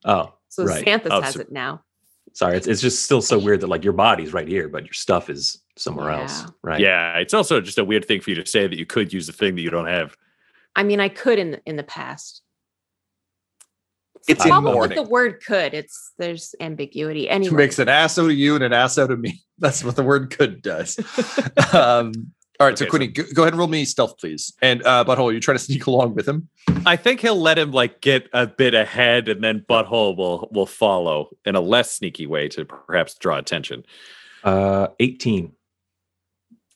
Oh, 0.05 0.33
So 0.49 0.63
Right. 0.65 0.83
Xanthus 0.85 1.07
Oh, 1.11 1.21
has 1.21 1.33
so- 1.35 1.41
it 1.41 1.51
now. 1.51 1.81
sorry. 2.33 2.57
It's 2.57 2.67
it's 2.67 2.81
just 2.81 3.03
still 3.05 3.21
so 3.21 3.37
weird 3.39 3.61
that 3.61 3.67
like 3.67 3.83
your 3.83 3.93
body's 3.93 4.33
right 4.33 4.47
here, 4.47 4.67
but 4.69 4.83
your 4.85 4.93
stuff 4.93 5.29
is 5.29 5.61
somewhere 5.77 6.09
else. 6.11 6.45
Right. 6.63 6.79
Yeah, 6.79 7.17
it's 7.17 7.33
also 7.33 7.61
just 7.61 7.77
a 7.77 7.83
weird 7.85 8.05
thing 8.05 8.21
for 8.21 8.29
you 8.31 8.35
to 8.37 8.45
say 8.45 8.65
that 8.67 8.77
you 8.77 8.85
could 8.85 9.13
use 9.13 9.29
a 9.29 9.33
thing 9.33 9.55
that 9.55 9.61
you 9.61 9.69
don't 9.69 9.87
have. 9.87 10.15
I 10.75 10.83
mean, 10.83 10.99
I 10.99 11.09
could 11.09 11.39
in 11.39 11.59
in 11.65 11.75
the 11.77 11.83
past. 11.83 12.41
It's 14.27 14.43
The 14.43 14.49
in 14.49 14.51
problem 14.51 14.77
with 14.77 14.95
the 14.95 15.03
word 15.03 15.41
"could." 15.45 15.73
It's 15.73 16.11
there's 16.17 16.55
ambiguity. 16.59 17.21
Which 17.23 17.31
Anyway, 17.31 17.55
makes 17.57 17.79
an 17.79 17.89
ass 17.89 18.17
out 18.17 18.25
of 18.25 18.31
you 18.31 18.55
and 18.55 18.63
an 18.63 18.73
ass 18.73 18.97
out 18.97 19.11
of 19.11 19.19
me. 19.19 19.41
That's 19.59 19.83
what 19.83 19.95
the 19.95 20.03
word 20.03 20.35
"could" 20.35 20.61
does. 20.61 20.97
um, 21.73 22.11
all 22.59 22.65
right, 22.67 22.77
so 22.77 22.85
Okay, 22.85 22.85
so- 22.85 22.89
Quinny, 22.89 23.07
go, 23.07 23.23
go 23.35 23.41
ahead 23.43 23.53
and 23.53 23.59
roll 23.59 23.67
me 23.67 23.85
stealth, 23.85 24.17
please. 24.17 24.51
And 24.61 24.83
uh, 24.85 25.03
Butthole, 25.07 25.31
you 25.33 25.39
try 25.39 25.53
to 25.53 25.59
sneak 25.59 25.85
along 25.85 26.15
with 26.15 26.27
him. 26.27 26.49
I 26.85 26.95
think 26.95 27.19
he'll 27.21 27.39
let 27.39 27.59
him 27.59 27.71
like 27.71 28.01
get 28.01 28.27
a 28.33 28.47
bit 28.47 28.73
ahead, 28.73 29.29
and 29.29 29.43
then 29.43 29.63
Butthole 29.69 30.17
will 30.17 30.49
will 30.51 30.65
follow 30.65 31.29
in 31.45 31.55
a 31.55 31.61
less 31.61 31.91
sneaky 31.91 32.25
way 32.27 32.47
to 32.49 32.65
perhaps 32.65 33.13
draw 33.15 33.37
attention. 33.37 33.83
Uh, 34.43 34.87
eighteen. 34.99 35.53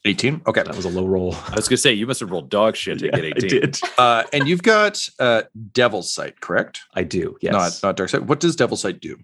18. 0.06 0.42
Okay. 0.48 0.64
That 0.64 0.76
was 0.76 0.86
a 0.86 0.90
low 0.90 1.06
roll. 1.06 1.36
I 1.48 1.56
was 1.56 1.68
gonna 1.68 1.78
say 1.78 1.94
you 1.94 2.08
must 2.08 2.20
have 2.22 2.32
rolled 2.32 2.50
dog 2.50 2.76
shit 2.76 3.00
to 3.00 3.06
Yeah, 3.06 3.20
get 3.20 3.26
I 3.26 3.48
did. 3.48 3.80
Uh, 3.98 4.24
and 4.34 4.48
you've 4.48 4.64
got 4.64 5.08
uh, 5.20 5.44
Devil's 5.72 6.14
Sight, 6.14 6.42
correct? 6.42 6.82
I 6.96 7.04
do. 7.04 7.38
Yes. 7.42 7.54
Not 7.54 7.80
not 7.88 7.98
Dark 7.98 8.10
Sight. 8.10 8.24
What 8.24 8.40
does 8.40 8.56
Devil's 8.56 8.82
Sight 8.82 9.00
do? 9.00 9.18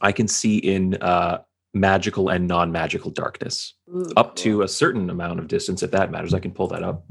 I 0.00 0.12
can 0.12 0.28
see 0.28 0.58
in 0.58 0.94
uh, 1.00 1.42
magical 1.74 2.28
and 2.28 2.46
non-magical 2.46 3.10
darkness 3.10 3.74
Ooh, 3.88 4.12
up 4.16 4.28
cool. 4.28 4.34
to 4.36 4.62
a 4.62 4.68
certain 4.68 5.10
amount 5.10 5.40
of 5.40 5.48
distance. 5.48 5.82
If 5.82 5.90
that 5.90 6.10
matters, 6.10 6.32
I 6.32 6.38
can 6.38 6.52
pull 6.52 6.68
that 6.68 6.82
up. 6.82 7.04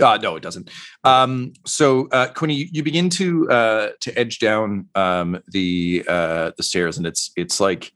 Uh, 0.00 0.18
no, 0.22 0.36
it 0.36 0.42
doesn't. 0.42 0.70
Um, 1.04 1.52
so, 1.66 2.08
uh, 2.08 2.28
Quinny, 2.28 2.54
you, 2.54 2.68
you 2.72 2.82
begin 2.82 3.10
to 3.10 3.50
uh, 3.50 3.88
to 4.00 4.18
edge 4.18 4.38
down 4.38 4.88
um, 4.94 5.42
the 5.48 6.04
uh, 6.08 6.52
the 6.56 6.62
stairs, 6.62 6.96
and 6.96 7.06
it's 7.06 7.30
it's 7.36 7.60
like 7.60 7.92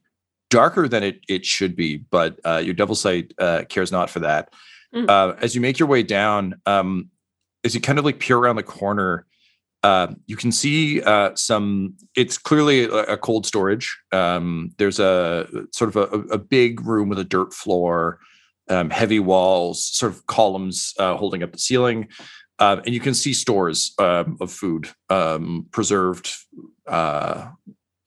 darker 0.57 0.89
than 0.89 1.03
it 1.03 1.21
it 1.29 1.45
should 1.45 1.77
be, 1.77 1.99
but 1.99 2.41
uh, 2.45 2.63
your 2.65 2.73
devil 2.73 2.95
sight 2.95 3.35
uh, 3.39 3.65
cares 3.69 3.93
not 3.93 4.09
for 4.09 4.21
that. 4.21 4.55
Mm. 4.95 5.07
Uh, 5.09 5.35
as 5.43 5.55
you 5.55 5.61
make 5.61 5.79
your 5.79 5.89
way 5.89 6.03
down, 6.03 6.61
um, 6.65 7.11
as 7.63 7.75
you 7.75 7.81
kind 7.83 7.99
of 7.99 8.05
like 8.07 8.19
peer 8.21 8.39
around 8.39 8.57
the 8.57 8.63
corner, 8.63 9.27
uh, 9.83 10.09
you 10.27 10.37
can 10.37 10.51
see 10.51 11.03
uh, 11.03 11.35
some. 11.35 11.95
It's 12.15 12.39
clearly 12.39 12.85
a, 12.85 13.17
a 13.17 13.17
cold 13.19 13.45
storage. 13.45 13.87
Um, 14.13 14.73
there's 14.79 14.99
a 14.99 15.47
sort 15.73 15.95
of 15.95 15.97
a, 15.97 16.07
a 16.33 16.39
big 16.39 16.81
room 16.87 17.11
with 17.11 17.19
a 17.19 17.25
dirt 17.25 17.53
floor 17.53 18.19
um, 18.69 18.91
heavy 18.91 19.21
walls, 19.21 19.85
sort 19.85 20.13
of 20.13 20.27
columns 20.27 20.95
uh, 20.99 21.17
holding 21.17 21.43
up 21.43 21.53
the 21.53 21.59
ceiling. 21.59 22.09
Um, 22.59 22.79
and 22.87 22.95
you 22.95 23.01
can 23.01 23.15
see 23.15 23.35
stores 23.35 23.93
um, 23.99 24.39
of 24.41 24.51
food 24.51 24.89
um, 25.11 25.67
preserved. 25.71 26.33
Uh, 26.87 27.49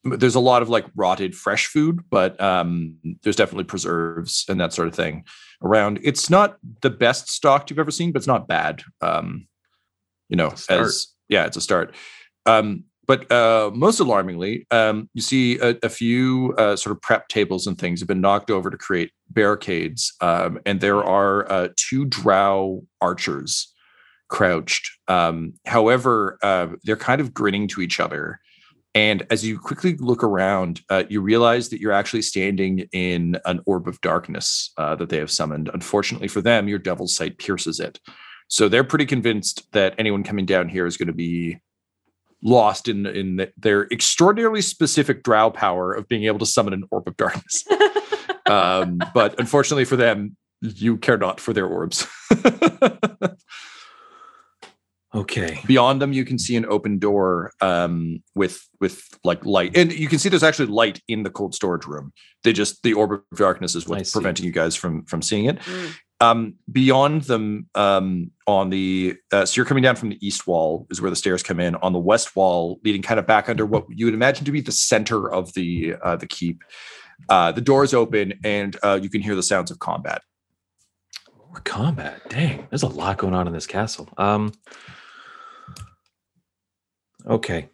there's 0.03 0.35
a 0.35 0.39
lot 0.39 0.61
of 0.61 0.69
like 0.69 0.85
rotted 0.95 1.35
fresh 1.35 1.67
food, 1.67 1.99
but 2.09 2.39
um, 2.41 2.95
there's 3.23 3.35
definitely 3.35 3.65
preserves 3.65 4.45
and 4.47 4.59
that 4.59 4.73
sort 4.73 4.87
of 4.87 4.95
thing 4.95 5.25
around. 5.61 5.99
It's 6.03 6.29
not 6.29 6.57
the 6.81 6.89
best 6.89 7.29
stocked 7.29 7.69
you've 7.69 7.79
ever 7.79 7.91
seen, 7.91 8.11
but 8.11 8.19
it's 8.19 8.27
not 8.27 8.47
bad. 8.47 8.83
Um, 9.01 9.47
you 10.29 10.37
know, 10.37 10.53
as 10.69 11.07
yeah, 11.27 11.45
it's 11.45 11.57
a 11.57 11.61
start. 11.61 11.95
Um, 12.45 12.85
but 13.07 13.29
uh, 13.31 13.71
most 13.73 13.99
alarmingly, 13.99 14.67
um, 14.69 15.09
you 15.15 15.21
see 15.21 15.57
a, 15.59 15.75
a 15.81 15.89
few 15.89 16.53
uh, 16.59 16.75
sort 16.75 16.95
of 16.95 17.01
prep 17.01 17.27
tables 17.27 17.65
and 17.65 17.75
things 17.75 17.99
have 17.99 18.07
been 18.07 18.21
knocked 18.21 18.51
over 18.51 18.69
to 18.69 18.77
create 18.77 19.11
barricades, 19.31 20.13
um, 20.21 20.59
and 20.65 20.79
there 20.79 21.03
are 21.03 21.51
uh, 21.51 21.69
two 21.75 22.05
drow 22.05 22.83
archers 23.01 23.73
crouched. 24.29 24.91
Um, 25.07 25.53
however, 25.65 26.37
uh, 26.43 26.67
they're 26.83 26.95
kind 26.95 27.19
of 27.19 27.33
grinning 27.33 27.67
to 27.69 27.81
each 27.81 27.99
other. 27.99 28.39
And 28.95 29.25
as 29.29 29.45
you 29.45 29.59
quickly 29.59 29.95
look 29.97 30.23
around, 30.23 30.81
uh, 30.89 31.03
you 31.09 31.21
realize 31.21 31.69
that 31.69 31.79
you're 31.79 31.91
actually 31.91 32.23
standing 32.23 32.79
in 32.91 33.37
an 33.45 33.61
orb 33.65 33.87
of 33.87 34.01
darkness 34.01 34.71
uh, 34.77 34.95
that 34.95 35.09
they 35.09 35.17
have 35.17 35.29
summoned. 35.29 35.69
Unfortunately 35.73 36.27
for 36.27 36.41
them, 36.41 36.67
your 36.67 36.79
devil's 36.79 37.15
sight 37.15 37.37
pierces 37.37 37.79
it. 37.79 37.99
So 38.47 38.67
they're 38.67 38.83
pretty 38.83 39.05
convinced 39.05 39.71
that 39.73 39.93
anyone 39.99 40.23
coming 40.23 40.47
down 40.47 40.69
here 40.69 40.87
is 40.87 40.97
going 40.97 41.07
to 41.07 41.13
be 41.13 41.59
lost 42.41 42.87
in 42.87 43.05
in 43.05 43.35
the- 43.35 43.51
their 43.57 43.87
extraordinarily 43.91 44.61
specific 44.61 45.23
drow 45.23 45.51
power 45.51 45.93
of 45.93 46.07
being 46.07 46.23
able 46.23 46.39
to 46.39 46.45
summon 46.45 46.73
an 46.73 46.83
orb 46.89 47.07
of 47.07 47.15
darkness. 47.17 47.63
um, 48.47 48.99
but 49.13 49.39
unfortunately 49.39 49.85
for 49.85 49.97
them, 49.97 50.35
you 50.61 50.97
care 50.97 51.17
not 51.17 51.39
for 51.39 51.53
their 51.53 51.67
orbs. 51.67 52.07
Okay. 55.13 55.59
Beyond 55.65 56.01
them, 56.01 56.13
you 56.13 56.23
can 56.23 56.37
see 56.37 56.55
an 56.55 56.65
open 56.67 56.99
door 56.99 57.51
um, 57.61 58.21
with 58.35 58.61
with 58.79 59.03
like 59.23 59.43
light, 59.43 59.75
and 59.75 59.91
you 59.91 60.07
can 60.07 60.19
see 60.19 60.29
there's 60.29 60.43
actually 60.43 60.67
light 60.67 61.01
in 61.07 61.23
the 61.23 61.31
cold 61.31 61.55
storage 61.55 61.87
room. 61.87 62.13
They 62.43 62.53
just 62.53 62.83
the 62.83 62.93
orb 62.93 63.13
of 63.13 63.23
darkness 63.35 63.73
is 63.73 63.87
what's 63.87 64.11
preventing 64.11 64.45
you 64.45 64.51
guys 64.51 64.75
from 64.75 65.05
from 65.05 65.23
seeing 65.23 65.45
it. 65.45 65.57
Mm. 65.59 65.95
Um, 66.21 66.55
beyond 66.71 67.23
them, 67.23 67.69
um, 67.73 68.29
on 68.45 68.69
the 68.69 69.15
uh, 69.31 69.45
so 69.45 69.57
you're 69.57 69.65
coming 69.65 69.81
down 69.81 69.95
from 69.95 70.09
the 70.09 70.25
east 70.25 70.45
wall 70.45 70.85
is 70.91 71.01
where 71.01 71.09
the 71.09 71.15
stairs 71.15 71.41
come 71.41 71.59
in. 71.59 71.73
On 71.77 71.91
the 71.91 71.99
west 71.99 72.35
wall, 72.35 72.79
leading 72.83 73.01
kind 73.01 73.19
of 73.19 73.25
back 73.25 73.49
under 73.49 73.65
what 73.65 73.85
you 73.89 74.05
would 74.05 74.13
imagine 74.13 74.45
to 74.45 74.51
be 74.51 74.61
the 74.61 74.71
center 74.71 75.31
of 75.31 75.51
the 75.53 75.95
uh, 76.03 76.17
the 76.17 76.27
keep. 76.27 76.63
Uh, 77.29 77.51
the 77.51 77.61
doors 77.61 77.95
open, 77.95 78.33
and 78.43 78.77
uh, 78.83 78.99
you 79.01 79.09
can 79.09 79.21
hear 79.21 79.33
the 79.33 79.43
sounds 79.43 79.71
of 79.71 79.79
combat. 79.79 80.21
More 81.47 81.61
combat. 81.61 82.21
Dang, 82.29 82.67
there's 82.69 82.83
a 82.83 82.87
lot 82.87 83.17
going 83.17 83.33
on 83.33 83.47
in 83.47 83.53
this 83.53 83.65
castle. 83.65 84.07
Um. 84.19 84.53
Okay. 87.27 87.69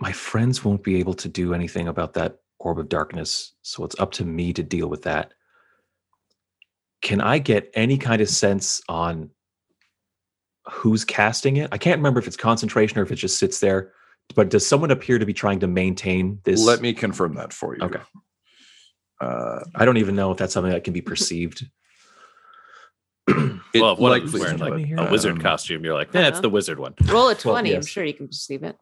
My 0.00 0.12
friends 0.12 0.64
won't 0.64 0.82
be 0.82 0.96
able 0.96 1.14
to 1.14 1.28
do 1.28 1.54
anything 1.54 1.88
about 1.88 2.14
that 2.14 2.40
orb 2.58 2.78
of 2.78 2.88
darkness, 2.88 3.54
so 3.62 3.84
it's 3.84 3.98
up 3.98 4.10
to 4.12 4.24
me 4.24 4.52
to 4.52 4.62
deal 4.62 4.88
with 4.88 5.02
that. 5.02 5.32
Can 7.00 7.20
I 7.20 7.38
get 7.38 7.70
any 7.74 7.96
kind 7.98 8.20
of 8.20 8.28
sense 8.28 8.82
on 8.88 9.30
who's 10.70 11.04
casting 11.04 11.58
it? 11.58 11.68
I 11.72 11.78
can't 11.78 11.98
remember 11.98 12.18
if 12.18 12.26
it's 12.26 12.36
concentration 12.36 12.98
or 12.98 13.02
if 13.02 13.12
it 13.12 13.16
just 13.16 13.38
sits 13.38 13.60
there. 13.60 13.92
But 14.34 14.48
does 14.48 14.66
someone 14.66 14.90
appear 14.90 15.18
to 15.18 15.26
be 15.26 15.34
trying 15.34 15.60
to 15.60 15.66
maintain 15.66 16.40
this? 16.44 16.64
Let 16.64 16.80
me 16.80 16.92
confirm 16.94 17.34
that 17.34 17.52
for 17.52 17.76
you. 17.76 17.82
Okay. 17.82 18.00
Uh, 19.20 19.60
I 19.74 19.84
don't 19.84 19.98
even 19.98 20.16
know 20.16 20.32
if 20.32 20.38
that's 20.38 20.54
something 20.54 20.72
that 20.72 20.84
can 20.84 20.92
be 20.92 21.02
perceived. 21.02 21.66
It 23.26 23.60
well, 23.74 23.96
what 23.96 23.98
one 23.98 24.22
of 24.22 24.32
wearing 24.34 24.58
like 24.58 24.70
let 24.70 24.76
me 24.76 24.86
hear 24.86 24.98
a 24.98 25.10
wizard 25.10 25.32
Um, 25.32 25.40
costume, 25.40 25.84
you're 25.84 25.94
like, 25.94 26.12
yeah, 26.12 26.28
it's 26.28 26.34
Uh-huh. 26.34 26.40
the 26.42 26.50
wizard 26.50 26.78
one. 26.78 26.94
Roll 27.06 27.28
a 27.28 27.34
20. 27.34 27.74
I'm 27.74 27.84
sure 27.84 28.04
you 28.04 28.14
can 28.14 28.28
perceive 28.28 28.62
it. 28.62 28.76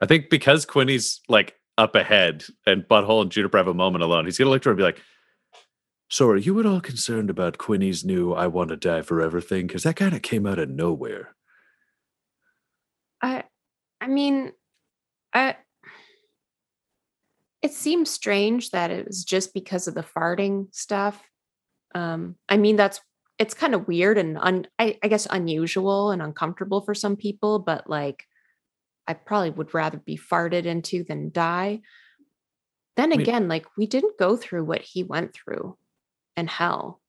I 0.00 0.06
think 0.06 0.30
because 0.30 0.66
Quinny's 0.66 1.20
like 1.28 1.54
up 1.78 1.94
ahead 1.94 2.44
and 2.66 2.82
Butthole 2.82 3.22
and 3.22 3.30
Juniper 3.30 3.56
have 3.56 3.68
a 3.68 3.74
moment 3.74 4.04
alone, 4.04 4.24
he's 4.26 4.36
gonna 4.38 4.50
look 4.50 4.62
to 4.62 4.68
her 4.68 4.72
and 4.72 4.76
be 4.78 4.82
like, 4.82 5.00
So 6.10 6.28
are 6.28 6.36
you 6.36 6.58
at 6.60 6.66
all 6.66 6.80
concerned 6.80 7.30
about 7.30 7.56
Quinny's 7.58 8.04
new 8.04 8.32
I 8.34 8.46
want 8.48 8.68
to 8.70 8.76
die 8.76 9.02
forever 9.02 9.40
thing? 9.40 9.66
Because 9.68 9.84
that 9.84 9.96
kind 9.96 10.14
of 10.14 10.20
came 10.22 10.46
out 10.46 10.58
of 10.58 10.68
nowhere. 10.68 11.34
I 13.22 13.44
I 14.00 14.08
mean, 14.08 14.52
I 15.32 15.56
it 17.62 17.72
seems 17.72 18.10
strange 18.10 18.70
that 18.72 18.90
it 18.90 19.06
was 19.06 19.24
just 19.24 19.54
because 19.54 19.86
of 19.88 19.94
the 19.94 20.02
farting 20.02 20.66
stuff. 20.74 21.22
Um, 21.94 22.36
I 22.48 22.56
mean, 22.56 22.76
that's 22.76 23.00
it's 23.38 23.54
kind 23.54 23.74
of 23.74 23.88
weird 23.88 24.18
and 24.18 24.38
un, 24.38 24.66
I, 24.78 24.98
I 25.02 25.08
guess 25.08 25.26
unusual 25.30 26.10
and 26.10 26.22
uncomfortable 26.22 26.80
for 26.82 26.94
some 26.94 27.16
people, 27.16 27.58
but 27.58 27.88
like 27.88 28.26
I 29.08 29.14
probably 29.14 29.50
would 29.50 29.74
rather 29.74 29.98
be 29.98 30.16
farted 30.16 30.64
into 30.64 31.02
than 31.02 31.30
die. 31.32 31.80
Then 32.96 33.10
again, 33.12 33.48
like 33.48 33.66
we 33.76 33.86
didn't 33.86 34.18
go 34.18 34.36
through 34.36 34.64
what 34.64 34.82
he 34.82 35.02
went 35.02 35.32
through 35.32 35.76
in 36.36 36.46
hell. 36.46 37.00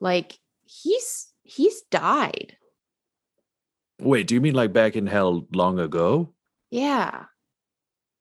Like 0.00 0.38
he's 0.66 1.28
he's 1.44 1.82
died. 1.82 2.56
Wait, 4.00 4.26
do 4.26 4.34
you 4.34 4.40
mean 4.40 4.54
like 4.54 4.72
back 4.72 4.96
in 4.96 5.06
hell 5.06 5.46
long 5.54 5.78
ago? 5.78 6.34
Yeah. 6.70 7.24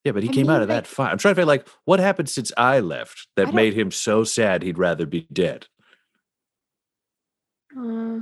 Yeah, 0.03 0.11
but 0.11 0.21
he 0.23 0.29
I 0.29 0.33
came 0.33 0.47
mean, 0.47 0.55
out 0.55 0.61
of 0.61 0.69
like- 0.69 0.83
that 0.83 0.87
fine. 0.87 1.11
I'm 1.11 1.17
trying 1.17 1.33
to 1.33 1.41
figure 1.41 1.45
like 1.47 1.67
what 1.85 1.99
happened 1.99 2.29
since 2.29 2.51
I 2.57 2.79
left 2.79 3.27
that 3.35 3.45
don't- 3.45 3.55
made 3.55 3.73
him 3.73 3.89
so 3.89 4.23
sad 4.23 4.61
he'd 4.61 4.77
rather 4.77 5.05
be 5.05 5.27
dead. 5.33 5.67
Uh, 7.77 8.21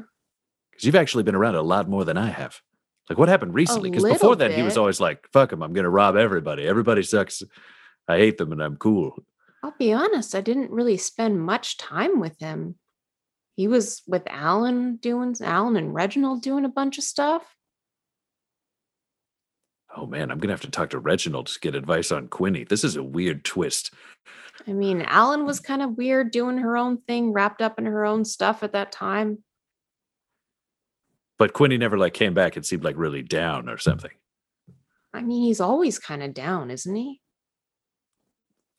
Because 0.72 0.86
you've 0.86 0.96
actually 0.96 1.24
been 1.24 1.36
around 1.36 1.56
a 1.56 1.62
lot 1.62 1.90
more 1.90 2.06
than 2.06 2.18
I 2.18 2.28
have. 2.30 2.60
Like 3.10 3.18
what 3.18 3.30
happened 3.30 3.54
recently? 3.54 3.90
Because 3.90 4.04
before 4.14 4.36
then 4.36 4.52
he 4.52 4.64
was 4.64 4.78
always 4.78 5.02
like, 5.02 5.28
"Fuck 5.34 5.52
him, 5.52 5.62
I'm 5.62 5.74
gonna 5.74 5.90
rob 5.90 6.16
everybody. 6.16 6.64
Everybody 6.66 7.04
sucks. 7.04 7.44
I 8.08 8.18
hate 8.18 8.38
them, 8.38 8.52
and 8.52 8.62
I'm 8.64 8.78
cool." 8.78 9.18
I'll 9.64 9.76
be 9.78 9.94
honest, 9.94 10.34
I 10.34 10.42
didn't 10.42 10.72
really 10.72 10.98
spend 10.98 11.42
much 11.46 11.78
time 11.78 12.20
with 12.20 12.40
him. 12.40 12.76
He 13.56 13.68
was 13.68 14.02
with 14.08 14.24
Alan 14.28 14.96
doing 14.96 15.36
Alan 15.42 15.76
and 15.76 15.94
Reginald 15.94 16.42
doing 16.42 16.66
a 16.66 16.70
bunch 16.70 16.98
of 16.98 17.04
stuff. 17.04 17.44
Oh 19.96 20.06
man, 20.06 20.32
I'm 20.32 20.40
gonna 20.40 20.54
have 20.54 20.62
to 20.62 20.72
talk 20.72 20.90
to 20.92 21.00
Reginald 21.00 21.48
to 21.48 21.60
get 21.60 21.76
advice 21.76 22.12
on 22.12 22.28
Quinny. 22.28 22.64
This 22.64 22.84
is 22.84 22.96
a 22.96 23.04
weird 23.04 23.44
twist. 23.44 23.94
I 24.68 24.74
mean, 24.74 25.02
Alan 25.02 25.46
was 25.46 25.60
kind 25.60 25.82
of 25.82 25.98
weird 25.98 26.32
doing 26.32 26.58
her 26.58 26.78
own 26.78 26.98
thing, 27.02 27.34
wrapped 27.34 27.62
up 27.62 27.80
in 27.80 27.86
her 27.86 28.06
own 28.06 28.26
stuff 28.26 28.64
at 28.64 28.74
that 28.74 28.92
time. 28.92 29.40
But 31.38 31.54
Quinny 31.54 31.78
never 31.78 31.98
like 31.98 32.14
came 32.14 32.34
back 32.34 32.56
and 32.56 32.66
seemed 32.66 32.84
like 32.84 32.96
really 32.98 33.24
down 33.24 33.68
or 33.68 33.78
something. 33.78 34.12
I 35.14 35.22
mean, 35.22 35.44
he's 35.44 35.60
always 35.60 36.00
kind 36.00 36.24
of 36.24 36.34
down, 36.34 36.72
isn't 36.72 36.96
he? 36.96 37.20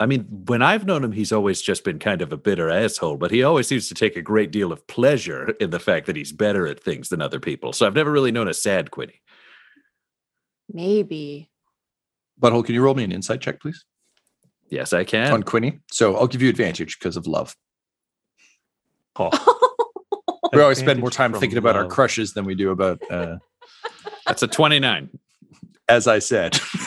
I 0.01 0.07
mean, 0.07 0.27
when 0.46 0.62
I've 0.62 0.87
known 0.87 1.05
him, 1.05 1.12
he's 1.12 1.33
always 1.33 1.62
just 1.62 1.85
been 1.85 1.98
kind 1.98 2.22
of 2.22 2.33
a 2.33 2.37
bitter 2.37 2.70
asshole, 2.70 3.18
but 3.18 3.31
he 3.31 3.42
always 3.42 3.68
seems 3.68 3.88
to 3.88 3.94
take 3.94 4.16
a 4.16 4.22
great 4.22 4.51
deal 4.51 4.72
of 4.72 4.87
pleasure 4.87 5.51
in 5.61 5.70
the 5.70 5.79
fact 5.79 6.07
that 6.07 6.16
he's 6.16 6.33
better 6.33 6.66
at 6.66 6.83
things 6.83 7.09
than 7.09 7.22
other 7.22 7.38
people. 7.38 7.72
So 7.72 7.87
I've 7.87 7.94
never 7.94 8.11
really 8.11 8.33
known 8.33 8.48
a 8.48 8.55
sad 8.55 8.90
Quinny. 8.90 9.22
Maybe. 10.73 11.51
Butthole, 12.41 12.65
can 12.65 12.75
you 12.75 12.83
roll 12.83 12.95
me 12.95 13.05
an 13.05 13.13
insight 13.13 13.41
check, 13.41 13.61
please? 13.61 13.85
Yes, 14.69 14.93
I 14.93 15.05
can. 15.05 15.33
On 15.33 15.43
Quinny. 15.43 15.81
So 15.91 16.17
I'll 16.17 16.27
give 16.27 16.43
you 16.43 16.49
advantage 16.49 16.99
because 16.99 17.17
of 17.17 17.27
love. 17.27 17.55
Oh, 19.17 19.31
We 20.53 20.61
always 20.61 20.79
spend 20.79 21.01
more 21.01 21.11
time 21.11 21.33
from 21.33 21.41
thinking 21.41 21.59
about 21.59 21.77
our 21.77 21.87
crushes 21.87 22.35
than 22.35 22.45
we 22.45 22.55
do 22.55 22.71
about, 22.71 23.01
uh, 23.11 23.37
That's 24.27 24.43
a 24.43 24.47
29. 24.47 25.09
as 25.89 26.07
I 26.07 26.19
said. 26.19 26.61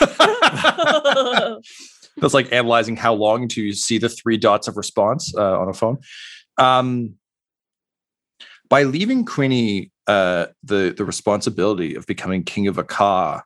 That's 2.18 2.32
like 2.32 2.52
analyzing 2.52 2.96
how 2.96 3.12
long 3.14 3.48
to 3.48 3.72
see 3.72 3.98
the 3.98 4.08
three 4.08 4.36
dots 4.36 4.68
of 4.68 4.76
response 4.76 5.34
uh, 5.36 5.58
on 5.58 5.68
a 5.68 5.72
phone. 5.72 5.98
Um, 6.58 7.16
by 8.68 8.84
leaving 8.84 9.24
Quinny 9.24 9.90
uh, 10.06 10.46
the 10.62 10.94
the 10.96 11.04
responsibility 11.04 11.94
of 11.96 12.06
becoming 12.06 12.44
king 12.44 12.68
of 12.68 12.78
Akka, 12.78 13.42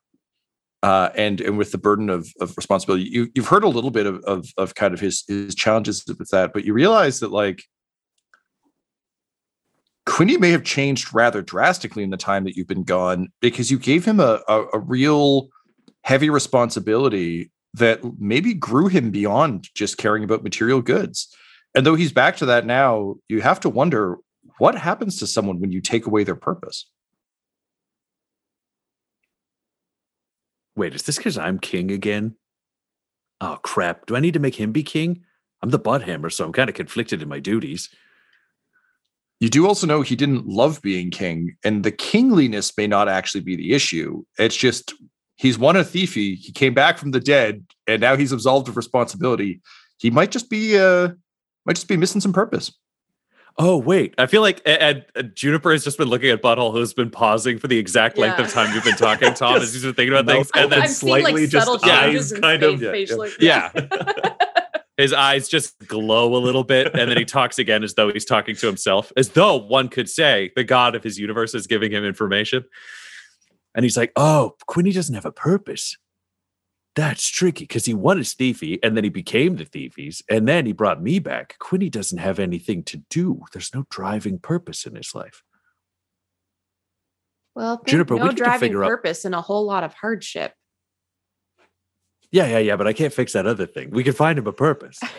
uh, 0.82 1.10
and 1.14 1.40
and 1.40 1.58
with 1.58 1.72
the 1.72 1.78
burden 1.78 2.08
of 2.08 2.28
of 2.40 2.56
responsibility, 2.56 3.04
you 3.04 3.28
you've 3.34 3.48
heard 3.48 3.64
a 3.64 3.68
little 3.68 3.90
bit 3.90 4.06
of 4.06 4.22
of, 4.24 4.46
of 4.56 4.74
kind 4.74 4.94
of 4.94 5.00
his 5.00 5.24
his 5.28 5.54
challenges 5.54 6.04
with 6.06 6.30
that, 6.30 6.52
but 6.52 6.64
you 6.64 6.72
realize 6.72 7.20
that 7.20 7.30
like 7.30 7.64
Quinny 10.06 10.36
may 10.36 10.50
have 10.50 10.64
changed 10.64 11.14
rather 11.14 11.42
drastically 11.42 12.02
in 12.02 12.10
the 12.10 12.16
time 12.16 12.44
that 12.44 12.56
you've 12.56 12.66
been 12.66 12.82
gone 12.82 13.28
because 13.40 13.70
you 13.70 13.78
gave 13.78 14.04
him 14.04 14.18
a, 14.20 14.40
a, 14.48 14.64
a 14.74 14.78
real 14.78 15.48
heavy 16.02 16.30
responsibility 16.30 17.50
that 17.74 18.00
maybe 18.18 18.54
grew 18.54 18.88
him 18.88 19.10
beyond 19.10 19.68
just 19.74 19.98
caring 19.98 20.24
about 20.24 20.42
material 20.42 20.82
goods. 20.82 21.34
And 21.74 21.86
though 21.86 21.94
he's 21.94 22.12
back 22.12 22.36
to 22.38 22.46
that 22.46 22.66
now, 22.66 23.16
you 23.28 23.40
have 23.42 23.60
to 23.60 23.68
wonder 23.68 24.18
what 24.58 24.74
happens 24.74 25.18
to 25.18 25.26
someone 25.26 25.60
when 25.60 25.70
you 25.70 25.80
take 25.80 26.06
away 26.06 26.24
their 26.24 26.34
purpose. 26.34 26.90
Wait, 30.80 30.94
is 30.94 31.02
this 31.02 31.18
because 31.18 31.36
I'm 31.36 31.58
king 31.58 31.90
again? 31.90 32.36
Oh, 33.42 33.58
crap. 33.62 34.06
Do 34.06 34.16
I 34.16 34.20
need 34.20 34.32
to 34.32 34.40
make 34.40 34.54
him 34.54 34.72
be 34.72 34.82
king? 34.82 35.22
I'm 35.60 35.68
the 35.68 35.78
butt 35.78 36.00
hammer, 36.00 36.30
so 36.30 36.42
I'm 36.42 36.54
kind 36.54 36.70
of 36.70 36.74
conflicted 36.74 37.20
in 37.20 37.28
my 37.28 37.38
duties. 37.38 37.90
You 39.40 39.50
do 39.50 39.66
also 39.66 39.86
know 39.86 40.00
he 40.00 40.16
didn't 40.16 40.46
love 40.46 40.80
being 40.80 41.10
king, 41.10 41.54
and 41.62 41.84
the 41.84 41.90
kingliness 41.90 42.74
may 42.78 42.86
not 42.86 43.10
actually 43.10 43.42
be 43.42 43.56
the 43.56 43.74
issue. 43.74 44.24
It's 44.38 44.56
just 44.56 44.94
he's 45.36 45.58
won 45.58 45.76
a 45.76 45.80
thiefy. 45.80 46.36
He 46.36 46.50
came 46.50 46.72
back 46.72 46.96
from 46.96 47.10
the 47.10 47.20
dead, 47.20 47.62
and 47.86 48.00
now 48.00 48.16
he's 48.16 48.32
absolved 48.32 48.66
of 48.70 48.78
responsibility. 48.78 49.60
He 49.98 50.10
might 50.10 50.30
just 50.30 50.48
be 50.48 50.78
uh 50.78 51.10
might 51.66 51.76
just 51.76 51.88
be 51.88 51.98
missing 51.98 52.22
some 52.22 52.32
purpose. 52.32 52.72
Oh, 53.58 53.76
wait. 53.76 54.14
I 54.16 54.26
feel 54.26 54.40
like 54.42 54.62
and, 54.64 55.04
and 55.14 55.34
Juniper 55.34 55.72
has 55.72 55.84
just 55.84 55.98
been 55.98 56.08
looking 56.08 56.30
at 56.30 56.40
Butthole, 56.42 56.72
who's 56.72 56.94
been 56.94 57.10
pausing 57.10 57.58
for 57.58 57.68
the 57.68 57.78
exact 57.78 58.16
length 58.16 58.38
of 58.38 58.50
time 58.50 58.74
you've 58.74 58.84
been 58.84 58.96
talking, 58.96 59.34
Tom, 59.34 59.56
as 59.60 59.72
he's 59.72 59.82
been 59.82 59.94
thinking 59.94 60.14
about 60.16 60.26
things. 60.26 60.50
And 60.54 60.72
then 60.72 60.78
open 60.80 60.90
slightly, 60.90 61.46
just 61.46 61.84
eyes 61.84 62.32
kind 62.32 62.62
of- 62.62 62.80
yeah, 62.80 62.90
facial 62.90 63.28
yeah. 63.40 63.70
his 64.96 65.12
eyes 65.12 65.48
just 65.48 65.78
glow 65.86 66.36
a 66.36 66.38
little 66.38 66.64
bit, 66.64 66.94
and 66.94 67.10
then 67.10 67.16
he 67.16 67.24
talks 67.24 67.58
again 67.58 67.82
as 67.82 67.94
though 67.94 68.12
he's 68.12 68.24
talking 68.24 68.54
to 68.54 68.66
himself, 68.66 69.12
as 69.16 69.30
though 69.30 69.56
one 69.56 69.88
could 69.88 70.08
say 70.08 70.52
the 70.56 70.64
god 70.64 70.94
of 70.94 71.02
his 71.02 71.18
universe 71.18 71.54
is 71.54 71.66
giving 71.66 71.90
him 71.90 72.04
information. 72.04 72.64
And 73.74 73.84
he's 73.84 73.96
like, 73.96 74.12
"Oh, 74.16 74.56
Quinny 74.66 74.92
doesn't 74.92 75.14
have 75.14 75.24
a 75.24 75.32
purpose. 75.32 75.96
That's 76.96 77.28
tricky 77.28 77.64
because 77.64 77.84
he 77.84 77.94
won 77.94 78.18
his 78.18 78.34
thiefy, 78.34 78.78
and 78.82 78.96
then 78.96 79.04
he 79.04 79.10
became 79.10 79.56
the 79.56 79.64
thiefies, 79.64 80.22
and 80.28 80.48
then 80.48 80.66
he 80.66 80.72
brought 80.72 81.02
me 81.02 81.18
back. 81.20 81.56
Quinny 81.60 81.88
doesn't 81.88 82.18
have 82.18 82.38
anything 82.38 82.82
to 82.84 82.98
do. 83.08 83.42
There's 83.52 83.72
no 83.74 83.86
driving 83.90 84.38
purpose 84.38 84.86
in 84.86 84.96
his 84.96 85.14
life. 85.14 85.42
Well, 87.54 87.76
think 87.76 87.88
Juniper, 87.88 88.14
we 88.14 88.20
no 88.20 88.26
can 88.28 88.36
driving 88.36 88.60
figure 88.60 88.84
out- 88.84 88.88
purpose 88.88 89.24
and 89.24 89.34
a 89.34 89.40
whole 89.40 89.64
lot 89.64 89.84
of 89.84 89.94
hardship. 89.94 90.54
Yeah, 92.32 92.46
yeah, 92.46 92.58
yeah, 92.58 92.76
but 92.76 92.86
I 92.86 92.92
can't 92.92 93.12
fix 93.12 93.32
that 93.32 93.46
other 93.46 93.66
thing. 93.66 93.90
We 93.90 94.04
can 94.04 94.12
find 94.12 94.38
him 94.38 94.46
a 94.46 94.52
purpose. 94.52 94.98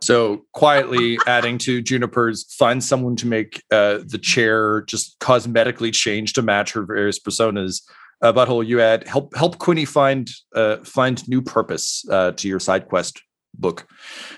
So 0.00 0.44
quietly 0.52 1.18
adding 1.26 1.58
to 1.58 1.82
Juniper's, 1.82 2.44
find 2.54 2.82
someone 2.82 3.16
to 3.16 3.26
make 3.26 3.62
uh, 3.72 3.98
the 4.06 4.18
chair 4.18 4.82
just 4.82 5.18
cosmetically 5.18 5.92
change 5.92 6.34
to 6.34 6.42
match 6.42 6.72
her 6.72 6.82
various 6.82 7.18
personas. 7.18 7.82
Uh, 8.20 8.32
Butthole, 8.32 8.66
you 8.66 8.80
add 8.80 9.06
help 9.06 9.34
help 9.36 9.58
Quinny 9.58 9.84
find 9.84 10.28
uh, 10.54 10.78
find 10.78 11.26
new 11.28 11.40
purpose 11.40 12.04
uh, 12.10 12.32
to 12.32 12.48
your 12.48 12.60
side 12.60 12.88
quest 12.88 13.22
book. 13.54 13.86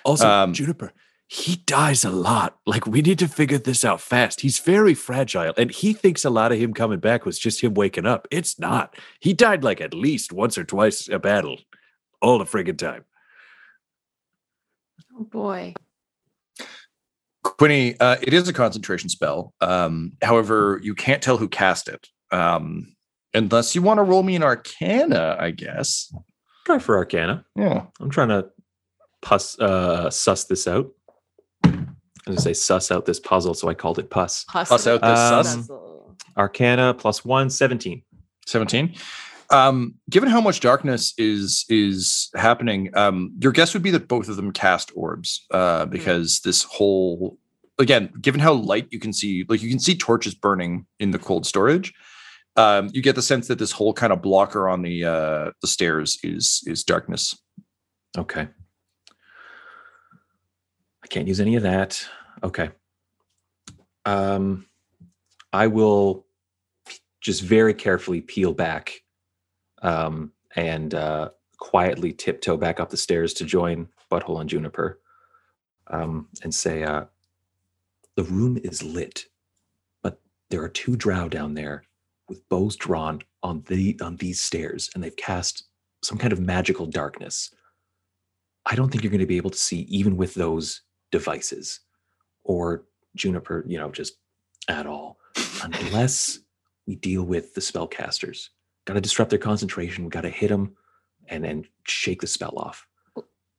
Also, 0.04 0.28
Um, 0.28 0.52
Juniper, 0.52 0.92
he 1.28 1.56
dies 1.66 2.04
a 2.04 2.10
lot. 2.10 2.58
Like, 2.66 2.86
we 2.86 3.00
need 3.02 3.18
to 3.20 3.28
figure 3.28 3.58
this 3.58 3.84
out 3.84 4.00
fast. 4.00 4.40
He's 4.40 4.58
very 4.58 4.94
fragile, 4.94 5.54
and 5.56 5.70
he 5.70 5.92
thinks 5.92 6.24
a 6.24 6.30
lot 6.30 6.52
of 6.52 6.58
him 6.58 6.74
coming 6.74 6.98
back 7.00 7.24
was 7.24 7.38
just 7.38 7.62
him 7.62 7.74
waking 7.74 8.06
up. 8.06 8.28
It's 8.30 8.58
not. 8.58 8.96
He 9.20 9.32
died 9.32 9.64
like 9.64 9.80
at 9.80 9.94
least 9.94 10.32
once 10.32 10.58
or 10.58 10.64
twice 10.64 11.08
a 11.08 11.18
battle, 11.18 11.58
all 12.20 12.38
the 12.38 12.44
friggin' 12.44 12.76
time. 12.76 13.04
Oh 15.18 15.24
boy. 15.24 15.74
Quinny, 17.42 17.98
uh, 17.98 18.16
it 18.22 18.34
is 18.34 18.48
a 18.48 18.52
concentration 18.52 19.08
spell. 19.08 19.54
Um, 19.60 20.12
however, 20.22 20.80
you 20.82 20.94
can't 20.94 21.22
tell 21.22 21.38
who 21.38 21.48
cast 21.48 21.88
it. 21.88 22.08
Um, 22.30 22.94
unless 23.34 23.74
you 23.74 23.82
want 23.82 23.98
to 23.98 24.02
roll 24.02 24.22
me 24.22 24.36
an 24.36 24.42
arcana, 24.42 25.36
I 25.38 25.50
guess. 25.50 26.12
Try 26.66 26.78
for 26.78 26.96
Arcana. 26.96 27.44
Yeah. 27.56 27.86
I'm 28.00 28.10
trying 28.10 28.28
to 28.28 28.48
pus 29.22 29.58
uh, 29.58 30.10
suss 30.10 30.44
this 30.44 30.68
out. 30.68 30.90
I 31.64 31.68
was 31.70 31.76
gonna 32.26 32.40
say 32.40 32.52
suss 32.52 32.90
out 32.90 33.06
this 33.06 33.18
puzzle, 33.20 33.54
so 33.54 33.68
I 33.68 33.74
called 33.74 33.98
it 33.98 34.10
pus. 34.10 34.44
Plus 34.68 34.86
out 34.86 35.00
this 35.00 35.18
Um, 35.18 35.44
sus. 35.44 35.70
Arcana 36.36 36.94
plus 36.94 37.24
one, 37.24 37.50
17. 37.50 38.02
17 38.46 38.94
um 39.50 39.94
given 40.08 40.28
how 40.28 40.40
much 40.40 40.60
darkness 40.60 41.12
is 41.18 41.64
is 41.68 42.30
happening 42.34 42.90
um 42.96 43.32
your 43.40 43.52
guess 43.52 43.74
would 43.74 43.82
be 43.82 43.90
that 43.90 44.08
both 44.08 44.28
of 44.28 44.34
them 44.36 44.50
cast 44.50 44.90
orbs 44.96 45.44
uh 45.52 45.84
because 45.86 46.40
this 46.40 46.62
whole 46.64 47.38
again 47.78 48.10
given 48.20 48.40
how 48.40 48.52
light 48.52 48.88
you 48.90 48.98
can 48.98 49.12
see 49.12 49.44
like 49.48 49.62
you 49.62 49.68
can 49.68 49.78
see 49.78 49.94
torches 49.96 50.34
burning 50.34 50.84
in 50.98 51.10
the 51.12 51.18
cold 51.18 51.46
storage 51.46 51.92
um 52.56 52.90
you 52.92 53.02
get 53.02 53.14
the 53.14 53.22
sense 53.22 53.48
that 53.48 53.58
this 53.58 53.72
whole 53.72 53.92
kind 53.92 54.12
of 54.12 54.20
blocker 54.22 54.68
on 54.68 54.82
the 54.82 55.04
uh 55.04 55.50
the 55.60 55.68
stairs 55.68 56.18
is 56.22 56.62
is 56.66 56.84
darkness 56.84 57.36
Okay. 58.18 58.48
I 61.02 61.06
can't 61.08 61.28
use 61.28 61.40
any 61.40 61.56
of 61.56 61.62
that. 61.62 62.04
Okay. 62.42 62.70
Um, 64.04 64.66
I 65.52 65.66
will 65.66 66.26
just 67.20 67.42
very 67.42 67.74
carefully 67.74 68.20
peel 68.20 68.52
back 68.52 69.02
um, 69.82 70.32
and 70.56 70.94
uh, 70.94 71.30
quietly 71.58 72.12
tiptoe 72.12 72.56
back 72.56 72.80
up 72.80 72.90
the 72.90 72.96
stairs 72.96 73.34
to 73.34 73.44
join 73.44 73.88
Butthole 74.10 74.40
and 74.40 74.50
Juniper 74.50 75.00
um, 75.88 76.28
and 76.42 76.54
say, 76.54 76.82
uh, 76.82 77.04
The 78.16 78.24
room 78.24 78.58
is 78.62 78.82
lit, 78.82 79.26
but 80.02 80.20
there 80.48 80.62
are 80.62 80.68
two 80.68 80.96
drow 80.96 81.28
down 81.28 81.54
there 81.54 81.84
with 82.30 82.48
bows 82.48 82.76
drawn 82.76 83.20
on 83.42 83.62
the 83.66 83.98
on 84.00 84.16
these 84.16 84.40
stairs, 84.40 84.88
and 84.94 85.04
they've 85.04 85.16
cast 85.16 85.64
some 86.02 86.16
kind 86.16 86.32
of 86.32 86.40
magical 86.40 86.86
darkness. 86.86 87.52
I 88.64 88.74
don't 88.74 88.90
think 88.90 89.02
you're 89.04 89.10
going 89.10 89.20
to 89.20 89.26
be 89.26 89.36
able 89.36 89.50
to 89.50 89.58
see 89.58 89.80
even 89.80 90.16
with 90.16 90.32
those 90.34 90.82
devices 91.10 91.80
or 92.44 92.84
Juniper, 93.16 93.64
you 93.66 93.76
know, 93.78 93.90
just 93.90 94.14
at 94.68 94.86
all, 94.86 95.18
unless 95.62 96.38
we 96.86 96.94
deal 96.96 97.24
with 97.24 97.52
the 97.54 97.60
spellcasters. 97.60 98.48
Got 98.86 98.94
to 98.94 99.00
disrupt 99.00 99.30
their 99.30 99.38
concentration. 99.38 100.08
Got 100.08 100.22
to 100.22 100.30
hit 100.30 100.48
them 100.48 100.74
and 101.28 101.44
then 101.44 101.64
shake 101.84 102.20
the 102.22 102.26
spell 102.26 102.54
off. 102.56 102.86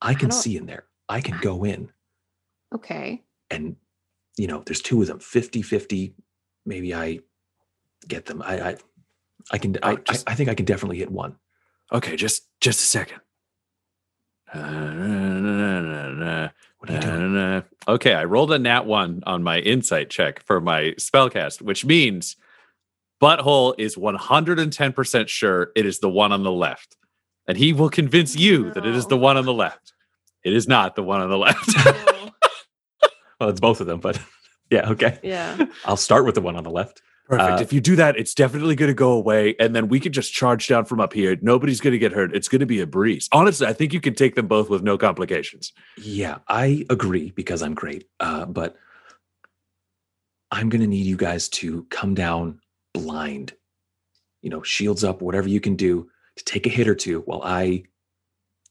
I 0.02 0.14
can 0.14 0.30
don't- 0.30 0.40
see 0.40 0.58
in 0.58 0.66
there. 0.66 0.86
I 1.10 1.20
can 1.22 1.38
go 1.42 1.66
in 1.66 1.92
Okay. 2.74 3.22
and, 3.50 3.76
you 4.38 4.48
know, 4.48 4.64
there's 4.66 4.82
two 4.82 5.02
of 5.02 5.08
them 5.10 5.20
50 5.20 5.62
50. 5.62 6.16
Maybe 6.66 6.96
I 6.96 7.20
get 8.08 8.26
them. 8.26 8.42
I, 8.42 8.70
I, 8.72 8.78
I 9.52 9.58
can, 9.58 9.78
I, 9.84 9.94
Oh, 9.94 9.98
just- 9.98 10.28
I, 10.30 10.34
I 10.34 10.36
think 10.36 10.50
I 10.50 10.56
can 10.56 10.66
definitely 10.66 10.98
hit 10.98 11.12
one. 11.12 11.36
Okay, 11.92 12.16
just 12.16 12.44
just 12.62 12.80
a 12.80 12.86
second. 12.86 13.20
What 16.80 16.90
are 16.90 16.94
you 16.94 17.00
doing? 17.00 17.64
Okay, 17.88 18.14
I 18.14 18.24
rolled 18.26 18.52
a 18.52 18.60
nat 18.60 18.86
one 18.86 19.22
on 19.26 19.44
my 19.44 19.60
insight 19.60 20.10
check 20.10 20.42
for 20.44 20.60
my 20.62 20.94
spellcast, 21.00 21.62
which 21.62 21.86
means 21.86 22.36
Butthole 23.22 23.76
is 23.78 23.96
110% 23.96 25.28
sure 25.28 25.72
it 25.76 25.86
is 25.86 26.00
the 26.00 26.10
one 26.10 26.32
on 26.32 26.44
the 26.44 26.52
left. 26.52 26.98
And 27.48 27.58
he 27.58 27.74
will 27.74 27.90
convince 27.90 28.36
you 28.36 28.72
that 28.72 28.86
it 28.86 28.96
is 28.96 29.08
the 29.08 29.18
one 29.18 29.38
on 29.38 29.46
the 29.46 29.54
left. 29.54 29.94
It 30.44 30.54
is 30.54 30.68
not 30.68 30.96
the 30.96 31.04
one 31.04 31.22
on 31.22 31.30
the 31.30 31.38
left. 31.38 31.70
Well, 33.40 33.50
it's 33.50 33.60
both 33.60 33.82
of 33.82 33.88
them, 33.88 34.00
but 34.00 34.22
yeah, 34.70 34.92
okay. 34.92 35.18
yeah. 35.24 35.66
I'll 35.86 35.98
start 35.98 36.26
with 36.26 36.36
the 36.36 36.42
one 36.42 36.56
on 36.56 36.64
the 36.64 36.70
left. 36.70 37.02
Perfect. 37.32 37.60
Uh, 37.60 37.62
if 37.62 37.72
you 37.72 37.80
do 37.80 37.96
that, 37.96 38.18
it's 38.18 38.34
definitely 38.34 38.76
going 38.76 38.90
to 38.90 38.94
go 38.94 39.14
away. 39.14 39.56
And 39.58 39.74
then 39.74 39.88
we 39.88 40.02
could 40.02 40.12
just 40.12 40.34
charge 40.34 40.68
down 40.68 40.84
from 40.84 41.00
up 41.00 41.14
here. 41.14 41.38
Nobody's 41.42 41.80
going 41.80 41.94
to 41.94 41.98
get 41.98 42.12
hurt. 42.12 42.36
It's 42.36 42.50
going 42.50 42.60
to 42.60 42.66
be 42.66 42.82
a 42.82 42.86
breeze. 42.86 43.30
Honestly, 43.32 43.66
I 43.66 43.72
think 43.72 43.94
you 43.94 44.02
can 44.02 44.14
take 44.16 44.36
them 44.36 44.48
both 44.48 44.70
with 44.70 44.84
no 44.84 44.98
complications. 44.98 45.72
Yeah, 45.98 46.40
I 46.50 46.86
agree 46.90 47.32
because 47.32 47.62
I'm 47.62 47.74
great. 47.74 48.10
Uh, 48.20 48.46
but 48.46 48.76
I'm 50.52 50.68
going 50.68 50.82
to 50.82 50.88
need 50.88 51.06
you 51.06 51.16
guys 51.16 51.48
to 51.50 51.88
come 51.90 52.16
down 52.16 52.60
blind, 52.94 53.54
you 54.42 54.50
know, 54.50 54.62
shields 54.62 55.06
up, 55.06 55.22
whatever 55.22 55.48
you 55.48 55.62
can 55.62 55.78
do 55.78 56.10
to 56.36 56.44
take 56.44 56.66
a 56.66 56.70
hit 56.70 56.90
or 56.90 56.96
two 56.96 57.22
while 57.22 57.44
I 57.44 57.84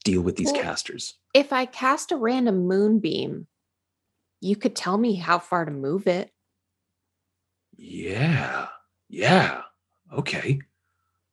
deal 0.05 0.21
with 0.21 0.37
these 0.37 0.53
Well- 0.53 0.61
casters. 0.63 1.15
If 1.33 1.51
I 1.51 1.65
cast 1.65 2.13
a 2.13 2.17
random 2.17 2.67
moonbeam, 2.67 3.47
you 4.43 4.57
could 4.57 4.77
tell 4.77 4.99
me 4.99 5.15
how 5.15 5.39
far 5.39 5.65
to 5.65 5.71
move 5.71 6.07
it. 6.07 6.31
Yeah, 7.83 8.67
yeah, 9.09 9.63
okay. 10.13 10.61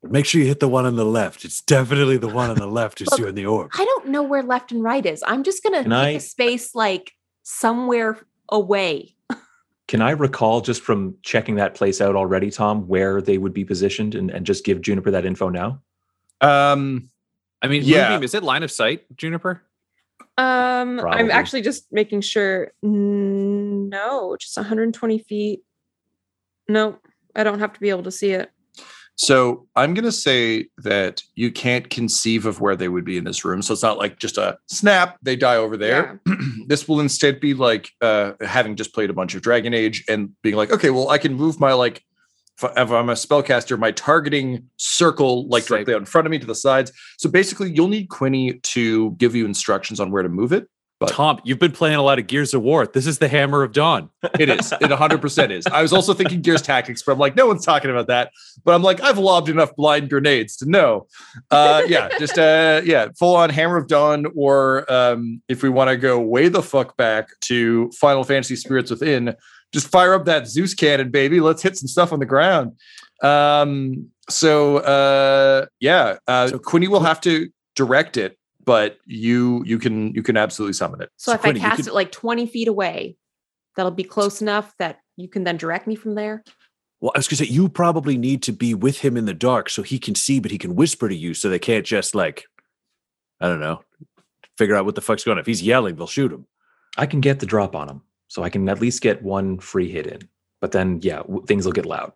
But 0.02 0.12
make 0.12 0.26
sure 0.26 0.40
you 0.40 0.48
hit 0.48 0.62
the 0.62 0.68
one 0.70 0.86
on 0.86 0.96
the 0.96 1.04
left. 1.06 1.44
It's 1.44 1.62
definitely 1.62 2.16
the 2.18 2.30
one 2.30 2.50
on 2.50 2.56
the 2.56 2.68
left 2.80 3.00
who's 3.00 3.10
Look, 3.12 3.20
doing 3.20 3.36
the 3.36 3.46
orb. 3.46 3.72
I 3.78 3.84
don't 3.84 4.08
know 4.08 4.24
where 4.24 4.42
left 4.44 4.72
and 4.72 4.82
right 4.82 5.06
is. 5.06 5.24
I'm 5.28 5.44
just 5.44 5.62
gonna 5.62 5.82
Can 5.84 5.92
pick 5.92 5.98
I- 5.98 6.10
a 6.12 6.20
space 6.22 6.74
like 6.74 7.12
somewhere 7.44 8.18
away. 8.50 9.14
Can 9.90 10.02
I 10.02 10.12
recall 10.12 10.60
just 10.62 10.82
from 10.82 11.16
checking 11.24 11.56
that 11.56 11.74
place 11.76 12.02
out 12.02 12.16
already, 12.16 12.50
Tom, 12.52 12.88
where 12.88 13.22
they 13.22 13.38
would 13.38 13.54
be 13.54 13.64
positioned 13.64 14.16
and, 14.16 14.30
and 14.30 14.46
just 14.46 14.66
give 14.66 14.82
Juniper 14.82 15.12
that 15.12 15.26
info 15.26 15.50
now? 15.50 15.82
um 16.42 17.10
I 17.62 17.68
mean, 17.68 17.82
Yeah. 17.84 18.10
Moonbeam, 18.10 18.24
is 18.24 18.34
it 18.36 18.44
line 18.44 18.64
of 18.64 18.72
sight, 18.72 19.04
Juniper? 19.18 19.64
Um, 20.38 21.00
Probably. 21.00 21.20
I'm 21.20 21.32
actually 21.32 21.62
just 21.64 21.92
making 21.92 22.22
sure. 22.22 22.72
No, 22.84 24.36
just 24.40 24.56
120 24.56 25.20
feet. 25.20 25.64
No, 26.68 27.00
I 27.36 27.44
don't 27.44 27.60
have 27.60 27.74
to 27.74 27.80
be 27.80 27.90
able 27.90 28.04
to 28.04 28.12
see 28.12 28.32
it. 28.32 28.52
So 29.18 29.68
I'm 29.76 29.96
going 29.96 30.06
to 30.06 30.12
say 30.12 30.68
that 30.78 31.24
you 31.36 31.52
can't 31.52 31.90
conceive 31.90 32.46
of 32.46 32.62
where 32.62 32.76
they 32.76 32.88
would 32.88 33.04
be 33.04 33.18
in 33.18 33.24
this 33.24 33.44
room. 33.44 33.64
So 33.64 33.74
it's 33.74 33.82
not 33.82 33.98
like 33.98 34.20
just 34.20 34.38
a 34.38 34.60
snap, 34.68 35.18
they 35.24 35.36
die 35.36 35.56
over 35.56 35.76
there. 35.76 36.22
this 36.68 36.88
will 36.88 37.00
instead 37.00 37.40
be 37.40 37.56
like 37.56 37.90
uh, 38.00 38.34
having 38.42 38.76
just 38.76 38.94
played 38.94 39.10
a 39.10 39.14
bunch 39.14 39.34
of 39.34 39.42
Dragon 39.42 39.74
Age 39.74 40.04
and 40.08 40.30
being 40.44 40.56
like, 40.56 40.72
okay, 40.72 40.92
well, 40.92 41.10
I 41.10 41.18
can 41.18 41.34
move 41.34 41.60
my 41.60 41.74
like, 41.74 42.04
if 42.62 42.92
I'm 42.92 43.10
a 43.10 43.14
spellcaster, 43.14 43.78
my 43.78 43.92
targeting 43.92 44.70
circle 44.78 45.48
like 45.48 45.64
Sight. 45.64 45.70
directly 45.70 45.94
out 45.96 46.00
in 46.00 46.06
front 46.06 46.28
of 46.28 46.32
me 46.32 46.40
to 46.40 46.46
the 46.46 46.56
sides. 46.56 46.92
So 47.18 47.30
basically, 47.30 47.72
you'll 47.72 47.88
need 47.88 48.10
Quinny 48.10 48.54
to 48.54 49.12
give 49.12 49.36
you 49.36 49.46
instructions 49.46 50.00
on 50.00 50.10
where 50.10 50.24
to 50.24 50.30
move 50.30 50.52
it. 50.52 50.68
But- 51.00 51.10
Tom, 51.10 51.40
you've 51.44 51.60
been 51.60 51.72
playing 51.74 51.98
a 51.98 52.02
lot 52.02 52.18
of 52.18 52.26
Gears 52.26 52.54
of 52.56 52.64
War. 52.64 52.88
This 52.88 53.06
is 53.06 53.20
the 53.20 53.28
Hammer 53.28 53.62
of 53.62 53.72
Dawn. 53.72 54.10
It 54.40 54.50
is. 54.50 54.72
It 54.72 54.82
100% 54.90 55.52
is. 55.52 55.68
I 55.68 55.82
was 55.84 55.94
also 55.94 56.14
thinking 56.16 56.42
Gears 56.42 56.62
Tactics, 56.64 57.04
but 57.04 57.12
I'm 57.12 57.20
like, 57.20 57.36
no 57.36 57.46
one's 57.46 57.64
talking 57.64 57.92
about 57.92 58.08
that. 58.08 58.32
But 58.66 58.74
I'm 58.74 58.82
like, 58.82 59.00
I've 59.02 59.20
lobbed 59.20 59.48
enough 59.48 59.76
blind 59.76 60.10
grenades 60.10 60.58
to 60.58 60.70
know. 60.70 61.06
Uh, 61.52 61.84
yeah, 61.88 62.10
just 62.18 62.40
uh, 62.40 62.82
yeah, 62.84 63.10
full 63.20 63.36
on 63.36 63.52
Hammer 63.52 63.78
of 63.78 63.88
Dawn, 63.88 64.26
or 64.36 64.92
um, 64.92 65.42
if 65.48 65.62
we 65.62 65.70
want 65.70 65.90
to 65.92 65.98
go 65.98 66.20
way 66.20 66.48
the 66.50 66.64
fuck 66.64 66.98
back 66.98 67.30
to 67.42 67.92
Final 67.92 68.24
Fantasy 68.24 68.56
Spirits 68.56 68.90
Within, 68.90 69.36
just 69.74 69.90
fire 69.90 70.16
up 70.16 70.26
that 70.26 70.48
Zeus 70.48 70.74
cannon, 70.74 71.12
baby. 71.12 71.40
Let's 71.40 71.62
hit 71.62 71.78
some 71.78 71.88
stuff 71.88 72.12
on 72.12 72.20
the 72.20 72.26
ground. 72.26 72.72
Um, 73.24 74.10
so 74.30 74.78
uh, 74.78 75.66
yeah, 75.80 76.18
uh, 76.28 76.48
So- 76.48 76.60
Quinny 76.60 76.88
will 76.88 77.02
have 77.02 77.22
to 77.22 77.50
direct 77.76 78.18
it, 78.18 78.38
but 78.68 79.00
you 79.06 79.64
you 79.66 79.80
can 79.80 80.14
you 80.14 80.22
can 80.22 80.38
absolutely 80.38 80.74
summon 80.74 81.02
it. 81.02 81.10
So, 81.16 81.32
So 81.32 81.36
if 81.36 81.42
Quinny, 81.42 81.60
I 81.60 81.64
cast 81.64 81.78
could- 81.78 81.88
it 81.88 81.94
like 81.96 82.12
20 82.12 82.46
feet 82.46 82.68
away, 82.68 83.18
that'll 83.76 83.92
be 83.92 84.04
close 84.04 84.42
enough 84.42 84.76
that 84.78 85.00
you 85.16 85.28
can 85.28 85.44
then 85.46 85.58
direct 85.58 85.88
me 85.88 85.96
from 85.96 86.14
there. 86.16 86.44
Well, 87.00 87.12
I 87.16 87.20
was 87.20 87.28
going 87.28 87.38
to 87.38 87.46
say, 87.46 87.52
you 87.52 87.70
probably 87.70 88.18
need 88.18 88.42
to 88.44 88.52
be 88.52 88.74
with 88.74 89.00
him 89.00 89.18
in 89.18 89.26
the 89.26 89.34
dark 89.34 89.70
so 89.70 89.84
he 89.84 89.98
can 90.00 90.16
see, 90.16 90.40
but 90.40 90.52
he 90.52 90.58
can 90.58 90.76
whisper 90.76 91.08
to 91.08 91.16
you 91.16 91.34
so 91.36 91.48
they 91.48 91.60
can't 91.60 91.86
just 91.86 92.14
like, 92.16 92.46
I 93.40 93.48
don't 93.48 93.60
know, 93.60 93.82
figure 94.58 94.76
out 94.76 94.84
what 94.86 94.96
the 94.96 95.02
fuck's 95.02 95.24
going 95.24 95.38
on. 95.38 95.40
If 95.40 95.46
he's 95.46 95.62
yelling, 95.62 95.96
they'll 95.96 96.08
shoot 96.08 96.32
him. 96.32 96.46
I 96.98 97.06
can 97.06 97.22
get 97.22 97.40
the 97.40 97.46
drop 97.46 97.76
on 97.76 97.88
him. 97.90 98.02
so 98.30 98.44
I 98.44 98.50
can 98.50 98.68
at 98.68 98.82
least 98.82 99.02
get 99.02 99.22
one 99.24 99.60
free 99.60 99.90
hit 99.92 100.08
in. 100.08 100.28
But 100.60 100.72
then, 100.74 101.00
yeah, 101.02 101.18
w- 101.20 101.46
things 101.46 101.66
will 101.66 101.72
get 101.72 101.86
loud. 101.86 102.12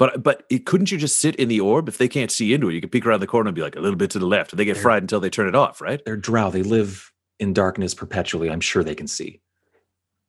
But 0.00 0.22
but 0.22 0.44
it, 0.48 0.64
couldn't 0.64 0.90
you 0.90 0.96
just 0.96 1.18
sit 1.18 1.36
in 1.36 1.48
the 1.48 1.60
orb 1.60 1.86
if 1.86 1.98
they 1.98 2.08
can't 2.08 2.30
see 2.32 2.54
into 2.54 2.70
it? 2.70 2.74
You 2.74 2.80
can 2.80 2.88
peek 2.88 3.04
around 3.04 3.20
the 3.20 3.26
corner 3.26 3.48
and 3.48 3.54
be 3.54 3.60
like 3.60 3.76
a 3.76 3.80
little 3.80 3.98
bit 3.98 4.08
to 4.12 4.18
the 4.18 4.26
left, 4.26 4.50
and 4.50 4.58
they 4.58 4.64
get 4.64 4.74
There- 4.74 4.82
fried 4.82 5.02
until 5.02 5.20
they 5.20 5.28
turn 5.28 5.46
it 5.46 5.54
off, 5.54 5.82
right? 5.82 6.02
They're 6.06 6.16
drow. 6.16 6.50
They 6.50 6.62
live 6.62 7.12
in 7.38 7.52
darkness 7.52 7.92
perpetually, 7.94 8.48
I'm 8.50 8.60
sure 8.60 8.82
they 8.82 8.94
can 8.94 9.06
see 9.06 9.40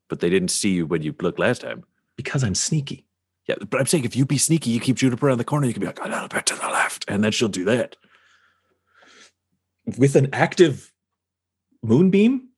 But 0.08 0.20
they 0.20 0.28
didn't 0.28 0.50
see 0.50 0.72
you 0.72 0.84
when 0.84 1.00
you 1.02 1.14
looked 1.22 1.38
last 1.38 1.62
time. 1.62 1.84
because 2.16 2.44
I'm 2.44 2.54
sneaky. 2.54 3.06
Yeah, 3.48 3.54
but 3.70 3.80
I'm 3.80 3.86
saying 3.86 4.04
if 4.04 4.14
you 4.14 4.26
be 4.26 4.36
sneaky, 4.36 4.68
you 4.70 4.78
keep 4.78 4.96
Juniper 4.96 5.26
around 5.26 5.38
the 5.38 5.44
corner, 5.44 5.66
you 5.66 5.72
can 5.72 5.80
be 5.80 5.86
like, 5.86 5.98
a 6.04 6.08
little 6.08 6.28
bit 6.28 6.44
to 6.46 6.54
the 6.54 6.68
left, 6.68 7.06
and 7.08 7.24
then 7.24 7.32
she'll 7.32 7.48
do 7.48 7.64
that. 7.64 7.96
With 9.98 10.14
an 10.16 10.28
active 10.34 10.92
moonbeam, 11.82 12.48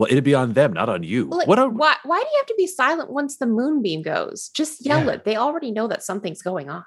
Well, 0.00 0.10
it'd 0.10 0.24
be 0.24 0.34
on 0.34 0.54
them, 0.54 0.72
not 0.72 0.88
on 0.88 1.02
you. 1.02 1.24
Like, 1.26 1.46
what 1.46 1.58
a 1.58 1.68
why 1.68 1.94
why 2.04 2.18
do 2.20 2.26
you 2.26 2.36
have 2.38 2.46
to 2.46 2.54
be 2.56 2.66
silent 2.66 3.10
once 3.10 3.36
the 3.36 3.44
moonbeam 3.46 4.00
goes? 4.00 4.48
Just 4.48 4.84
yell 4.86 5.04
Yeah. 5.04 5.12
it. 5.12 5.24
They 5.24 5.36
already 5.36 5.70
know 5.72 5.86
that 5.88 6.02
something's 6.02 6.40
going 6.40 6.70
on. 6.70 6.84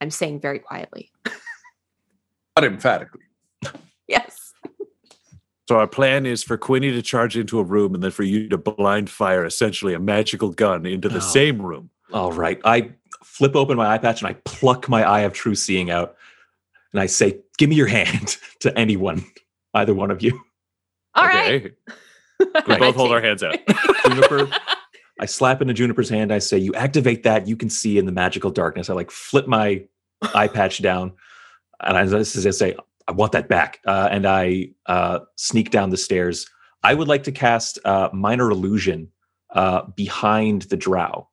I'm 0.00 0.10
saying 0.10 0.40
very 0.40 0.58
quietly. 0.58 1.10
But 2.54 2.64
emphatically. 2.64 3.22
Yes. 4.06 4.52
So 5.70 5.76
our 5.78 5.86
plan 5.86 6.26
is 6.26 6.42
for 6.42 6.58
Quinny 6.58 6.90
to 6.92 7.00
charge 7.00 7.34
into 7.34 7.58
a 7.58 7.64
room 7.64 7.94
and 7.94 8.02
then 8.02 8.10
for 8.10 8.24
you 8.24 8.46
to 8.50 8.58
blind 8.58 9.08
fire 9.08 9.46
essentially 9.46 9.94
a 9.94 9.98
magical 9.98 10.50
gun 10.50 10.84
into 10.84 11.08
the 11.08 11.16
Oh. 11.16 11.20
same 11.20 11.62
room. 11.62 11.88
all 12.12 12.30
right. 12.30 12.60
I 12.62 12.90
flip 13.24 13.56
open 13.56 13.78
my 13.78 13.86
eye 13.90 13.96
patch 13.96 14.20
and 14.20 14.28
I 14.28 14.34
pluck 14.44 14.86
my 14.86 15.02
eye 15.02 15.20
of 15.20 15.32
true 15.32 15.54
seeing 15.54 15.90
out, 15.90 16.14
and 16.92 17.00
I 17.00 17.06
say, 17.06 17.40
"Give 17.56 17.70
me 17.70 17.76
your 17.76 17.86
hand 17.86 18.36
to 18.60 18.76
anyone, 18.78 19.24
either 19.72 19.94
one 19.94 20.10
of 20.10 20.22
you." 20.22 20.38
All 21.14 21.24
right. 21.26 21.66
Okay. 21.66 21.74
We 22.66 22.76
both 22.76 22.96
hold 22.96 23.12
our 23.12 23.22
hands 23.22 23.44
out. 23.44 23.56
Juniper. 24.04 24.48
I 25.20 25.26
slap 25.26 25.62
into 25.62 25.72
Juniper's 25.74 26.08
hand. 26.08 26.32
I 26.32 26.40
say, 26.40 26.58
"You 26.58 26.74
activate 26.74 27.22
that. 27.22 27.46
You 27.46 27.56
can 27.56 27.70
see 27.70 27.98
in 27.98 28.04
the 28.06 28.10
magical 28.10 28.50
darkness." 28.50 28.90
I 28.90 28.94
like 28.94 29.12
flip 29.12 29.46
my 29.46 29.84
eye 30.34 30.48
patch 30.48 30.82
down, 30.82 31.12
and 31.80 31.96
I 31.96 32.04
just 32.04 32.44
I 32.44 32.50
say, 32.50 32.74
"I 33.06 33.12
want 33.12 33.30
that 33.30 33.48
back." 33.48 33.78
Uh, 33.86 34.08
and 34.10 34.26
I 34.26 34.70
uh, 34.86 35.20
sneak 35.36 35.70
down 35.70 35.90
the 35.90 35.96
stairs. 35.96 36.50
I 36.82 36.94
would 36.94 37.06
like 37.06 37.22
to 37.24 37.32
cast 37.32 37.78
uh, 37.84 38.08
minor 38.12 38.50
illusion 38.50 39.08
uh, 39.54 39.82
behind 39.94 40.62
the 40.62 40.76
Drow. 40.76 41.28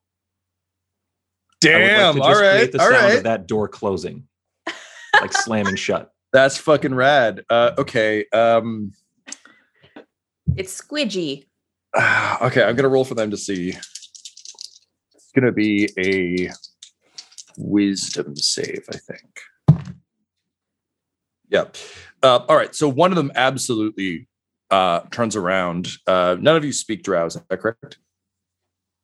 I 1.64 1.66
would 1.66 1.72
like 1.74 1.88
Damn. 1.90 2.14
to 2.14 2.22
all 2.22 2.28
just 2.28 2.40
right. 2.40 2.50
create 2.54 2.72
the 2.72 2.80
All 2.80 2.90
sound 2.90 3.04
right. 3.04 3.16
of 3.16 3.24
that 3.24 3.48
door 3.48 3.66
closing, 3.66 4.28
like 5.20 5.32
slamming 5.32 5.74
shut. 5.74 6.12
That's 6.32 6.56
fucking 6.56 6.94
rad. 6.94 7.44
Uh, 7.50 7.72
okay. 7.78 8.26
Um, 8.32 8.92
It's 10.60 10.78
squidgy. 10.78 11.46
okay. 12.42 12.62
I'm 12.62 12.76
gonna 12.76 12.88
roll 12.88 13.06
for 13.06 13.14
them 13.14 13.30
to 13.30 13.36
see. 13.36 13.70
It's 13.70 15.32
gonna 15.34 15.52
be 15.52 15.88
a 15.98 16.50
wisdom 17.56 18.36
save, 18.36 18.84
I 18.92 18.96
think. 18.96 19.84
Yep. 21.48 21.76
Uh, 22.22 22.40
all 22.48 22.56
right. 22.56 22.74
So 22.74 22.88
one 22.88 23.10
of 23.10 23.16
them 23.16 23.32
absolutely 23.34 24.28
uh, 24.70 25.00
turns 25.10 25.34
around. 25.34 25.88
Uh, 26.06 26.36
none 26.38 26.56
of 26.56 26.64
you 26.64 26.72
speak 26.72 27.02
drow. 27.02 27.24
Is 27.24 27.34
that 27.34 27.60
correct? 27.60 27.98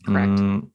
Correct. 0.05 0.29
Mm, 0.29 0.69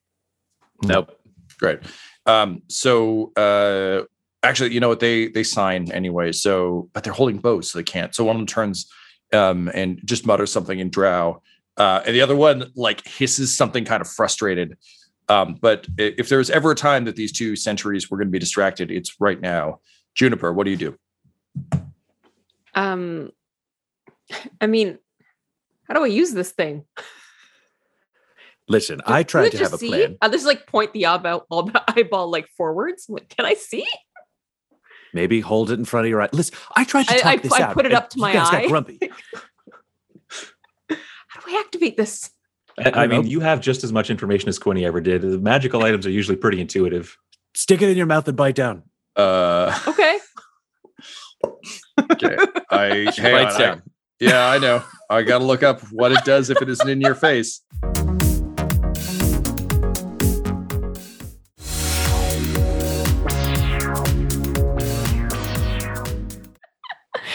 Nope. 0.83 1.15
Great. 1.59 1.79
Um, 2.25 2.63
so 2.69 3.31
uh, 3.37 4.05
actually, 4.41 4.73
you 4.73 4.79
know 4.79 4.89
what? 4.89 4.99
They 4.99 5.27
they 5.27 5.43
sign 5.43 5.91
anyway. 5.91 6.31
So, 6.31 6.89
but 6.93 7.03
they're 7.03 7.13
holding 7.13 7.37
bows, 7.37 7.71
so 7.71 7.77
they 7.77 7.83
can't. 7.83 8.15
So 8.15 8.23
one 8.23 8.35
of 8.35 8.39
them 8.39 8.47
turns 8.47 8.87
um, 9.33 9.69
and 9.73 9.99
just 10.05 10.25
mutters 10.25 10.51
something 10.51 10.79
in 10.79 10.89
Drow, 10.89 11.41
uh, 11.77 12.01
and 12.05 12.15
the 12.15 12.21
other 12.21 12.35
one 12.35 12.71
like 12.75 13.05
hisses 13.07 13.55
something 13.55 13.85
kind 13.85 14.01
of 14.01 14.07
frustrated. 14.09 14.77
Um, 15.29 15.55
but 15.61 15.87
i- 15.99 16.13
if 16.17 16.27
there's 16.29 16.49
ever 16.49 16.71
a 16.71 16.75
time 16.75 17.05
that 17.05 17.15
these 17.15 17.31
two 17.31 17.55
centuries 17.55 18.09
were 18.11 18.17
going 18.17 18.27
to 18.27 18.31
be 18.31 18.39
distracted, 18.39 18.91
it's 18.91 19.19
right 19.21 19.39
now. 19.39 19.79
Juniper, 20.13 20.51
what 20.51 20.65
do 20.65 20.71
you 20.71 20.77
do? 20.77 20.97
Um 22.73 23.31
I 24.61 24.67
mean, 24.67 24.97
how 25.87 25.93
do 25.93 26.03
I 26.03 26.07
use 26.07 26.31
this 26.31 26.51
thing? 26.51 26.85
Listen, 28.67 28.97
Do- 28.99 29.03
I 29.07 29.23
do 29.23 29.27
tried 29.27 29.51
to 29.51 29.57
have 29.57 29.71
just 29.71 29.73
a 29.73 29.77
see? 29.77 29.87
plan. 29.89 30.17
I'll 30.21 30.29
just 30.31 30.45
like 30.45 30.65
point 30.67 30.93
the 30.93 31.05
eyeball, 31.07 31.45
eyeball 31.87 32.29
like 32.31 32.47
forwards. 32.57 33.05
Like, 33.09 33.27
Can 33.29 33.45
I 33.45 33.55
see? 33.55 33.85
Maybe 35.13 35.41
hold 35.41 35.71
it 35.71 35.79
in 35.79 35.85
front 35.85 36.05
of 36.05 36.09
your 36.09 36.21
eye. 36.21 36.29
Listen, 36.31 36.57
I 36.75 36.83
tried 36.83 37.07
to 37.07 37.13
I- 37.15 37.17
talk 37.17 37.25
I- 37.33 37.35
this 37.37 37.51
I 37.53 37.61
out. 37.63 37.73
put 37.73 37.85
it 37.85 37.93
up 37.93 38.09
to 38.11 38.17
you 38.17 38.21
my 38.21 38.33
guys 38.33 38.47
eye. 38.49 38.61
Got 38.61 38.69
grumpy. 38.69 38.99
How 40.89 41.41
do 41.41 41.55
I 41.55 41.59
activate 41.59 41.97
this? 41.97 42.29
I, 42.77 42.89
I 42.89 43.03
I 43.03 43.07
mean, 43.07 43.27
you 43.27 43.39
have 43.41 43.61
just 43.61 43.83
as 43.83 43.91
much 43.91 44.09
information 44.09 44.49
as 44.49 44.57
Quinny 44.59 44.85
ever 44.85 45.01
did. 45.01 45.21
The 45.21 45.37
magical 45.37 45.83
items 45.83 46.05
are 46.05 46.11
usually 46.11 46.37
pretty 46.37 46.59
intuitive. 46.61 47.17
Stick 47.53 47.81
it 47.81 47.89
in 47.89 47.97
your 47.97 48.05
mouth 48.05 48.27
and 48.27 48.37
bite 48.37 48.55
down. 48.55 48.83
Uh, 49.15 49.77
Okay. 49.87 50.17
okay. 52.11 52.37
I 52.69 53.11
hang 53.17 53.33
Bites 53.33 53.55
on, 53.55 53.61
I- 53.61 53.81
yeah, 54.19 54.47
I 54.49 54.57
know. 54.59 54.83
I 55.09 55.23
got 55.23 55.39
to 55.39 55.43
look 55.43 55.63
up 55.63 55.81
what 55.91 56.11
it 56.11 56.23
does 56.23 56.49
if 56.49 56.61
it 56.61 56.69
isn't 56.69 56.87
in 56.87 57.01
your 57.01 57.15
face. 57.15 57.61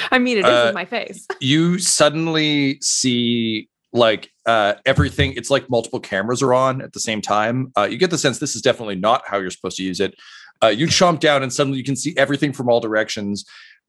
I 0.10 0.18
mean, 0.18 0.38
it 0.38 0.44
is 0.44 0.50
Uh, 0.50 0.68
in 0.68 0.74
my 0.74 0.84
face. 0.84 1.26
you 1.40 1.78
suddenly 1.78 2.78
see 2.80 3.68
like 3.92 4.30
uh, 4.46 4.74
everything 4.84 5.32
it's 5.36 5.50
like 5.50 5.70
multiple 5.70 6.00
cameras 6.00 6.42
are 6.42 6.52
on 6.54 6.82
at 6.82 6.92
the 6.92 7.00
same 7.00 7.20
time. 7.22 7.72
Uh, 7.76 7.84
you 7.90 7.96
get 7.96 8.10
the 8.10 8.18
sense 8.18 8.38
this 8.38 8.54
is 8.54 8.62
definitely 8.62 8.94
not 8.96 9.22
how 9.26 9.38
you're 9.38 9.50
supposed 9.50 9.76
to 9.76 9.82
use 9.82 10.00
it. 10.00 10.14
Uh, 10.62 10.68
you 10.68 10.86
chomp 10.86 11.20
down 11.20 11.42
and 11.42 11.52
suddenly 11.52 11.78
you 11.78 11.84
can 11.84 11.96
see 11.96 12.14
everything 12.16 12.52
from 12.52 12.68
all 12.68 12.80
directions. 12.80 13.44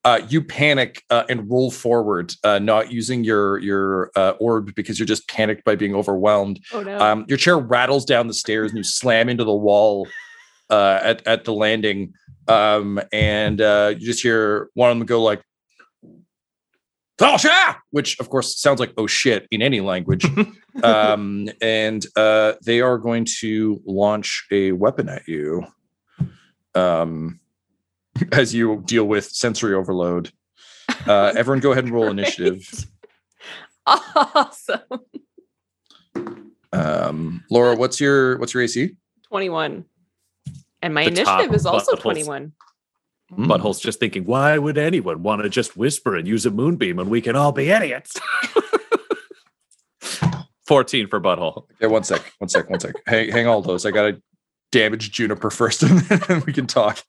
Uh, 0.06 0.22
you 0.30 0.42
panic 0.42 1.04
uh, 1.10 1.24
and 1.28 1.50
roll 1.50 1.70
forward 1.72 2.34
uh, 2.46 2.60
not 2.60 2.92
using 2.92 3.24
your 3.26 3.58
your 3.60 4.12
uh, 4.16 4.32
orb 4.40 4.74
because 4.76 4.98
you're 4.98 5.06
just 5.06 5.28
panicked 5.28 5.66
by 5.66 5.76
being 5.76 5.94
overwhelmed. 5.96 6.60
Oh 6.72 6.82
no. 6.82 6.98
um, 7.00 7.26
your 7.28 7.38
chair 7.38 7.58
rattles 7.58 8.06
down 8.06 8.28
the 8.28 8.34
stairs 8.34 8.72
and 8.72 8.78
you 8.78 8.84
slam 8.84 9.28
into 9.28 9.44
the 9.44 9.54
wall 9.56 10.08
uh, 10.70 11.00
at, 11.04 11.26
at 11.28 11.44
the 11.44 11.52
landing. 11.54 12.14
Um, 12.48 13.02
and 13.12 13.60
uh, 13.60 13.96
you 13.98 14.06
just 14.06 14.22
hear 14.24 14.70
one 14.76 14.90
of 14.92 14.98
them 14.98 15.06
go 15.06 15.22
like 15.22 15.42
oh 17.20 17.38
shit 17.38 17.52
which 17.92 18.20
of 18.20 18.30
course 18.30 18.60
sounds 18.60 18.80
like 18.80 18.94
oh 18.98 19.08
shit 19.08 19.48
in 19.52 19.62
any 19.62 19.82
language 19.82 20.26
um, 20.84 21.50
and 21.62 22.06
uh, 22.16 22.54
they 22.66 22.82
are 22.82 22.98
going 22.98 23.26
to 23.26 23.82
launch 23.86 24.46
a 24.52 24.72
weapon 24.72 25.10
at 25.10 25.28
you 25.28 25.66
um, 26.76 27.40
as 28.32 28.54
you 28.54 28.84
deal 28.86 29.06
with 29.06 29.26
sensory 29.26 29.74
overload 29.74 30.32
uh, 31.08 31.34
everyone 31.38 31.60
go 31.60 31.72
ahead 31.72 31.84
and 31.84 31.94
roll 31.94 32.08
initiative 32.08 32.86
awesome. 33.86 34.82
um, 36.74 37.44
laura 37.50 37.76
what's 37.76 38.00
your 38.00 38.38
what's 38.38 38.54
your 38.54 38.64
ac 38.64 38.96
21. 39.28 39.86
And 40.82 40.94
my 40.94 41.06
The 41.06 41.24
top 41.24 41.40
initiative 41.40 41.56
is 41.56 41.66
also 41.66 41.96
21. 41.96 42.54
Hmm. 43.34 43.52
Butthole's 43.52 43.80
just 43.80 44.00
thinking, 44.00 44.24
why 44.26 44.58
would 44.58 44.78
anyone 44.78 45.22
want 45.22 45.44
to 45.44 45.50
just 45.50 45.76
whisper 45.76 46.16
and 46.16 46.28
use 46.28 46.46
a 46.46 46.52
moonbeam 46.52 46.96
when 46.98 47.10
we 47.10 47.22
can 47.22 47.36
all 47.36 47.52
be 47.52 47.70
idiots? 47.70 48.18
14 50.68 51.08
for 51.08 51.20
Butthole. 51.20 51.66
Yeah, 51.82 51.88
one 51.88 52.04
sec, 52.04 52.22
one 52.40 52.50
sec, 52.50 52.70
one 52.70 52.80
sec. 52.80 52.96
Hang, 53.06 53.30
hang 53.30 53.48
all 53.48 53.62
those. 53.62 53.86
I 53.86 53.92
gotta 53.92 54.22
damage 54.72 55.12
Juniper 55.12 55.50
first, 55.50 55.84
and 55.90 56.00
then 56.00 56.44
we 56.46 56.54
can 56.54 56.68
talk. 56.68 57.02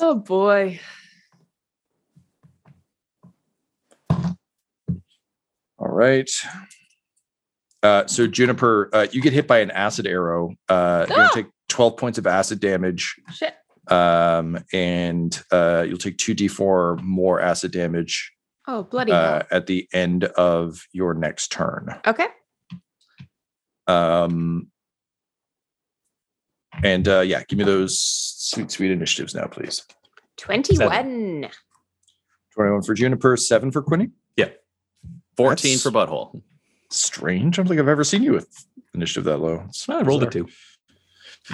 Oh 0.00 0.14
boy. 0.14 0.80
All 5.78 5.88
right. 5.88 6.30
Uh, 7.82 8.06
so 8.06 8.26
Juniper, 8.26 8.88
uh, 8.92 9.06
you 9.12 9.20
get 9.20 9.32
hit 9.32 9.46
by 9.46 9.58
an 9.58 9.70
acid 9.70 10.06
arrow. 10.06 10.54
Uh, 10.68 11.04
you're 11.08 11.16
gonna 11.16 11.28
Ah! 11.30 11.34
take 11.34 11.46
12 11.76 11.96
points 11.98 12.16
of 12.16 12.26
acid 12.26 12.58
damage, 12.58 13.14
Shit. 13.34 13.54
um, 13.88 14.58
and 14.72 15.38
uh, 15.52 15.84
you'll 15.86 15.98
take 15.98 16.16
2d4 16.16 17.02
more 17.02 17.38
acid 17.38 17.70
damage 17.70 18.32
Oh, 18.66 18.82
bloody 18.82 19.12
uh, 19.12 19.20
hell. 19.40 19.42
at 19.50 19.66
the 19.66 19.86
end 19.92 20.24
of 20.24 20.80
your 20.92 21.12
next 21.12 21.52
turn. 21.52 21.94
Okay. 22.06 22.28
Um, 23.86 24.68
and 26.82 27.06
uh, 27.06 27.20
yeah, 27.20 27.42
give 27.46 27.58
me 27.58 27.64
those 27.66 28.00
sweet, 28.00 28.70
sweet 28.70 28.90
initiatives 28.90 29.34
now, 29.34 29.46
please. 29.46 29.82
21. 30.38 31.50
21 32.54 32.82
for 32.82 32.94
Juniper, 32.94 33.36
seven 33.36 33.70
for 33.70 33.82
Quinny. 33.82 34.08
Yeah. 34.38 34.48
14 35.36 35.54
That's- 35.56 35.82
for 35.82 35.90
Butthole. 35.90 36.40
Strange. 36.90 37.58
I 37.58 37.62
don't 37.62 37.68
think 37.68 37.80
I've 37.80 37.88
ever 37.88 38.04
seen 38.04 38.22
you 38.22 38.32
with 38.32 38.48
initiative 38.94 39.24
that 39.24 39.38
low. 39.38 39.64
It's 39.68 39.86
I 39.90 40.00
rolled 40.00 40.22
a 40.22 40.26
bizarre. 40.26 40.44
two. 40.46 40.52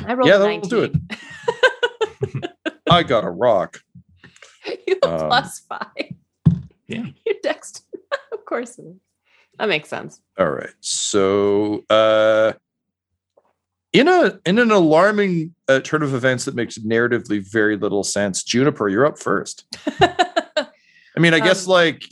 I 0.07 0.15
rolled 0.15 0.29
Yeah, 0.29 0.37
a 0.37 0.39
that'll 0.39 0.61
19. 0.61 0.71
do 0.71 0.83
it. 0.83 2.51
I 2.91 3.03
got 3.03 3.25
a 3.25 3.31
rock. 3.31 3.81
you 4.87 4.99
have 5.03 5.21
Um, 5.23 5.29
plus 5.29 5.61
five. 5.61 5.89
Yeah. 6.87 7.07
Your 7.27 7.37
dex. 7.43 7.83
of 8.33 8.45
course. 8.45 8.79
it 8.79 8.83
is. 8.87 8.97
That 9.59 9.69
makes 9.69 9.89
sense. 9.89 10.21
All 10.39 10.51
right. 10.51 10.71
So 10.81 11.85
uh 11.91 12.53
In 13.93 14.09
a 14.09 14.39
in 14.47 14.59
an 14.59 14.71
alarming 14.71 15.55
uh, 15.69 15.81
turn 15.81 16.03
of 16.03 16.15
events 16.15 16.45
that 16.47 16.55
makes 16.55 16.79
narratively 16.79 17.41
very 17.51 17.77
little 17.77 18.03
sense, 18.05 18.43
Juniper, 18.43 18.89
you're 18.89 19.07
up 19.07 19.19
first. 19.19 19.65
I 20.01 21.21
mean, 21.21 21.35
I 21.35 21.41
guess 21.41 21.67
Um, 21.67 21.73
like 21.73 22.03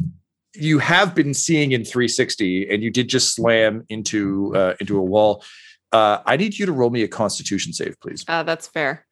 you 0.55 0.79
have 0.79 1.15
been 1.15 1.33
seeing 1.33 1.73
in 1.73 1.85
360, 1.85 2.69
and 2.71 2.83
you 2.83 2.91
did 2.91 3.09
just 3.09 3.35
slam 3.35 3.85
into 3.89 4.55
uh, 4.55 4.75
into 4.81 4.99
a 4.99 5.03
wall. 5.03 5.43
Uh, 5.93 6.19
I 6.25 6.37
need 6.37 6.59
you 6.59 6.67
to 6.67 6.73
roll 6.73 6.91
me 6.91 7.03
a 7.03 7.09
Constitution 7.09 7.73
save, 7.73 7.99
please. 8.01 8.25
Uh, 8.29 8.43
that's 8.43 8.67
fair. 8.69 9.07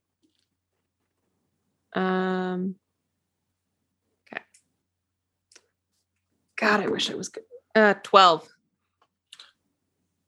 Um. 1.94 2.76
Okay. 4.32 4.42
God, 6.56 6.80
I 6.80 6.86
wish 6.88 7.10
I 7.10 7.14
was 7.14 7.28
good. 7.28 7.44
Uh, 7.74 7.94
twelve. 8.02 8.46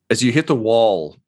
As 0.08 0.22
you 0.22 0.32
hit 0.32 0.48
the 0.48 0.56
wall, 0.56 1.18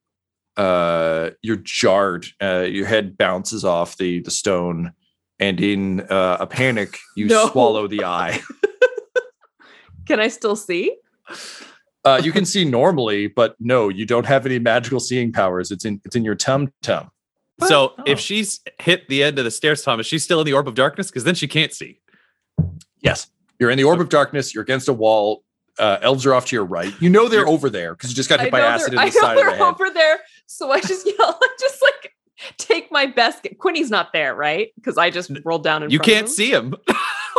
uh, 0.56 1.30
you're 1.42 1.56
jarred. 1.56 2.26
Uh, 2.42 2.66
your 2.68 2.86
head 2.86 3.16
bounces 3.16 3.64
off 3.64 3.96
the 3.96 4.20
the 4.20 4.30
stone, 4.30 4.92
and 5.38 5.60
in 5.60 6.00
uh, 6.00 6.38
a 6.40 6.46
panic, 6.46 6.98
you 7.16 7.26
No. 7.28 7.48
swallow 7.48 7.86
the 7.86 8.04
eye. 8.04 8.40
Can 10.06 10.18
I 10.18 10.28
still 10.28 10.56
see? 10.56 10.96
Uh, 12.04 12.20
you 12.22 12.32
can 12.32 12.44
see 12.44 12.64
normally, 12.64 13.28
but 13.28 13.54
no, 13.60 13.88
you 13.88 14.04
don't 14.04 14.26
have 14.26 14.44
any 14.46 14.58
magical 14.58 14.98
seeing 15.00 15.32
powers. 15.32 15.70
It's 15.70 15.84
in 15.84 16.00
it's 16.04 16.16
in 16.16 16.24
your 16.24 16.34
tum 16.34 16.72
tum. 16.82 17.10
So 17.68 17.94
Oh. 17.96 18.02
if 18.06 18.18
she's 18.18 18.60
hit 18.80 19.08
the 19.08 19.22
end 19.22 19.38
of 19.38 19.44
the 19.44 19.50
stairs, 19.52 19.82
Thomas, 19.82 20.06
she's 20.06 20.24
still 20.24 20.40
in 20.40 20.46
the 20.46 20.52
orb 20.52 20.66
of 20.66 20.74
darkness 20.74 21.08
because 21.08 21.22
then 21.24 21.34
she 21.36 21.46
can't 21.46 21.72
see. 21.72 22.00
Yes, 23.00 23.28
you're 23.58 23.70
in 23.70 23.76
the 23.78 23.84
orb 23.84 24.00
of 24.00 24.08
darkness. 24.08 24.52
You're 24.54 24.62
against 24.64 24.88
a 24.88 24.92
wall. 24.92 25.44
Uh, 25.78 25.98
elves 26.02 26.26
are 26.26 26.34
off 26.34 26.46
to 26.46 26.56
your 26.56 26.64
right. 26.64 26.92
You 27.00 27.08
know 27.08 27.28
they're 27.28 27.46
over 27.48 27.70
there 27.70 27.94
because 27.94 28.10
you 28.10 28.16
just 28.16 28.28
got 28.28 28.40
hit 28.40 28.50
by 28.50 28.60
know 28.60 28.66
acid 28.66 28.88
in 28.90 28.96
the 28.96 29.00
I 29.02 29.04
know 29.06 29.10
side 29.12 29.30
of 29.30 29.36
they're 29.36 29.50
head. 29.52 29.60
over 29.62 29.90
there, 29.90 30.18
so 30.46 30.70
I 30.70 30.80
just 30.80 31.06
yell. 31.18 31.38
I 31.40 31.48
just 31.58 31.80
like 31.82 32.12
take 32.58 32.90
my 32.92 33.06
best. 33.06 33.46
Quinny's 33.58 33.90
not 33.90 34.12
there, 34.12 34.34
right? 34.34 34.68
Because 34.74 34.98
I 34.98 35.10
just 35.10 35.30
rolled 35.44 35.62
down. 35.64 35.82
In 35.84 35.90
You 35.90 35.98
front 35.98 36.10
can't 36.12 36.26
him. 36.26 36.32
see 36.32 36.50
him. 36.52 36.74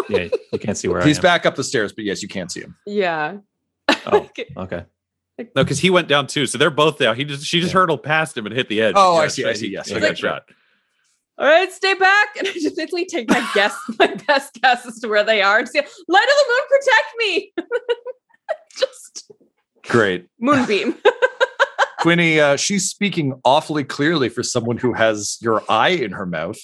Yeah, 0.10 0.28
you 0.52 0.58
can't 0.60 0.76
see 0.76 0.88
where 0.88 1.02
He's 1.06 1.18
I 1.18 1.20
am. 1.20 1.22
back 1.22 1.46
up 1.46 1.56
the 1.56 1.64
stairs, 1.64 1.94
but 1.94 2.04
yes, 2.04 2.22
you 2.24 2.28
can't 2.28 2.52
see 2.52 2.62
him. 2.62 2.76
Yeah. 2.88 3.38
Oh. 4.12 4.18
Okay. 4.18 4.46
Okay. 4.58 4.86
No, 5.40 5.64
because 5.64 5.80
he 5.80 5.90
went 5.90 6.08
down 6.08 6.28
too. 6.28 6.46
So 6.46 6.58
they're 6.58 6.70
both 6.70 7.00
down. 7.00 7.16
He 7.16 7.24
just 7.24 7.46
she 7.46 7.60
just 7.60 7.74
Yeah. 7.74 7.80
hurdled 7.80 8.04
past 8.04 8.38
him 8.38 8.46
and 8.46 8.56
hit 8.56 8.70
the 8.70 8.82
edge. 8.82 8.94
Oh, 8.98 9.18
I 9.18 9.28
see, 9.28 9.46
I 9.46 9.54
see, 9.54 9.70
yes, 9.70 9.92
I 9.92 10.00
got 10.00 10.10
got 10.10 10.18
shot. 10.18 10.44
All 11.40 11.48
right, 11.48 11.72
stay 11.72 11.96
back, 11.96 12.28
and 12.38 12.48
I 12.48 12.52
just 12.54 12.76
basically 12.76 13.06
take 13.06 13.28
my 13.30 13.50
guess, 13.56 13.76
my 14.00 14.08
best 14.28 14.54
guess 14.62 14.86
as 14.86 15.00
to 15.00 15.08
where 15.08 15.24
they 15.24 15.42
are, 15.42 15.58
and 15.60 15.68
say, 15.68 15.80
"Light 16.08 16.24
of 16.24 16.36
the 16.38 16.46
moon, 16.50 16.68
protect 16.70 17.14
me!" 17.18 17.54
just 18.78 19.32
Great, 19.88 20.28
moonbeam. 20.40 20.96
Quinny. 22.00 22.40
Uh, 22.40 22.56
she's 22.58 22.90
speaking 22.90 23.40
awfully 23.46 23.84
clearly 23.84 24.30
for 24.30 24.44
someone 24.44 24.78
who 24.78 24.94
has 24.94 25.38
your 25.42 25.64
eye 25.70 25.90
in 25.90 26.12
her 26.12 26.26
mouth. 26.26 26.60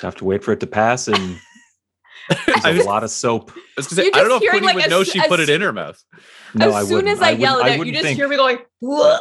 Have 0.00 0.16
to 0.16 0.24
wait 0.24 0.42
for 0.44 0.52
it 0.52 0.60
to 0.60 0.66
pass 0.66 1.06
and 1.08 1.38
I 2.30 2.72
was, 2.72 2.84
a 2.84 2.88
lot 2.88 3.04
of 3.04 3.10
soap. 3.10 3.52
I 3.56 3.60
was 3.76 3.88
say, 3.88 4.06
I 4.06 4.10
don't 4.10 4.28
know 4.28 4.36
if 4.36 4.42
hearing, 4.42 4.60
Quinny 4.60 4.66
like, 4.66 4.74
would 4.76 4.84
as- 4.84 4.90
know 4.90 5.04
she 5.04 5.20
put 5.28 5.40
it 5.40 5.48
in 5.48 5.60
her 5.60 5.72
mouth. 5.72 6.02
No, 6.54 6.68
as 6.68 6.74
I 6.74 6.82
soon 6.84 6.94
wouldn't. 6.96 7.12
as 7.12 7.20
I, 7.22 7.30
wouldn't- 7.32 7.40
yell 7.40 7.58
it 7.58 7.68
out, 7.80 7.86
you 7.86 7.92
just 7.92 8.04
think- 8.04 8.16
hear 8.18 8.28
me 8.28 8.36
going, 8.36 8.58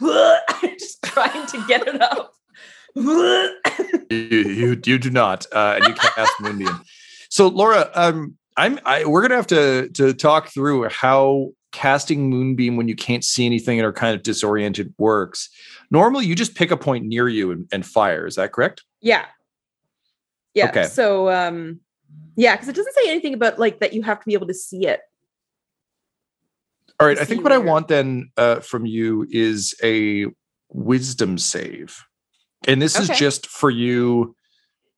I'm 0.00 0.78
just 0.78 1.02
trying 1.02 1.46
to 1.46 1.64
get 1.66 1.86
it 1.86 2.00
up. 2.02 2.32
You 2.94 3.56
you, 4.10 4.80
you 4.84 4.98
do 4.98 5.10
not, 5.10 5.46
uh, 5.52 5.74
and 5.76 5.86
you 5.88 5.94
can't 5.94 6.14
cast 6.14 6.32
Moonbeam. 6.40 6.80
So, 7.30 7.48
Laura, 7.48 7.90
um, 7.94 8.36
I'm 8.56 8.78
I, 8.84 9.06
we're 9.06 9.22
gonna 9.22 9.36
have 9.36 9.46
to 9.48 9.88
to 9.90 10.12
talk 10.12 10.48
through 10.48 10.88
how 10.90 11.52
casting 11.72 12.28
Moonbeam 12.28 12.76
when 12.76 12.88
you 12.88 12.94
can't 12.94 13.24
see 13.24 13.46
anything 13.46 13.78
and 13.78 13.86
are 13.86 13.92
kind 13.92 14.14
of 14.14 14.22
disoriented 14.22 14.92
works. 14.98 15.48
Normally, 15.90 16.26
you 16.26 16.34
just 16.34 16.54
pick 16.54 16.70
a 16.70 16.76
point 16.76 17.06
near 17.06 17.28
you 17.28 17.50
and, 17.50 17.66
and 17.72 17.86
fire. 17.86 18.26
Is 18.26 18.34
that 18.34 18.52
correct? 18.52 18.82
Yeah. 19.00 19.24
Yeah. 20.54 20.68
Okay. 20.68 20.84
So 20.84 21.30
um 21.30 21.80
yeah, 22.36 22.54
because 22.54 22.68
it 22.68 22.76
doesn't 22.76 22.94
say 22.94 23.10
anything 23.10 23.34
about 23.34 23.58
like 23.58 23.80
that 23.80 23.92
you 23.92 24.02
have 24.02 24.20
to 24.20 24.26
be 24.26 24.34
able 24.34 24.46
to 24.46 24.54
see 24.54 24.86
it. 24.86 25.00
All 27.00 27.06
right. 27.06 27.18
I 27.18 27.24
think 27.24 27.40
see 27.40 27.44
what 27.44 27.52
I 27.52 27.58
want 27.58 27.88
then 27.88 28.30
uh, 28.36 28.60
from 28.60 28.86
you 28.86 29.26
is 29.30 29.74
a 29.82 30.26
wisdom 30.68 31.38
save, 31.38 32.04
and 32.66 32.80
this 32.80 32.98
is 32.98 33.08
just 33.18 33.46
for 33.46 33.70
you 33.70 34.34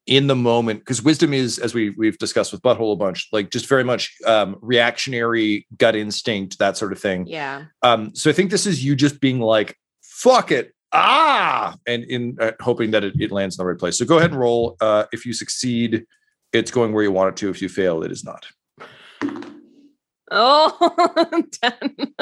in 0.07 0.27
the 0.27 0.37
moment 0.37 0.81
because 0.81 1.03
wisdom 1.03 1.33
is, 1.33 1.59
as 1.59 1.75
we 1.75 1.91
we've 1.91 2.19
discussed 2.19 2.53
with 2.53 2.63
Butthole 2.63 2.93
a 2.93 2.97
bunch, 2.97 3.29
like 3.33 3.51
just 3.51 3.67
very 3.67 3.85
much 3.85 4.15
um, 4.27 4.57
reactionary, 4.61 5.67
gut 5.79 5.97
instinct, 5.97 6.59
that 6.59 6.77
sort 6.77 6.93
of 6.93 7.01
thing. 7.01 7.27
Yeah. 7.27 7.65
Um, 7.83 8.15
so 8.15 8.31
I 8.31 8.33
think 8.33 8.51
this 8.51 8.67
is 8.67 8.85
you 8.85 8.95
just 8.95 9.21
being 9.21 9.41
like, 9.41 9.79
"Fuck 10.03 10.53
it." 10.53 10.75
Ah, 10.93 11.75
and 11.87 12.05
in 12.05 12.37
uh, 12.41 12.53
hoping 12.61 12.93
that 12.93 13.03
it, 13.03 13.15
it 13.19 13.33
lands 13.33 13.57
in 13.59 13.63
the 13.63 13.67
right 13.67 13.79
place. 13.79 13.99
So 13.99 14.05
go 14.05 14.19
ahead 14.19 14.31
and 14.31 14.39
roll. 14.39 14.77
Uh, 14.81 15.07
if 15.11 15.27
you 15.27 15.33
succeed, 15.33 16.07
it's 16.55 16.71
going 16.71 16.93
where 16.93 17.03
you 17.03 17.13
want 17.13 17.31
it 17.31 17.37
to. 17.39 17.51
If 17.51 17.61
you 17.61 17.69
fail, 17.69 18.03
it 18.03 18.13
is 18.13 18.25
not. 18.25 18.47
Oh, 20.31 21.45
10. 21.63 22.15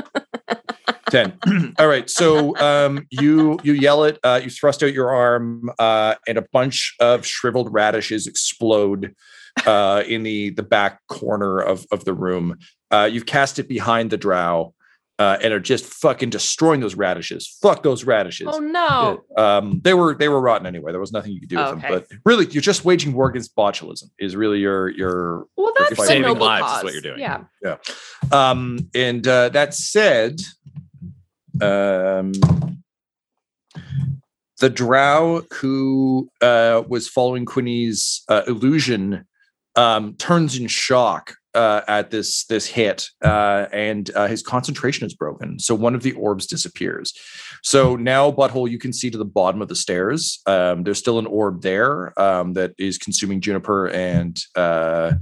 10 1.10 1.38
all 1.78 1.88
right 1.88 2.08
so 2.08 2.56
um 2.58 3.06
you 3.10 3.58
you 3.62 3.74
yell 3.74 4.04
it 4.04 4.18
uh 4.24 4.40
you 4.42 4.48
thrust 4.48 4.82
out 4.82 4.94
your 4.94 5.10
arm 5.14 5.70
uh 5.78 6.14
and 6.26 6.38
a 6.38 6.44
bunch 6.52 6.94
of 7.00 7.26
shriveled 7.26 7.70
radishes 7.70 8.26
explode 8.26 9.14
uh 9.66 10.02
in 10.08 10.22
the 10.22 10.50
the 10.50 10.62
back 10.62 11.00
corner 11.08 11.58
of 11.58 11.84
of 11.92 12.06
the 12.06 12.14
room 12.14 12.56
uh 12.92 13.08
you've 13.10 13.26
cast 13.26 13.58
it 13.58 13.68
behind 13.68 14.10
the 14.10 14.16
drow 14.16 14.72
uh 15.22 15.36
and 15.42 15.50
are 15.56 15.60
just 15.74 15.84
fucking 16.04 16.30
destroying 16.30 16.80
those 16.84 16.96
radishes 17.06 17.42
fuck 17.62 17.78
those 17.82 18.02
radishes 18.14 18.48
Oh 18.50 18.58
no. 18.58 19.22
um 19.44 19.80
they 19.84 19.94
were 19.94 20.12
they 20.20 20.28
were 20.32 20.40
rotten 20.48 20.66
anyway 20.66 20.90
there 20.92 21.00
was 21.06 21.12
nothing 21.12 21.32
you 21.32 21.40
could 21.40 21.48
do 21.54 21.56
with 21.56 21.66
Okay. 21.66 21.80
them 21.94 22.04
but 22.10 22.18
really 22.24 22.46
you're 22.52 22.68
just 22.72 22.84
waging 22.84 23.12
war 23.12 23.28
against 23.30 23.54
botulism 23.54 24.06
is 24.18 24.34
really 24.42 24.58
your 24.66 24.88
your 25.02 25.44
Well, 25.56 25.72
that's 25.78 25.90
You're 25.96 26.04
a 26.04 26.08
saving 26.08 26.22
noble 26.22 26.46
lives 26.46 26.66
is 26.66 26.72
cause. 26.72 26.84
what 26.84 26.92
you're 26.94 27.02
doing. 27.10 27.20
Yeah. 27.20 27.76
Um, 28.40 28.60
and 28.94 29.26
uh, 29.36 29.48
that 29.50 29.74
said, 29.74 30.40
um, 31.60 32.32
the 34.60 34.70
drow 34.70 35.42
who 35.60 36.28
uh, 36.40 36.82
was 36.88 37.08
following 37.08 37.44
Quinny's 37.44 38.22
uh, 38.28 38.42
illusion 38.46 39.24
um, 39.76 40.14
turns 40.16 40.56
in 40.58 40.68
shock 40.68 41.34
uh, 41.54 41.82
at 41.88 42.10
this 42.10 42.44
this 42.44 42.66
hit, 42.66 43.08
uh, 43.24 43.66
and 43.72 44.10
uh, 44.14 44.26
his 44.26 44.42
concentration 44.42 45.06
is 45.06 45.14
broken. 45.14 45.58
So 45.58 45.74
one 45.74 45.94
of 45.94 46.02
the 46.02 46.12
orbs 46.12 46.46
disappears. 46.46 47.12
So 47.62 47.96
now, 47.96 48.30
butthole, 48.30 48.70
you 48.70 48.78
can 48.78 48.92
see 48.92 49.10
to 49.10 49.18
the 49.18 49.24
bottom 49.24 49.62
of 49.62 49.68
the 49.68 49.76
stairs. 49.76 50.40
Um, 50.46 50.82
there's 50.82 50.98
still 50.98 51.18
an 51.18 51.26
orb 51.26 51.62
there 51.62 52.18
um, 52.20 52.54
that 52.54 52.74
is 52.78 52.98
consuming 52.98 53.40
Juniper 53.40 53.88
and 53.88 54.38
uh, 54.56 55.12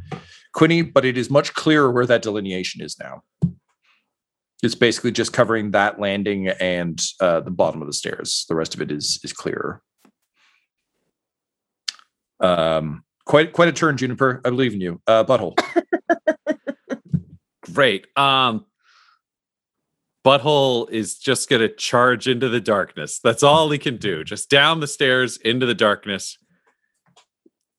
Quinny, 0.54 0.82
but 0.82 1.04
it 1.04 1.16
is 1.16 1.30
much 1.30 1.54
clearer 1.54 1.90
where 1.90 2.06
that 2.06 2.22
delineation 2.22 2.82
is 2.82 2.98
now. 2.98 3.22
It's 4.62 4.74
basically 4.74 5.12
just 5.12 5.32
covering 5.32 5.70
that 5.70 5.98
landing 5.98 6.48
and 6.48 7.00
uh, 7.20 7.40
the 7.40 7.50
bottom 7.50 7.80
of 7.80 7.86
the 7.86 7.94
stairs. 7.94 8.44
The 8.48 8.54
rest 8.54 8.74
of 8.74 8.82
it 8.82 8.90
is 8.90 9.20
is 9.24 9.32
clearer. 9.32 9.82
Um, 12.40 13.04
quite 13.26 13.52
quite 13.52 13.68
a 13.68 13.72
turn, 13.72 13.96
Juniper. 13.96 14.40
I 14.44 14.50
believe 14.50 14.74
in 14.74 14.80
you. 14.80 15.00
Uh, 15.06 15.24
butthole. 15.24 15.58
Great. 17.72 18.06
Um 18.16 18.64
Butthole 20.24 20.90
is 20.90 21.16
just 21.18 21.48
gonna 21.48 21.68
charge 21.68 22.28
into 22.28 22.48
the 22.48 22.60
darkness. 22.60 23.20
That's 23.24 23.42
all 23.42 23.70
he 23.70 23.78
can 23.78 23.96
do. 23.96 24.22
Just 24.22 24.50
down 24.50 24.80
the 24.80 24.86
stairs 24.86 25.38
into 25.38 25.64
the 25.64 25.74
darkness. 25.74 26.36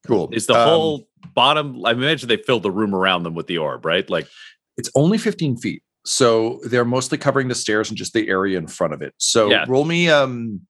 Cool. 0.07 0.29
Is 0.31 0.47
the 0.47 0.55
Um, 0.55 0.61
whole 0.67 1.07
bottom 1.35 1.85
I 1.85 1.91
imagine 1.91 2.27
they 2.29 2.37
filled 2.37 2.63
the 2.63 2.71
room 2.71 2.95
around 2.95 3.23
them 3.23 3.35
with 3.35 3.45
the 3.47 3.59
orb, 3.59 3.85
right? 3.85 4.09
Like 4.09 4.27
It's 4.77 4.89
only 4.95 5.17
15 5.19 5.57
feet. 5.57 5.83
So 6.03 6.59
they're 6.63 6.85
mostly 6.85 7.19
covering 7.19 7.47
the 7.47 7.53
stairs 7.53 7.89
and 7.89 7.97
just 7.97 8.13
the 8.13 8.27
area 8.27 8.57
in 8.57 8.65
front 8.65 8.93
of 8.93 9.03
it. 9.03 9.13
So 9.17 9.51
Yeah. 9.51 9.65
roll 9.67 9.85
me 9.85 10.09
um 10.09 10.61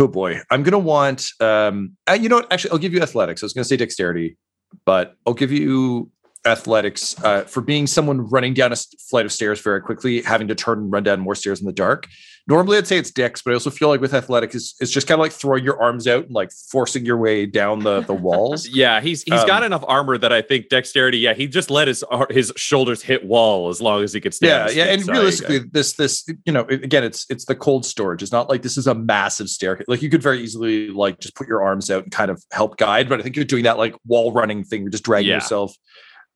oh 0.00 0.08
boy. 0.08 0.40
I'm 0.50 0.64
gonna 0.64 0.80
want 0.80 1.28
um 1.38 1.96
uh, 2.10 2.14
you 2.14 2.28
know 2.28 2.36
what 2.36 2.52
actually 2.52 2.72
I'll 2.72 2.78
give 2.78 2.92
you 2.92 3.02
athletics. 3.02 3.40
I 3.40 3.46
was 3.46 3.52
gonna 3.52 3.64
say 3.64 3.76
dexterity, 3.76 4.36
but 4.84 5.16
I'll 5.26 5.34
give 5.34 5.52
you 5.52 6.10
athletics 6.44 7.16
uh, 7.24 7.42
for 7.44 7.60
being 7.60 7.86
someone 7.86 8.28
running 8.28 8.54
down 8.54 8.72
a 8.72 8.76
flight 9.10 9.24
of 9.26 9.32
stairs 9.32 9.60
very 9.60 9.80
quickly, 9.80 10.22
having 10.22 10.48
to 10.48 10.54
turn 10.54 10.78
and 10.78 10.92
run 10.92 11.02
down 11.02 11.20
more 11.20 11.34
stairs 11.34 11.60
in 11.60 11.66
the 11.66 11.72
dark. 11.72 12.06
Normally 12.48 12.76
I'd 12.76 12.88
say 12.88 12.98
it's 12.98 13.12
dex, 13.12 13.40
but 13.40 13.52
I 13.52 13.54
also 13.54 13.70
feel 13.70 13.88
like 13.88 14.00
with 14.00 14.12
athletics 14.12 14.56
it's, 14.56 14.74
it's 14.80 14.90
just 14.90 15.06
kind 15.06 15.14
of 15.20 15.20
like 15.20 15.30
throwing 15.30 15.62
your 15.62 15.80
arms 15.80 16.08
out 16.08 16.24
and 16.24 16.34
like 16.34 16.50
forcing 16.72 17.06
your 17.06 17.16
way 17.16 17.46
down 17.46 17.78
the 17.84 18.00
the 18.00 18.14
walls. 18.14 18.66
yeah, 18.72 19.00
he's 19.00 19.22
he's 19.22 19.44
got 19.44 19.62
Um, 19.62 19.66
enough 19.66 19.84
armor 19.86 20.18
that 20.18 20.32
I 20.32 20.42
think 20.42 20.68
dexterity. 20.68 21.18
Yeah, 21.18 21.34
he 21.34 21.46
just 21.46 21.70
let 21.70 21.86
his 21.86 22.02
his 22.30 22.52
shoulders 22.56 23.00
hit 23.00 23.24
wall 23.24 23.68
as 23.68 23.80
long 23.80 24.02
as 24.02 24.12
he 24.12 24.20
could 24.20 24.34
stand. 24.34 24.74
yeah 24.74 24.84
yeah 24.86 24.92
and 24.92 25.04
So 25.04 25.12
realistically 25.12 25.60
this 25.70 25.92
this 25.92 26.28
you 26.44 26.52
know 26.52 26.62
again 26.62 27.04
it's 27.04 27.26
it's 27.30 27.44
the 27.44 27.54
cold 27.54 27.86
storage 27.86 28.24
it's 28.24 28.32
not 28.32 28.48
like 28.48 28.62
this 28.62 28.76
is 28.76 28.88
a 28.88 28.94
massive 28.94 29.48
staircase 29.48 29.86
like 29.86 30.02
you 30.02 30.10
could 30.10 30.22
very 30.22 30.42
easily 30.42 30.88
like 30.88 31.20
just 31.20 31.36
put 31.36 31.46
your 31.46 31.62
arms 31.62 31.90
out 31.90 32.02
and 32.02 32.10
kind 32.10 32.30
of 32.32 32.42
help 32.50 32.76
guide 32.76 33.08
but 33.08 33.20
i 33.20 33.22
think 33.22 33.36
you're 33.36 33.44
doing 33.44 33.62
that 33.64 33.78
like 33.78 33.94
wall 34.04 34.32
running 34.32 34.64
thing 34.64 34.80
you're 34.82 34.90
just 34.90 35.04
dragging 35.04 35.28
Yeah. 35.28 35.36
yourself 35.36 35.76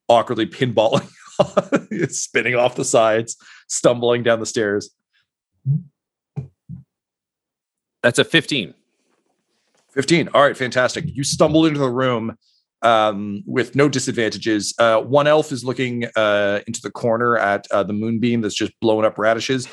awkwardly 0.08 0.46
pinballing 0.46 1.08
spinning 2.10 2.54
off 2.54 2.76
the 2.76 2.84
sides 2.84 3.36
stumbling 3.68 4.22
down 4.22 4.40
the 4.40 4.46
stairs 4.46 4.90
That's 8.06 8.20
a 8.20 8.24
15. 8.24 8.72
15. 9.90 10.28
All 10.32 10.40
right, 10.40 10.56
fantastic. 10.56 11.06
You 11.08 11.24
stumble 11.24 11.66
into 11.66 11.80
the 11.80 11.90
room 11.90 12.36
um, 12.82 13.42
with 13.46 13.74
no 13.74 13.88
disadvantages. 13.88 14.72
Uh, 14.78 15.00
one 15.00 15.26
elf 15.26 15.50
is 15.50 15.64
looking 15.64 16.04
uh, 16.14 16.60
into 16.68 16.80
the 16.80 16.90
corner 16.92 17.36
at 17.36 17.66
uh, 17.72 17.82
the 17.82 17.92
moonbeam 17.92 18.42
that's 18.42 18.54
just 18.54 18.78
blowing 18.80 19.04
up 19.04 19.18
radishes. 19.18 19.66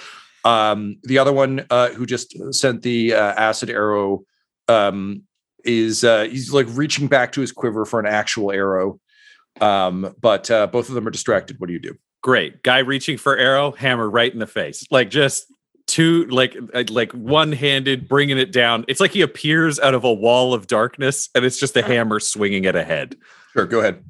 Um, 0.45 0.97
the 1.03 1.19
other 1.19 1.31
one, 1.31 1.63
uh, 1.69 1.89
who 1.89 2.07
just 2.07 2.36
sent 2.55 2.81
the 2.81 3.13
uh, 3.13 3.34
acid 3.34 3.69
arrow, 3.69 4.23
um, 4.67 5.21
is 5.63 6.03
uh, 6.03 6.23
he's 6.23 6.51
like 6.51 6.65
reaching 6.71 7.05
back 7.05 7.34
to 7.34 7.41
his 7.41 7.51
quiver 7.51 7.86
for 7.86 7.99
an 7.99 8.07
actual 8.07 8.51
arrow. 8.51 8.99
Um, 9.61 10.15
but 10.19 10.49
uh, 10.51 10.67
both 10.67 10.89
of 10.89 10.95
them 10.95 11.07
are 11.07 11.11
distracted. 11.11 11.59
What 11.59 11.67
do 11.67 11.73
you 11.73 11.79
do? 11.79 11.95
Great. 12.21 12.63
Guy 12.63 12.79
reaching 12.79 13.17
for 13.17 13.37
arrow, 13.37 13.71
hammer 13.71 14.09
right 14.09 14.31
in 14.31 14.39
the 14.39 14.47
face. 14.47 14.85
Like 14.91 15.09
just 15.09 15.45
two 15.85 16.25
like 16.27 16.55
uh, 16.73 16.83
like 16.89 17.11
one-handed 17.11 18.07
bringing 18.07 18.37
it 18.37 18.51
down. 18.51 18.85
It's 18.87 18.99
like 19.01 19.11
he 19.11 19.21
appears 19.21 19.79
out 19.79 19.93
of 19.93 20.03
a 20.05 20.13
wall 20.13 20.53
of 20.53 20.67
darkness 20.67 21.29
and 21.35 21.43
it's 21.43 21.59
just 21.59 21.75
a 21.75 21.81
hammer 21.83 22.19
swinging 22.19 22.65
at 22.65 22.75
a 22.75 22.83
head. 22.83 23.15
Sure, 23.51 23.65
go 23.65 23.79
ahead. 23.79 24.03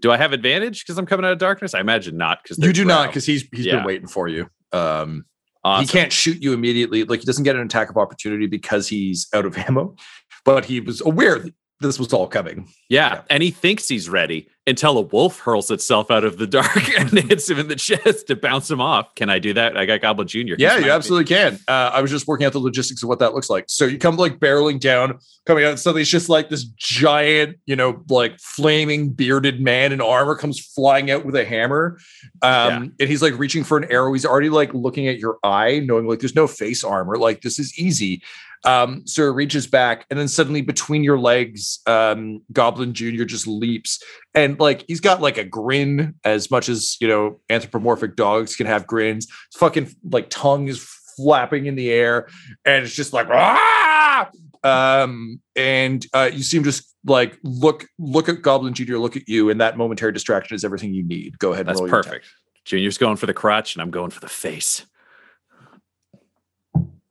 Do 0.00 0.10
I 0.10 0.16
have 0.16 0.32
advantage 0.32 0.84
because 0.84 0.98
I'm 0.98 1.06
coming 1.06 1.26
out 1.26 1.32
of 1.32 1.38
darkness? 1.38 1.74
I 1.74 1.80
imagine 1.80 2.16
not 2.16 2.42
because 2.42 2.58
You 2.58 2.72
do 2.72 2.84
not 2.84 3.08
because 3.08 3.26
he's 3.26 3.42
he's 3.52 3.66
Yeah. 3.66 3.76
been 3.76 3.84
waiting 3.84 4.08
for 4.08 4.28
you. 4.28 4.48
Um, 4.72 5.24
awesome. 5.64 5.84
He 5.84 5.90
can't 5.92 6.12
shoot 6.12 6.40
you 6.42 6.52
immediately. 6.52 7.04
Like 7.04 7.20
he 7.20 7.26
doesn't 7.26 7.44
get 7.44 7.56
an 7.56 7.62
attack 7.62 7.90
of 7.90 7.96
opportunity 7.96 8.46
because 8.46 8.88
he's 8.88 9.26
out 9.34 9.44
of 9.44 9.58
ammo. 9.68 9.96
But 10.44 10.64
he 10.64 10.80
was 10.80 11.00
aware 11.00 11.38
that 11.40 11.52
this 11.80 11.98
was 11.98 12.12
all 12.12 12.28
coming. 12.28 12.68
Yeah, 12.88 13.14
Yeah. 13.14 13.22
and 13.30 13.42
he 13.42 13.50
thinks 13.50 13.88
he's 13.88 14.08
ready 14.08 14.48
until 14.66 14.96
a 14.96 15.00
wolf 15.00 15.40
hurls 15.40 15.70
itself 15.70 16.10
out 16.10 16.22
of 16.22 16.38
the 16.38 16.46
dark 16.46 16.76
and 16.98 17.10
hits 17.10 17.50
him 17.50 17.58
in 17.58 17.68
the 17.68 17.76
chest 17.76 18.28
to 18.28 18.36
bounce 18.36 18.70
him 18.70 18.80
off. 18.80 19.14
Can 19.16 19.28
I 19.28 19.38
do 19.38 19.52
that? 19.54 19.76
I 19.76 19.86
got 19.86 20.00
Goblin 20.00 20.28
Junior. 20.28 20.54
Yeah, 20.58 20.78
you 20.78 20.90
absolutely 20.90 21.24
can. 21.24 21.58
Uh, 21.66 21.90
I 21.92 22.00
was 22.00 22.10
just 22.10 22.28
working 22.28 22.46
out 22.46 22.52
the 22.52 22.60
logistics 22.60 23.02
of 23.02 23.08
what 23.08 23.18
that 23.18 23.34
looks 23.34 23.50
like. 23.50 23.64
So 23.68 23.84
you 23.84 23.98
come 23.98 24.16
like 24.16 24.38
barreling 24.38 24.78
down, 24.78 25.18
coming 25.46 25.64
out, 25.64 25.70
and 25.70 25.80
suddenly 25.80 26.02
it's 26.02 26.10
just 26.10 26.28
like 26.28 26.48
this 26.48 26.64
giant, 26.64 27.58
you 27.66 27.74
know, 27.74 28.02
like 28.08 28.38
flaming 28.38 29.10
bearded 29.10 29.60
man 29.60 29.92
in 29.92 30.00
armor 30.00 30.36
comes 30.36 30.60
flying 30.60 31.10
out 31.10 31.24
with 31.24 31.34
a 31.34 31.44
hammer. 31.44 31.98
Um, 32.42 32.94
and 33.00 33.08
he's 33.08 33.22
like 33.22 33.36
reaching 33.38 33.64
for 33.64 33.76
an 33.78 33.90
arrow. 33.90 34.12
He's 34.12 34.26
already 34.26 34.48
like 34.48 34.72
looking 34.74 35.08
at 35.08 35.18
your 35.18 35.38
eye, 35.42 35.80
knowing 35.80 36.06
like 36.06 36.20
there's 36.20 36.36
no 36.36 36.46
face 36.46 36.84
armor. 36.84 37.16
Like 37.16 37.42
this 37.42 37.58
is 37.58 37.76
easy. 37.78 38.22
Um, 38.64 39.06
so 39.06 39.24
it 39.24 39.34
reaches 39.34 39.66
back, 39.66 40.06
and 40.08 40.18
then 40.18 40.28
suddenly 40.28 40.62
between 40.62 41.02
your 41.02 41.18
legs, 41.18 41.80
um, 41.86 42.42
Goblin 42.52 42.94
Jr. 42.94 43.24
just 43.24 43.46
leaps. 43.46 44.02
And 44.34 44.58
like 44.60 44.84
he's 44.86 45.00
got 45.00 45.20
like 45.20 45.36
a 45.36 45.44
grin 45.44 46.14
as 46.24 46.50
much 46.50 46.68
as 46.68 46.96
you 47.00 47.08
know, 47.08 47.40
anthropomorphic 47.50 48.16
dogs 48.16 48.56
can 48.56 48.66
have 48.66 48.86
grins. 48.86 49.26
His 49.26 49.58
fucking 49.58 49.90
like 50.08 50.28
tongue 50.30 50.68
is 50.68 50.86
flapping 51.16 51.66
in 51.66 51.74
the 51.74 51.90
air, 51.90 52.28
and 52.64 52.84
it's 52.84 52.94
just 52.94 53.12
like 53.12 53.28
ah! 53.30 54.30
Um, 54.64 55.40
and 55.56 56.06
uh, 56.12 56.30
you 56.32 56.42
seem 56.42 56.62
just 56.62 56.94
like 57.04 57.38
look 57.42 57.86
look 57.98 58.28
at 58.28 58.42
Goblin 58.42 58.74
Jr. 58.74 58.96
look 58.96 59.16
at 59.16 59.28
you, 59.28 59.50
and 59.50 59.60
that 59.60 59.76
momentary 59.76 60.12
distraction 60.12 60.54
is 60.54 60.64
everything 60.64 60.94
you 60.94 61.02
need. 61.02 61.38
Go 61.38 61.52
ahead. 61.52 61.68
and 61.68 61.76
That's 61.76 61.90
perfect. 61.90 62.26
Junior's 62.64 62.96
going 62.98 63.16
for 63.16 63.26
the 63.26 63.34
crotch, 63.34 63.74
and 63.74 63.82
I'm 63.82 63.90
going 63.90 64.10
for 64.10 64.20
the 64.20 64.28
face. 64.28 64.86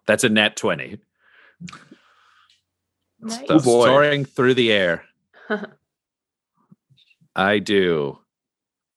That's 0.08 0.24
a 0.24 0.30
nat 0.30 0.56
twenty. 0.56 1.00
Nice. 3.22 3.46
Stuff 3.46 3.64
boy. 3.64 3.86
soaring 3.86 4.26
through 4.26 4.56
the 4.56 4.72
air. 4.72 5.04
I 7.36 7.60
do 7.60 8.20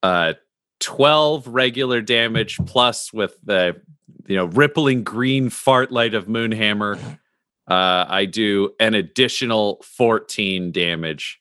uh 0.03 0.35
12 0.81 1.49
regular 1.49 2.01
damage 2.01 2.59
plus 2.67 3.13
with 3.13 3.37
the 3.45 3.81
you 4.27 4.37
know 4.37 4.47
rippling 4.47 5.05
green 5.05 5.51
fart 5.51 5.93
light 5.93 6.15
of 6.15 6.27
Moonhammer. 6.27 6.99
Uh 7.69 8.05
I 8.09 8.25
do 8.25 8.75
an 8.81 8.95
additional 8.95 9.83
14 9.85 10.73
damage. 10.73 11.41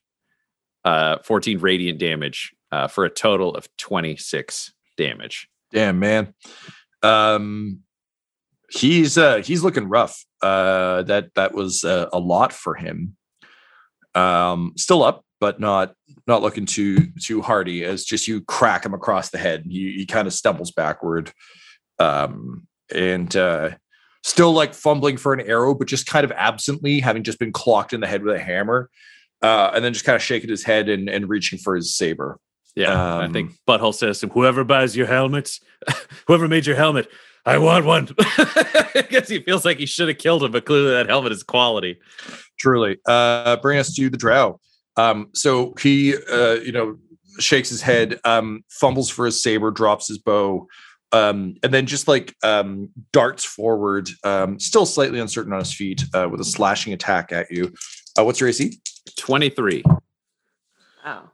Uh 0.84 1.17
14 1.24 1.59
radiant 1.59 1.99
damage 1.99 2.53
uh 2.71 2.88
for 2.88 3.05
a 3.05 3.09
total 3.09 3.55
of 3.55 3.67
26 3.78 4.74
damage. 4.97 5.49
Damn 5.71 5.99
man. 5.99 6.34
Um 7.01 7.83
he's 8.74 9.17
uh 9.17 9.38
he's 9.38 9.63
looking 9.63 9.88
rough. 9.89 10.24
Uh 10.41 11.03
that 11.03 11.34
that 11.36 11.53
was 11.53 11.84
uh, 11.86 12.07
a 12.11 12.19
lot 12.19 12.51
for 12.53 12.76
him. 12.76 13.15
Um 14.15 14.74
still 14.78 15.03
up, 15.03 15.24
but 15.39 15.59
not 15.59 15.93
not 16.28 16.41
looking 16.41 16.65
too 16.65 17.07
too 17.21 17.41
hardy 17.41 17.84
as 17.84 18.05
just 18.05 18.28
you 18.28 18.41
crack 18.41 18.86
him 18.86 18.93
across 18.93 19.30
the 19.30 19.38
head. 19.38 19.63
He 19.67 19.93
he 19.93 20.05
kind 20.05 20.28
of 20.28 20.34
stumbles 20.34 20.71
backward. 20.71 21.32
Um 21.99 22.67
and 22.93 23.36
uh 23.36 23.71
still 24.24 24.53
like 24.53 24.74
fumbling 24.74 25.17
for 25.17 25.34
an 25.34 25.41
arrow, 25.41 25.74
but 25.76 25.88
just 25.88 26.05
kind 26.05 26.24
of 26.24 26.32
absently 26.32 26.99
having 27.01 27.24
just 27.24 27.39
been 27.39 27.51
clocked 27.51 27.91
in 27.93 27.99
the 28.01 28.07
head 28.07 28.24
with 28.24 28.36
a 28.36 28.39
hammer. 28.39 28.89
Uh, 29.41 29.69
and 29.76 29.84
then 29.84 29.91
just 29.91 30.05
kind 30.05 30.15
of 30.15 30.21
shaking 30.21 30.49
his 30.49 30.63
head 30.63 30.88
and, 30.88 31.09
and 31.09 31.28
reaching 31.28 31.59
for 31.59 31.76
his 31.76 31.93
saber. 31.93 32.39
Yeah, 32.78 32.93
I 33.17 33.26
Um, 33.26 33.34
think 33.34 33.51
Butthole 33.67 33.93
says 33.93 34.19
to 34.21 34.28
him, 34.28 34.32
whoever 34.32 34.63
buys 34.63 34.95
your 34.95 35.07
helmets, 35.07 35.59
whoever 36.28 36.47
made 36.47 36.65
your 36.65 36.78
helmet, 36.78 37.09
I 37.46 37.58
want 37.58 37.86
one. 37.86 38.08
I 38.20 39.06
guess 39.10 39.28
he 39.28 39.39
feels 39.39 39.66
like 39.66 39.78
he 39.78 39.86
should 39.86 40.08
have 40.08 40.18
killed 40.18 40.44
him, 40.44 40.52
but 40.52 40.66
clearly 40.66 40.91
that 40.91 41.10
helmet 41.10 41.32
is 41.32 41.44
quality. 41.44 42.00
Truly. 42.58 42.98
Uh, 43.06 43.58
bring 43.58 43.80
us 43.80 43.94
to 43.96 44.10
the 44.10 44.18
drow. 44.18 44.60
Um, 44.96 45.30
so 45.34 45.74
he, 45.80 46.16
uh, 46.16 46.56
you 46.56 46.72
know, 46.72 46.98
shakes 47.39 47.70
his 47.70 47.82
head, 47.82 48.20
um, 48.24 48.64
fumbles 48.70 49.10
for 49.10 49.26
his 49.26 49.41
saber, 49.41 49.72
drops 49.72 50.08
his 50.08 50.20
bow, 50.20 50.68
um, 51.12 51.56
and 51.64 51.74
then 51.74 51.86
just 51.86 52.08
like 52.08 52.36
um, 52.44 52.89
darts 53.12 53.44
forward, 53.44 54.10
um, 54.24 54.60
still 54.60 54.86
slightly 54.86 55.20
uncertain 55.20 55.54
on 55.54 55.60
his 55.60 55.74
feet, 55.74 56.04
uh, 56.14 56.28
with 56.30 56.41
a 56.41 56.46
slashing 56.46 56.94
attack 56.94 57.32
at 57.32 57.52
you. 57.52 57.74
Uh, 58.18 58.24
what's 58.24 58.39
your 58.39 58.50
AC? 58.50 58.80
23. 59.18 59.84
Wow. 61.06 61.32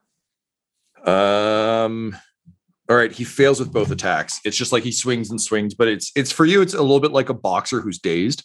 Um, 1.86 2.18
all 2.90 2.96
right, 2.96 3.12
he 3.12 3.24
fails 3.24 3.60
with 3.60 3.72
both 3.72 3.92
attacks. 3.92 4.40
It's 4.44 4.58
just 4.58 4.72
like 4.72 4.84
he 4.84 4.92
swings 4.92 5.30
and 5.30 5.40
swings, 5.40 5.76
but 5.76 5.88
it's 5.88 6.12
it's 6.16 6.32
for 6.32 6.46
you. 6.46 6.62
It's 6.62 6.74
a 6.74 6.82
little 6.82 7.00
bit 7.00 7.12
like 7.12 7.30
a 7.30 7.36
boxer 7.36 7.82
who's 7.82 8.00
dazed. 8.00 8.44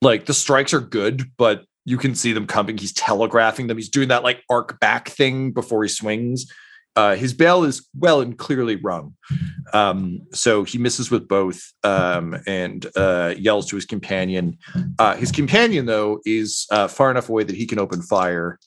Like 0.00 0.24
the 0.24 0.34
strikes 0.34 0.72
are 0.72 0.80
good, 0.80 1.30
but 1.36 1.64
you 1.84 1.98
can 1.98 2.14
see 2.14 2.32
them 2.32 2.46
coming. 2.46 2.78
He's 2.78 2.94
telegraphing 2.94 3.66
them. 3.66 3.76
He's 3.76 3.90
doing 3.90 4.08
that 4.08 4.22
like 4.22 4.42
arc 4.48 4.80
back 4.80 5.10
thing 5.10 5.52
before 5.52 5.82
he 5.82 5.88
swings. 5.88 6.50
Uh, 6.94 7.16
his 7.16 7.32
bell 7.32 7.64
is 7.64 7.88
well 7.98 8.20
and 8.20 8.36
clearly 8.36 8.76
rung. 8.76 9.14
Um, 9.72 10.20
so 10.32 10.64
he 10.64 10.78
misses 10.78 11.10
with 11.10 11.26
both 11.26 11.72
um, 11.84 12.36
and 12.46 12.86
uh, 12.96 13.34
yells 13.38 13.66
to 13.68 13.76
his 13.76 13.86
companion. 13.86 14.58
Uh, 14.98 15.16
his 15.16 15.32
companion, 15.32 15.86
though, 15.86 16.20
is 16.26 16.66
uh, 16.70 16.88
far 16.88 17.10
enough 17.10 17.30
away 17.30 17.44
that 17.44 17.56
he 17.56 17.66
can 17.66 17.78
open 17.78 18.02
fire. 18.02 18.58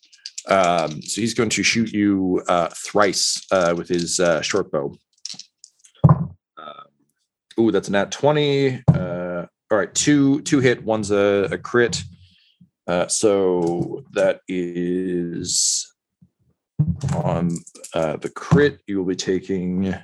Um, 0.47 1.01
so 1.03 1.21
he's 1.21 1.35
going 1.35 1.49
to 1.49 1.63
shoot 1.63 1.91
you 1.91 2.43
uh, 2.47 2.69
thrice 2.75 3.45
uh, 3.51 3.75
with 3.77 3.87
his 3.87 4.19
short 4.41 4.71
bow. 4.71 4.95
Um, 6.09 6.87
ooh, 7.59 7.71
that's 7.71 7.87
an 7.87 7.95
at 7.95 8.11
20. 8.11 8.83
Uh, 8.93 9.45
all 9.71 9.77
right, 9.77 9.93
two 9.93 10.41
two 10.41 10.59
hit, 10.59 10.83
one's 10.83 11.11
a, 11.11 11.47
a 11.51 11.57
crit. 11.57 12.03
Uh, 12.87 13.07
so 13.07 14.03
that 14.13 14.41
is 14.47 15.91
on 17.15 17.57
uh, 17.93 18.17
the 18.17 18.29
crit, 18.29 18.79
you 18.87 18.97
will 18.97 19.05
be 19.05 19.15
taking 19.15 19.95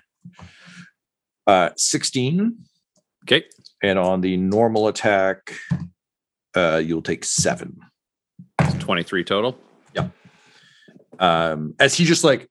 uh, 1.48 1.70
16. 1.76 2.58
Okay. 3.26 3.44
And 3.84 4.00
on 4.00 4.22
the 4.22 4.38
normal 4.38 4.88
attack, 4.88 5.54
uh, 6.56 6.82
you'll 6.84 7.02
take 7.02 7.24
seven. 7.24 7.80
23 8.80 9.24
total. 9.24 9.58
Um 11.22 11.74
as 11.80 11.94
he 11.96 12.04
just 12.04 12.24
like 12.24 12.50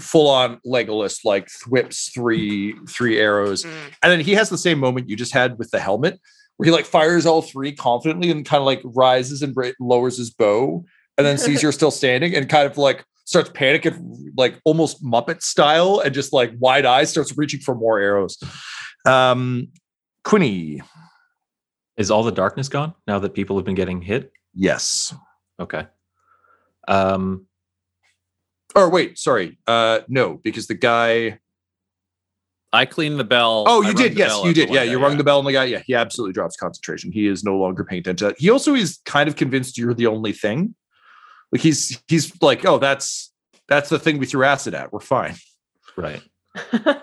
full 0.00 0.28
on 0.28 0.60
legolas 0.66 1.20
like 1.24 1.48
whips 1.68 2.10
three 2.10 2.74
three 2.88 3.18
arrows 3.18 3.64
Mm. 3.64 3.70
and 4.02 4.12
then 4.12 4.20
he 4.20 4.34
has 4.34 4.50
the 4.50 4.58
same 4.58 4.78
moment 4.78 5.08
you 5.08 5.16
just 5.16 5.32
had 5.32 5.56
with 5.58 5.70
the 5.70 5.78
helmet 5.80 6.20
where 6.56 6.66
he 6.66 6.72
like 6.72 6.84
fires 6.84 7.24
all 7.26 7.40
three 7.42 7.72
confidently 7.72 8.30
and 8.30 8.44
kind 8.44 8.60
of 8.60 8.66
like 8.66 8.80
rises 8.84 9.40
and 9.42 9.54
bra- 9.54 9.70
lowers 9.80 10.18
his 10.18 10.30
bow 10.30 10.84
and 11.16 11.26
then 11.26 11.38
sees 11.46 11.62
you're 11.62 11.72
still 11.72 11.92
standing 11.92 12.34
and 12.34 12.48
kind 12.48 12.66
of 12.70 12.76
like 12.76 13.04
starts 13.24 13.50
panicking 13.50 13.96
like 14.36 14.58
almost 14.64 15.02
muppet 15.04 15.40
style 15.42 16.00
and 16.04 16.12
just 16.14 16.32
like 16.32 16.50
wide 16.58 16.84
eyes 16.86 17.10
starts 17.10 17.36
reaching 17.38 17.60
for 17.60 17.74
more 17.74 17.98
arrows 18.00 18.36
um 19.06 19.68
quinny 20.24 20.80
Is 21.96 22.10
all 22.10 22.24
the 22.24 22.32
darkness 22.32 22.68
gone 22.68 22.94
now 23.06 23.18
that 23.20 23.34
people 23.34 23.56
have 23.56 23.64
been 23.64 23.74
getting 23.76 24.02
hit? 24.02 24.32
yes 24.54 25.14
Okay. 25.60 25.86
Um, 26.86 27.46
or 28.74 28.90
wait 28.90 29.18
sorry 29.18 29.58
uh 29.66 30.00
no 30.08 30.34
because 30.42 30.66
the 30.66 30.74
guy 30.74 31.38
I 32.70 32.84
cleaned 32.84 33.18
the 33.18 33.24
bell. 33.24 33.64
Oh, 33.66 33.80
you 33.80 33.88
rung 33.88 33.96
did. 33.96 34.18
Yes, 34.18 34.44
you 34.44 34.52
did. 34.52 34.68
Yeah, 34.68 34.82
you 34.82 34.98
rung 35.00 35.16
the 35.16 35.24
bell 35.24 35.38
on 35.38 35.46
the 35.46 35.52
guy. 35.52 35.64
Yeah, 35.64 35.80
he 35.86 35.94
absolutely 35.94 36.34
drops 36.34 36.54
concentration. 36.54 37.10
He 37.10 37.26
is 37.26 37.42
no 37.42 37.56
longer 37.56 37.82
paying 37.82 38.00
attention. 38.00 38.28
that. 38.28 38.38
He 38.38 38.50
also 38.50 38.74
is 38.74 38.98
kind 39.06 39.26
of 39.26 39.36
convinced 39.36 39.78
you're 39.78 39.94
the 39.94 40.06
only 40.06 40.32
thing. 40.32 40.74
Like 41.50 41.62
he's 41.62 41.98
he's 42.08 42.30
like, 42.42 42.66
oh, 42.66 42.76
that's 42.76 43.32
that's 43.68 43.88
the 43.88 43.98
thing 43.98 44.18
we 44.18 44.26
threw 44.26 44.44
acid 44.44 44.74
at. 44.74 44.92
We're 44.92 45.00
fine. 45.00 45.36
right. 45.96 46.22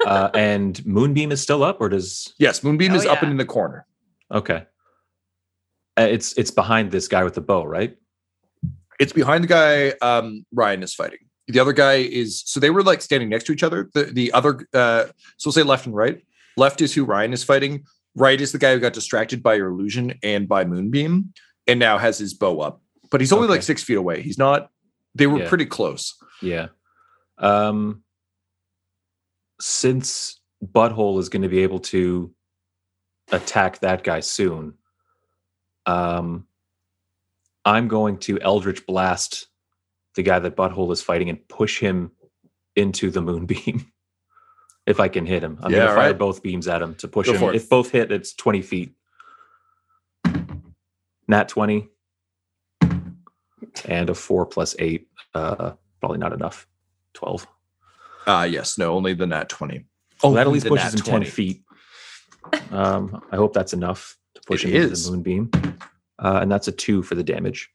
Uh, 0.06 0.30
and 0.36 0.86
Moonbeam 0.86 1.32
is 1.32 1.42
still 1.42 1.64
up, 1.64 1.82
or 1.82 1.90
does 1.90 2.32
Yes, 2.38 2.62
Moonbeam 2.64 2.92
Oh, 2.92 2.96
is 2.98 3.06
up 3.08 3.24
and 3.24 3.32
in 3.32 3.38
the 3.38 3.46
corner. 3.46 3.88
okay? 4.32 4.66
Uh, 5.98 6.02
it's 6.04 6.34
it's 6.38 6.52
behind 6.52 6.92
this 6.92 7.08
guy 7.08 7.24
with 7.24 7.34
the 7.34 7.42
bow, 7.42 7.64
right? 7.66 7.96
It's 9.00 9.14
behind 9.14 9.44
the 9.44 9.48
guy 9.48 9.90
um, 10.06 10.46
Ryan 10.54 10.84
is 10.84 10.94
fighting. 10.94 11.20
The 11.48 11.60
other 11.60 11.74
guy 11.74 11.96
is 11.96 12.42
so 12.46 12.60
they 12.60 12.72
were 12.72 12.82
like 12.84 13.02
standing 13.02 13.30
next 13.30 13.44
to 13.46 13.52
each 13.52 13.64
other. 13.64 13.90
The 13.94 14.06
the 14.06 14.32
other 14.32 14.68
uh, 14.74 15.06
so 15.38 15.48
we'll 15.48 15.54
say 15.54 15.64
left 15.64 15.86
and 15.86 15.96
right. 15.96 16.26
Left 16.58 16.82
is 16.82 16.94
who 16.94 17.06
Ryan 17.06 17.34
is 17.34 17.44
fighting. 17.44 17.86
Right 18.16 18.40
is 18.40 18.52
the 18.52 18.58
guy 18.58 18.74
who 18.74 18.80
got 18.80 18.94
distracted 18.94 19.44
by 19.44 19.56
your 19.56 19.68
illusion 19.68 20.18
and 20.24 20.48
by 20.48 20.64
Moonbeam, 20.66 21.34
and 21.68 21.80
now 21.80 21.98
has 21.98 22.18
his 22.18 22.34
bow 22.34 22.62
up. 22.62 22.82
But 23.12 23.22
he's 23.22 23.34
only 23.34 23.48
like 23.48 23.62
six 23.62 23.84
feet 23.84 23.98
away. 23.98 24.22
He's 24.22 24.38
not. 24.38 24.70
They 25.14 25.28
were 25.28 25.40
Yeah. 25.40 25.50
pretty 25.50 25.66
close. 25.66 26.16
Yeah. 26.42 26.68
Um 27.38 28.04
since 29.60 30.40
Butthole 30.64 31.20
is 31.20 31.30
going 31.30 31.44
to 31.44 31.50
be 31.50 31.60
able 31.60 31.80
to 31.80 32.34
attack 33.32 33.80
that 33.80 34.04
guy 34.04 34.20
soon, 34.22 34.74
um 35.86 36.48
I'm 37.64 37.88
going 37.88 38.18
to 38.20 38.40
Eldritch 38.40 38.86
Blast 38.86 39.48
the 40.16 40.24
guy 40.24 40.40
that 40.40 40.56
Butthole 40.56 40.92
is 40.92 41.02
fighting 41.02 41.30
and 41.30 41.48
push 41.48 41.80
him 41.80 42.12
into 42.76 43.12
the 43.12 43.22
moonbeam. 43.22 43.86
if 44.86 45.00
I 45.00 45.08
can 45.08 45.26
hit 45.26 45.44
him. 45.44 45.58
I'm 45.62 45.72
Yeah, 45.72 45.80
gonna 45.80 45.96
fire 45.96 46.10
right. 46.12 46.18
both 46.18 46.44
beams 46.44 46.68
at 46.68 46.82
him 46.82 46.96
to 46.96 47.08
push 47.08 47.28
Go 47.28 47.34
him. 47.34 47.56
If 47.56 47.70
both 47.70 47.92
hit, 47.92 48.12
it's 48.12 48.34
20 48.34 48.62
feet. 48.62 48.94
Nat 51.28 51.50
20. 51.50 51.90
And 53.86 54.10
a 54.10 54.14
four 54.16 54.46
plus 54.46 54.76
eight. 54.80 55.08
Uh 55.34 55.74
probably 56.00 56.20
not 56.20 56.34
enough. 56.34 56.68
12. 57.16 57.48
Uh 58.28 58.48
yes, 58.50 58.78
no, 58.78 58.94
only 58.94 59.14
the 59.14 59.26
nat 59.28 59.50
20. 59.50 59.86
Oh, 60.24 60.34
that 60.34 60.48
at 60.48 60.54
least 60.54 60.68
pushes 60.68 60.94
him 60.94 61.02
10 61.02 61.26
feet. 61.26 61.62
Um, 62.72 63.22
I 63.32 63.36
hope 63.36 63.54
that's 63.54 63.74
enough 63.74 64.18
to 64.36 64.42
push 64.48 64.64
It 64.64 64.70
him 64.74 64.84
into 64.84 64.96
the 64.96 65.12
moonbeam. 65.12 65.52
Uh, 66.20 66.40
and 66.42 66.50
that's 66.52 66.68
a 66.68 66.72
two 66.72 67.02
for 67.04 67.16
the 67.16 67.24
damage. 67.24 67.70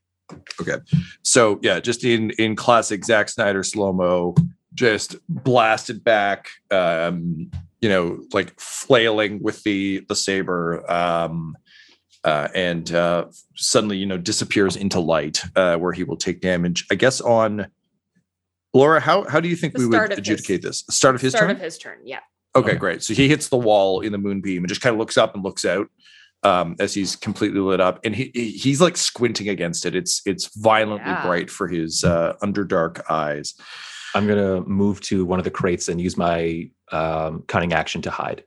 So 1.23 1.59
yeah, 1.63 1.81
just 1.81 2.05
in 2.05 2.31
in 2.33 2.57
classic 2.57 3.05
Zack 3.05 3.29
Snyder 3.29 3.63
slow 3.63 3.93
mo, 3.93 4.35
just 4.75 5.17
blasted 5.29 6.03
back. 6.05 6.49
Um, 6.71 7.51
you 7.81 7.89
know, 7.89 8.21
like 8.33 8.59
flailing 8.61 9.43
with 9.43 9.63
the 9.63 10.05
the 10.09 10.15
saber. 10.17 10.85
Um, 10.91 11.57
uh, 12.23 12.49
and 12.55 12.93
uh, 12.93 13.25
suddenly, 13.57 13.97
you 13.97 14.05
know, 14.05 14.19
disappears 14.19 14.77
into 14.77 15.01
light, 15.01 15.43
uh, 15.57 15.77
where 15.77 15.93
he 15.93 16.05
will 16.05 16.19
take 16.19 16.43
damage. 16.43 16.85
I 16.91 16.95
guess 16.95 17.21
on 17.23 17.69
Laura. 18.75 19.01
How 19.01 19.25
how 19.29 19.41
do 19.41 19.49
you 19.49 19.57
think 19.57 19.73
The 19.73 19.79
we 19.81 19.87
would 19.87 19.95
start 19.95 20.13
of 20.13 20.19
his- 20.19 20.29
adjudicate 20.29 20.61
this? 20.63 20.85
Start 20.91 21.15
of 21.15 21.21
his 21.23 21.33
Start 21.33 21.49
turn. 21.49 21.57
Start 21.57 21.59
of 21.59 21.65
his 21.65 21.79
turn. 21.79 21.99
Yeah. 22.05 22.19
Okay, 22.55 22.71
Okay. 22.71 22.79
great. 22.79 23.03
So 23.03 23.15
he 23.15 23.29
hits 23.29 23.49
the 23.49 23.57
wall 23.57 24.01
in 24.01 24.13
the 24.13 24.19
moonbeam 24.19 24.59
and 24.63 24.69
just 24.69 24.81
kind 24.81 24.93
of 24.95 24.99
looks 24.99 25.17
up 25.17 25.35
and 25.35 25.43
looks 25.45 25.65
out 25.65 25.89
um, 26.43 26.77
as 26.81 26.95
he's 26.95 27.17
completely 27.17 27.61
lit 27.61 27.81
up, 27.81 28.01
and 28.05 28.15
he 28.15 28.31
he- 28.35 28.51
he's 28.53 28.81
like 28.81 28.97
squinting 28.97 29.49
against 29.49 29.85
it. 29.87 29.95
It's 29.95 30.23
it's 30.27 30.55
violently 30.57 31.11
Yeah. 31.11 31.23
bright 31.27 31.51
for 31.51 31.69
his 31.69 32.03
uh, 32.05 32.35
underdark 32.43 33.03
eyes. 33.11 33.55
I'm 34.15 34.27
going 34.27 34.39
to 34.39 34.69
move 34.69 35.01
to 35.03 35.25
one 35.25 35.39
of 35.39 35.45
the 35.45 35.51
crates 35.53 35.89
and 35.89 36.01
use 36.01 36.17
my 36.17 36.69
um, 36.91 37.45
cunning 37.47 37.73
action 37.73 38.03
to 38.03 38.11
hide. 38.11 38.43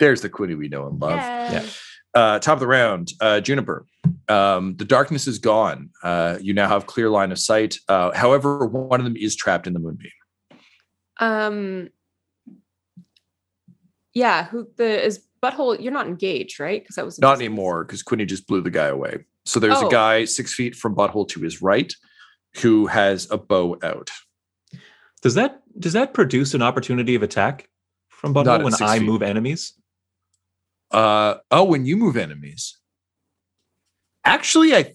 There's 0.00 0.20
the 0.22 0.28
Quinny 0.28 0.56
we 0.56 0.68
know 0.68 0.88
and 0.88 1.00
love. 1.00 1.20
Yay. 1.52 1.64
Uh, 2.12 2.38
top 2.40 2.54
of 2.54 2.60
the 2.60 2.66
round, 2.66 3.12
uh, 3.20 3.40
Juniper. 3.40 3.86
Um, 4.28 4.76
the 4.76 4.84
darkness 4.84 5.26
is 5.28 5.38
gone. 5.38 5.90
Uh, 6.02 6.38
you 6.40 6.54
now 6.54 6.68
have 6.68 6.86
clear 6.86 7.08
line 7.10 7.30
of 7.32 7.38
sight. 7.38 7.76
Uh, 7.88 8.10
however, 8.16 8.66
one 8.66 9.00
of 9.00 9.04
them 9.04 9.16
is 9.16 9.36
trapped 9.36 9.66
in 9.68 9.72
the 9.74 9.78
moonbeam. 9.80 10.10
Um. 11.20 11.88
Yeah. 14.12 14.44
Who 14.46 14.68
the 14.76 15.04
is 15.04 15.24
butthole? 15.44 15.80
You're 15.82 15.92
not 15.92 16.06
engaged, 16.06 16.58
right? 16.60 16.82
Because 16.82 16.96
that 16.96 17.04
was 17.04 17.18
Not 17.18 17.32
invisible. 17.34 17.46
anymore 17.52 17.84
because 17.84 18.02
Quinny 18.02 18.24
just 18.24 18.46
blew 18.46 18.60
the 18.60 18.70
guy 18.70 18.86
away. 18.86 19.24
So 19.44 19.60
there's 19.60 19.80
a 19.82 19.86
Oh. 19.86 19.90
guy 19.90 20.24
six 20.24 20.54
feet 20.54 20.74
from 20.74 20.94
Butthole 20.96 21.28
to 21.28 21.40
his 21.40 21.60
right 21.60 21.92
who 22.62 22.86
has 22.86 23.28
a 23.30 23.36
bow 23.36 23.76
out. 23.82 24.10
Does 25.22 25.34
that 25.34 25.60
does 25.78 25.92
that 25.94 26.14
produce 26.14 26.54
an 26.54 26.62
opportunity 26.62 27.14
of 27.14 27.22
attack 27.22 27.68
from 28.08 28.32
Butthole 28.34 28.62
when 28.64 28.74
I 28.74 28.98
feet. 28.98 29.06
move 29.06 29.22
enemies? 29.22 29.72
Uh 30.90 31.36
oh, 31.50 31.64
when 31.64 31.84
you 31.86 31.96
move 31.96 32.16
enemies. 32.16 32.78
Actually, 34.24 34.74
I 34.74 34.92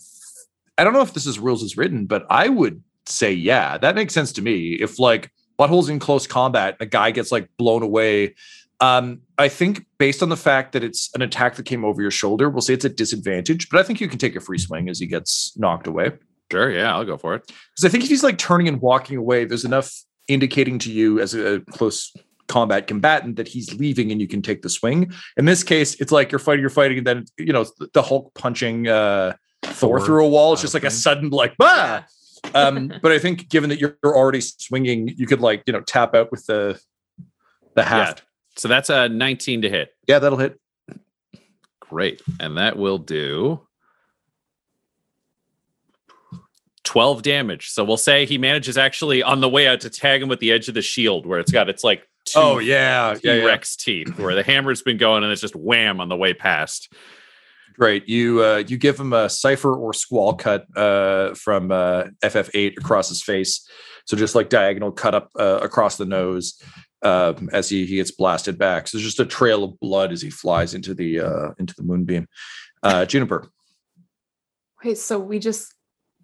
I 0.78 0.84
don't 0.84 0.93
know 0.93 1.02
if 1.02 1.14
this 1.14 1.26
is 1.28 1.39
rules 1.39 1.64
as 1.64 1.78
written, 1.78 2.06
but 2.06 2.26
I 2.30 2.47
would 2.50 2.82
say 3.06 3.32
yeah, 3.34 3.78
that 3.78 3.95
makes 3.95 4.14
sense 4.14 4.32
to 4.34 4.41
me. 4.41 4.74
If 4.74 4.97
like 5.00 5.32
buttholes 5.60 5.89
in 5.89 6.00
close 6.00 6.26
combat, 6.26 6.78
a 6.80 6.86
guy 6.86 7.12
gets 7.12 7.32
like 7.32 7.50
blown 7.58 7.84
away. 7.84 8.36
Um, 8.82 9.22
I 9.38 9.50
think 9.50 9.86
based 9.98 10.24
on 10.24 10.30
the 10.30 10.38
fact 10.38 10.72
that 10.72 10.84
it's 10.84 11.10
an 11.14 11.22
attack 11.22 11.56
that 11.56 11.66
came 11.66 11.84
over 11.84 12.02
your 12.02 12.12
shoulder, 12.12 12.50
we'll 12.50 12.62
say 12.62 12.74
it's 12.74 12.86
a 12.86 12.90
disadvantage, 12.90 13.70
but 13.70 13.80
I 13.80 13.84
think 13.84 14.00
you 14.00 14.08
can 14.08 14.20
take 14.20 14.36
a 14.36 14.40
free 14.40 14.58
swing 14.58 14.90
as 14.90 15.00
he 15.00 15.06
gets 15.06 15.54
knocked 15.58 15.88
away. 15.88 16.12
Sure, 16.52 16.72
yeah, 16.72 16.94
I'll 16.96 17.06
go 17.06 17.18
for 17.18 17.36
it. 17.36 17.46
Because 17.46 17.86
I 17.86 17.90
think 17.90 18.04
if 18.04 18.10
he's 18.10 18.24
like 18.24 18.38
turning 18.38 18.68
and 18.68 18.82
walking 18.82 19.18
away, 19.18 19.46
there's 19.46 19.66
enough 19.66 19.94
indicating 20.28 20.80
to 20.80 20.92
you 20.92 21.20
as 21.20 21.34
a 21.34 21.60
close 21.72 22.14
combat 22.48 22.88
combatant 22.88 23.36
that 23.36 23.48
he's 23.48 23.74
leaving 23.76 24.12
and 24.12 24.20
you 24.20 24.28
can 24.28 24.42
take 24.42 24.62
the 24.62 24.70
swing. 24.70 25.14
In 25.38 25.46
this 25.46 25.64
case, 25.64 25.96
it's 26.02 26.12
like 26.12 26.32
you're 26.32 26.40
fighting, 26.40 26.62
you're 26.62 26.70
fighting, 26.70 26.98
and 26.98 27.08
then 27.08 27.26
you 27.38 27.54
know 27.54 27.66
the 27.94 28.02
Hulk 28.02 28.34
punching 28.34 28.88
uh 28.88 29.36
Thor 29.62 30.00
Thor 30.00 30.06
through 30.06 30.26
a 30.26 30.30
wall. 30.30 30.54
It's 30.54 30.62
just 30.62 30.74
of 30.74 30.82
like 30.82 30.92
a 30.92 30.94
sudden 30.94 31.30
like 31.30 31.56
bah. 31.58 32.04
um, 32.56 32.92
but 33.02 33.12
I 33.12 33.20
think 33.20 33.50
given 33.50 33.70
that 33.70 33.80
you're 33.80 33.98
already 34.04 34.42
swinging, 34.42 35.10
you 35.10 35.28
could 35.28 35.42
like 35.42 35.64
you 35.66 35.74
know 35.74 35.82
tap 35.82 36.16
out 36.16 36.32
with 36.32 36.46
the 36.46 36.80
the 37.76 37.84
haft. 37.84 38.24
So 38.60 38.68
that's 38.68 38.89
a 38.89 39.07
19 39.07 39.62
to 39.62 39.70
hit. 39.70 39.95
Yeah, 40.05 40.20
that'll 40.20 40.38
hit. 40.38 40.60
Great. 41.80 42.22
And 42.41 42.57
that 42.57 42.78
will 42.78 42.97
do 42.97 43.62
12 46.84 47.22
damage. 47.22 47.70
So 47.70 47.86
we'll 47.86 47.95
say 47.95 48.26
he 48.26 48.38
manages 48.38 48.78
actually 48.78 49.24
on 49.24 49.39
the 49.39 49.47
way 49.47 49.68
out 49.68 49.80
to 49.82 49.89
tag 49.89 50.22
him 50.22 50.28
with 50.28 50.39
the 50.39 50.51
edge 50.51 50.68
of 50.68 50.74
the 50.74 50.82
shield 50.82 51.26
where 51.26 51.39
it's 51.39 51.51
got 51.51 51.70
its 51.70 51.86
like 51.86 52.03
two 52.26 52.38
Oh 52.38 52.60
yeah, 52.60 53.12
yeah, 53.24 53.34
yeah. 53.34 53.39
T-Rex 53.41 53.78
teeth 53.78 54.20
where 54.20 54.36
the 54.36 54.43
hammer's 54.43 54.82
been 54.82 54.97
going 54.97 55.24
and 55.24 55.32
it's 55.32 55.41
just 55.41 55.55
wham 55.55 56.01
on 56.01 56.10
the 56.10 56.18
way 56.18 56.34
past. 56.34 56.91
Great. 57.76 58.10
You 58.10 58.43
uh, 58.43 58.64
you 58.68 58.78
give 58.78 58.99
him 58.99 59.14
a 59.14 59.28
Seifer 59.28 59.78
or 59.78 59.93
squall 59.93 60.34
cut 60.34 60.66
uh, 60.76 61.34
from 61.34 61.72
uh, 61.72 62.05
FF8 62.22 62.78
across 62.78 63.07
his 63.07 63.24
face. 63.24 63.66
So 64.03 64.18
just 64.18 64.36
like 64.36 64.49
diagonal 64.49 64.91
cut 64.91 65.16
up 65.16 65.30
uh, 65.39 65.60
across 65.62 65.95
the 65.95 66.05
nose 66.05 66.62
um, 67.02 67.50
as 67.54 67.70
he, 67.70 67.86
he 67.86 67.95
gets 67.97 68.12
blasted 68.12 68.58
back. 68.58 68.88
So 68.88 68.97
there's 68.97 69.06
just 69.06 69.20
a 69.20 69.26
trail 69.26 69.64
of 69.64 69.80
blood 69.80 70.12
as 70.12 70.22
he 70.22 70.30
flies 70.30 70.74
into 70.74 70.93
the 70.93 71.20
uh, 71.22 71.52
into 71.60 71.74
the 71.76 71.84
moonbeam. 71.84 72.28
Uh, 72.84 73.06
Juniper, 73.06 73.47
Wait, 74.84 74.97
so 74.97 75.20
we 75.20 75.39
just 75.39 75.74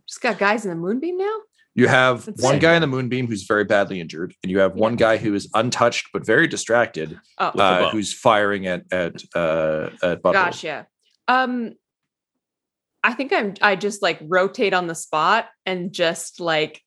just 0.08 0.22
got 0.22 0.38
guys 0.38 0.66
in 0.66 0.70
the 0.70 0.76
moonbeam 0.76 1.18
now? 1.18 1.38
you 1.78 1.88
have 1.90 2.24
That's 2.26 2.42
one 2.42 2.56
it. 2.56 2.62
guy 2.62 2.76
in 2.76 2.82
the 2.82 2.88
moonbeam 2.88 3.28
who's 3.28 3.44
very 3.44 3.66
badly 3.66 4.00
injured, 4.00 4.34
and 4.44 4.50
you 4.52 4.60
have 4.60 4.76
one 4.76 4.96
guy 4.96 5.18
who 5.18 5.34
is 5.34 5.50
untouched 5.54 6.08
but 6.14 6.26
very 6.26 6.48
distracted, 6.48 7.20
Oh, 7.38 7.48
uh, 7.48 7.90
who's 7.90 8.14
firing 8.14 8.66
at 8.68 8.84
at 8.92 9.22
uh, 9.36 9.90
at 10.02 10.22
Butthole. 10.24 10.34
gotcha. 10.34 10.88
Um, 11.28 11.74
I 13.04 13.14
think 13.14 13.34
I'm. 13.34 13.56
I 13.62 13.76
just 13.76 14.02
like 14.02 14.20
rotate 14.22 14.74
on 14.74 14.88
the 14.88 14.96
spot 14.96 15.48
and 15.66 15.92
just 15.92 16.40
like 16.40 16.82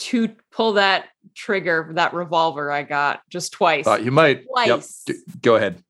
to 0.00 0.28
pull 0.50 0.74
that 0.74 1.08
trigger, 1.34 1.90
that 1.94 2.14
revolver 2.14 2.70
I 2.70 2.82
got 2.82 3.20
just 3.28 3.52
twice. 3.52 3.84
Thought 3.84 4.02
you 4.02 4.10
might. 4.10 4.46
Twice. 4.46 5.04
G- 5.06 5.14
go 5.42 5.56
ahead. 5.56 5.82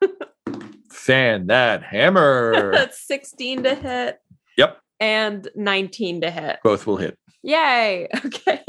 Fan 0.90 1.48
that 1.48 1.82
hammer. 1.82 2.72
That's 2.72 3.06
16 3.06 3.64
to 3.64 3.74
hit. 3.74 4.18
Yep. 4.56 4.78
And 5.00 5.48
19 5.54 6.22
to 6.22 6.30
hit. 6.30 6.58
Both 6.62 6.86
will 6.86 6.96
hit. 6.96 7.18
Yay. 7.42 8.08
Okay. 8.24 8.62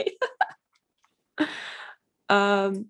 um 2.30 2.86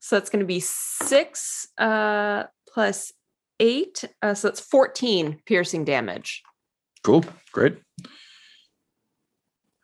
so 0.00 0.16
that's 0.16 0.28
going 0.28 0.40
to 0.40 0.46
be 0.46 0.60
6 0.60 1.68
uh 1.78 2.44
plus 2.72 3.10
8 3.58 4.04
uh, 4.20 4.34
so 4.34 4.48
that's 4.48 4.60
14 4.60 5.40
piercing 5.46 5.84
damage. 5.84 6.42
Cool. 7.02 7.24
Great. 7.52 7.78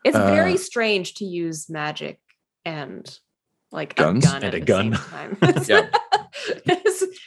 It's 0.04 0.16
very 0.16 0.54
Uh, 0.54 0.58
strange 0.58 1.14
to 1.14 1.24
use 1.24 1.68
magic 1.68 2.18
and 2.64 3.18
like 3.72 3.94
Guns? 3.94 4.24
a 4.24 4.28
gun 4.28 4.36
And 4.36 4.44
at 4.44 4.54
a 4.54 4.60
gun. 4.60 4.98
Yeah. 5.68 5.88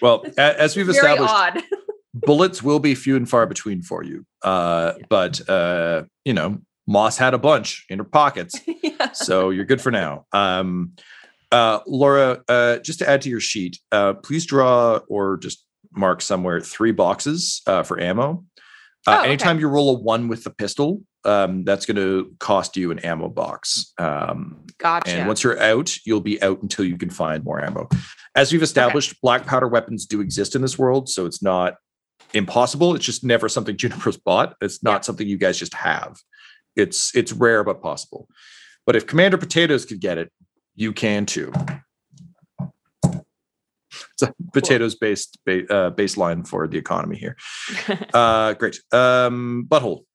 Well, 0.02 0.26
as 0.38 0.76
we've 0.76 0.90
established, 0.90 1.66
bullets 2.14 2.62
will 2.62 2.80
be 2.80 2.94
few 2.94 3.16
and 3.16 3.30
far 3.30 3.46
between 3.46 3.82
for 3.82 4.04
you. 4.04 4.26
Uh, 4.42 4.94
but 5.08 5.48
uh, 5.50 6.04
you 6.26 6.34
know, 6.34 6.58
Moss 6.88 7.18
had 7.18 7.34
a 7.34 7.38
bunch 7.38 7.86
in 7.90 8.00
her 8.00 8.04
pockets, 8.06 8.60
yeah. 8.84 9.14
so 9.14 9.50
you're 9.50 9.64
good 9.66 9.80
for 9.82 9.92
now. 9.92 10.26
Um, 10.34 10.92
uh, 11.52 11.80
Laura, 11.88 12.44
uh, 12.50 12.80
just 12.80 13.00
to 13.00 13.10
add 13.10 13.22
to 13.22 13.30
your 13.30 13.40
sheet, 13.40 13.80
uh, 13.94 14.14
please 14.14 14.46
draw 14.46 15.00
or 15.08 15.38
just 15.38 15.64
mark 15.94 16.22
somewhere 16.22 16.60
three 16.60 16.92
boxes 16.92 17.62
uh, 17.68 17.84
for 17.84 17.98
ammo. 18.00 18.44
Uh, 19.06 19.12
Oh, 19.12 19.20
okay. 19.20 19.28
Anytime 19.30 19.60
you 19.60 19.68
roll 19.68 19.90
a 19.96 20.00
one 20.00 20.28
with 20.28 20.44
the 20.44 20.50
pistol, 20.50 21.02
um, 21.26 21.64
that's 21.64 21.86
going 21.86 21.98
to 21.98 22.34
cost 22.40 22.78
you 22.78 22.92
an 22.92 23.00
ammo 23.00 23.30
box. 23.30 23.94
Um, 23.98 24.66
Gotcha. 24.78 25.12
And 25.12 25.28
once 25.28 25.44
you're 25.44 25.60
out, 25.60 25.94
you'll 26.06 26.22
be 26.22 26.42
out 26.42 26.62
until 26.62 26.86
you 26.86 26.98
can 26.98 27.10
find 27.10 27.44
more 27.44 27.64
ammo. 27.64 27.88
As 28.36 28.52
we've 28.52 28.64
established, 28.64 29.20
black 29.22 29.46
powder 29.46 29.68
weapons 29.68 30.06
do 30.06 30.20
exist 30.22 30.56
in 30.56 30.62
this 30.62 30.78
world, 30.80 31.08
so 31.10 31.26
it's 31.26 31.42
not 31.44 31.76
impossible. 32.34 32.96
It's 32.96 33.06
just 33.06 33.24
never 33.24 33.48
something 33.50 33.78
Juniper's 33.84 34.18
bought. 34.18 34.56
It's 34.62 34.82
not 34.84 34.96
Yeah. 34.96 35.02
something 35.02 35.28
you 35.28 35.38
guys 35.38 35.58
just 35.60 35.74
have. 35.76 36.18
It's 36.76 37.16
it's 37.16 37.32
rare 37.32 37.64
but 37.64 37.82
possible. 37.82 38.28
But 38.86 38.96
if 38.96 39.06
Commander 39.06 39.38
Potatoes 39.38 39.86
could 39.86 40.00
get 40.00 40.18
it, 40.18 40.32
you 40.76 40.92
can 40.92 41.26
too. 41.26 41.54
It's 44.24 44.32
a 44.32 44.52
potatoes 44.52 44.96
based 44.96 45.40
ba- 45.46 45.72
uh, 45.74 45.92
baseline 45.92 46.48
for 46.48 46.68
the 46.68 46.78
economy 46.78 47.18
here. 47.18 47.38
Uh, 48.14 48.54
great. 48.54 48.80
Um, 48.92 49.66
butthole. 49.68 50.06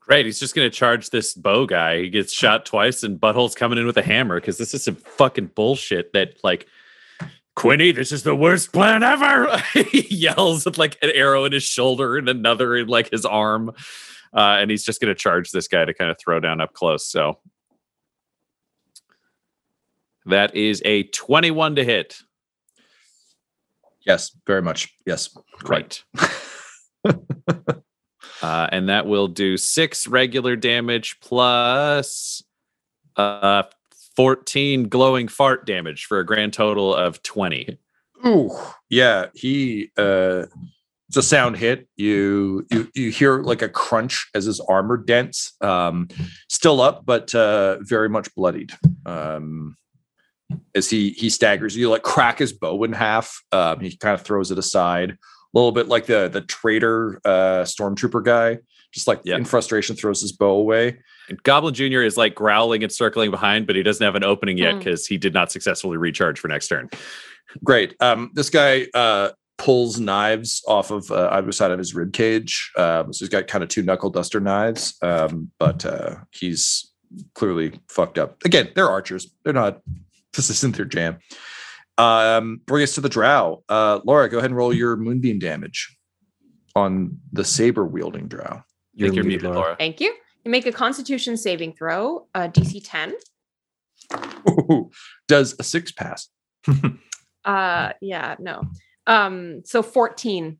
Great. 0.00 0.26
He's 0.26 0.38
just 0.38 0.54
going 0.54 0.70
to 0.70 0.76
charge 0.76 1.10
this 1.10 1.34
bow 1.34 1.66
guy. 1.66 2.02
He 2.02 2.10
gets 2.10 2.32
shot 2.32 2.66
twice, 2.66 3.02
and 3.02 3.18
Butthole's 3.18 3.54
coming 3.54 3.78
in 3.78 3.86
with 3.86 3.96
a 3.96 4.02
hammer 4.02 4.40
because 4.40 4.58
this 4.58 4.74
is 4.74 4.84
some 4.84 4.96
fucking 4.96 5.52
bullshit 5.54 6.12
that, 6.12 6.34
like, 6.42 6.66
Quinny, 7.54 7.92
this 7.92 8.12
is 8.12 8.22
the 8.22 8.34
worst 8.34 8.72
plan 8.72 9.02
ever. 9.02 9.58
he 9.72 10.06
yells 10.14 10.64
with 10.64 10.78
like 10.78 10.96
an 11.02 11.10
arrow 11.14 11.44
in 11.44 11.52
his 11.52 11.62
shoulder 11.62 12.16
and 12.16 12.28
another 12.28 12.76
in 12.76 12.88
like 12.88 13.10
his 13.10 13.24
arm. 13.24 13.70
Uh, 14.34 14.56
and 14.58 14.70
he's 14.70 14.84
just 14.84 15.00
going 15.00 15.14
to 15.14 15.18
charge 15.18 15.50
this 15.50 15.68
guy 15.68 15.84
to 15.84 15.92
kind 15.92 16.10
of 16.10 16.18
throw 16.18 16.40
down 16.40 16.60
up 16.60 16.72
close. 16.72 17.06
So 17.06 17.38
that 20.24 20.56
is 20.56 20.80
a 20.84 21.04
21 21.04 21.76
to 21.76 21.84
hit. 21.84 22.18
Yes, 24.06 24.36
very 24.46 24.62
much. 24.62 24.92
Yes. 25.06 25.28
Great. 25.58 26.02
uh, 27.04 27.12
and 28.42 28.88
that 28.88 29.06
will 29.06 29.28
do 29.28 29.56
six 29.56 30.06
regular 30.06 30.56
damage 30.56 31.18
plus 31.20 32.42
uh, 33.16 33.62
14 34.16 34.88
glowing 34.88 35.28
fart 35.28 35.66
damage 35.66 36.04
for 36.06 36.18
a 36.18 36.26
grand 36.26 36.52
total 36.52 36.94
of 36.94 37.22
20. 37.22 37.78
Ooh, 38.26 38.50
yeah. 38.88 39.26
He 39.34 39.90
uh 39.96 40.46
it's 41.08 41.16
a 41.16 41.22
sound 41.22 41.56
hit. 41.56 41.88
You 41.96 42.66
you 42.70 42.88
you 42.94 43.10
hear 43.10 43.42
like 43.42 43.62
a 43.62 43.68
crunch 43.68 44.28
as 44.34 44.44
his 44.44 44.60
armor 44.60 44.96
dents. 44.96 45.54
Um 45.60 46.08
still 46.48 46.80
up, 46.80 47.04
but 47.04 47.34
uh 47.34 47.78
very 47.80 48.08
much 48.08 48.34
bloodied. 48.34 48.72
Um 49.04 49.76
as 50.74 50.88
he 50.90 51.10
he 51.10 51.28
staggers, 51.30 51.76
you 51.76 51.88
like 51.90 52.02
crack 52.02 52.38
his 52.38 52.52
bow 52.52 52.82
in 52.84 52.92
half. 52.92 53.42
Um 53.52 53.80
he 53.80 53.96
kind 53.96 54.14
of 54.14 54.22
throws 54.22 54.50
it 54.50 54.58
aside, 54.58 55.10
a 55.10 55.16
little 55.54 55.72
bit 55.72 55.88
like 55.88 56.06
the 56.06 56.28
the 56.28 56.40
traitor 56.42 57.20
uh 57.24 57.62
stormtrooper 57.64 58.24
guy, 58.24 58.58
just 58.92 59.06
like 59.06 59.20
Yeah. 59.24 59.36
in 59.36 59.44
frustration 59.44 59.96
throws 59.96 60.20
his 60.20 60.32
bow 60.32 60.50
away. 60.56 60.98
And 61.28 61.40
Goblin 61.44 61.72
Jr. 61.74 62.00
is 62.02 62.16
like 62.16 62.34
growling 62.34 62.82
and 62.82 62.92
circling 62.92 63.30
behind, 63.30 63.66
but 63.66 63.76
he 63.76 63.82
doesn't 63.82 64.04
have 64.04 64.16
an 64.16 64.24
opening 64.24 64.58
yet 64.58 64.72
Hmm. 64.72 64.78
because 64.78 65.06
he 65.06 65.18
did 65.18 65.32
not 65.34 65.52
successfully 65.52 65.96
recharge 65.96 66.38
for 66.40 66.48
next 66.48 66.68
turn. 66.68 66.90
Great. 67.62 67.94
Um, 68.00 68.30
this 68.34 68.50
guy 68.50 68.86
uh, 68.94 69.30
pulls 69.58 70.00
knives 70.00 70.62
off 70.66 70.90
of 70.90 71.10
uh, 71.12 71.28
either 71.32 71.52
side 71.52 71.70
of 71.70 71.78
his 71.78 71.94
rib 71.94 72.12
cage. 72.12 72.72
Um, 72.76 73.12
so 73.12 73.24
he's 73.24 73.28
got 73.28 73.46
kind 73.46 73.62
of 73.62 73.68
two 73.68 73.82
knuckle 73.82 74.10
duster 74.10 74.40
knives, 74.40 74.94
um, 75.02 75.50
but 75.58 75.84
uh, 75.86 76.16
he's 76.32 76.90
clearly 77.34 77.78
fucked 77.88 78.18
up. 78.18 78.38
Again, 78.44 78.70
they're 78.74 78.88
archers. 78.90 79.28
They're 79.44 79.52
not. 79.52 79.80
This 80.34 80.50
isn't 80.50 80.76
their 80.76 80.86
jam. 80.86 81.18
Um, 81.98 82.60
bring 82.66 82.82
us 82.82 82.94
to 82.94 83.00
the 83.00 83.08
drow. 83.08 83.62
Uh, 83.68 84.00
Laura, 84.04 84.28
go 84.28 84.38
ahead 84.38 84.50
and 84.50 84.56
roll 84.56 84.72
your 84.72 84.96
moonbeam 84.96 85.38
damage 85.38 85.94
on 86.74 87.18
the 87.32 87.44
saber 87.44 87.84
wielding 87.84 88.28
drow. 88.28 88.62
You're, 88.94 89.08
You're 89.08 89.14
you're 89.16 89.24
muted, 89.24 89.42
muted, 89.42 89.44
Laura. 89.44 89.58
Laura. 89.58 89.76
Thank 89.78 90.00
you. 90.00 90.14
You 90.44 90.50
make 90.50 90.66
a 90.66 90.72
Constitution 90.72 91.36
saving 91.36 91.74
throw, 91.74 92.26
uh, 92.34 92.48
DC 92.48 92.80
10. 92.84 93.14
Does 95.28 95.54
a 95.58 95.62
six 95.62 95.92
pass? 95.92 96.28
Uh, 97.44 97.92
yeah, 98.00 98.36
no. 98.38 98.62
Um, 99.08 99.62
so 99.64 99.82
14 99.82 100.58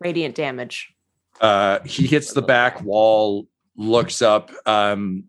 radiant 0.00 0.34
damage. 0.34 0.92
Uh, 1.40 1.78
he 1.84 2.08
hits 2.08 2.32
the 2.32 2.42
back 2.42 2.82
wall, 2.82 3.46
looks 3.76 4.20
up, 4.22 4.50
um, 4.66 5.24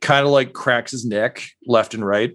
kind 0.00 0.24
of 0.24 0.32
like 0.32 0.52
cracks 0.52 0.92
his 0.92 1.04
neck 1.04 1.44
left 1.66 1.94
and 1.94 2.06
right, 2.06 2.32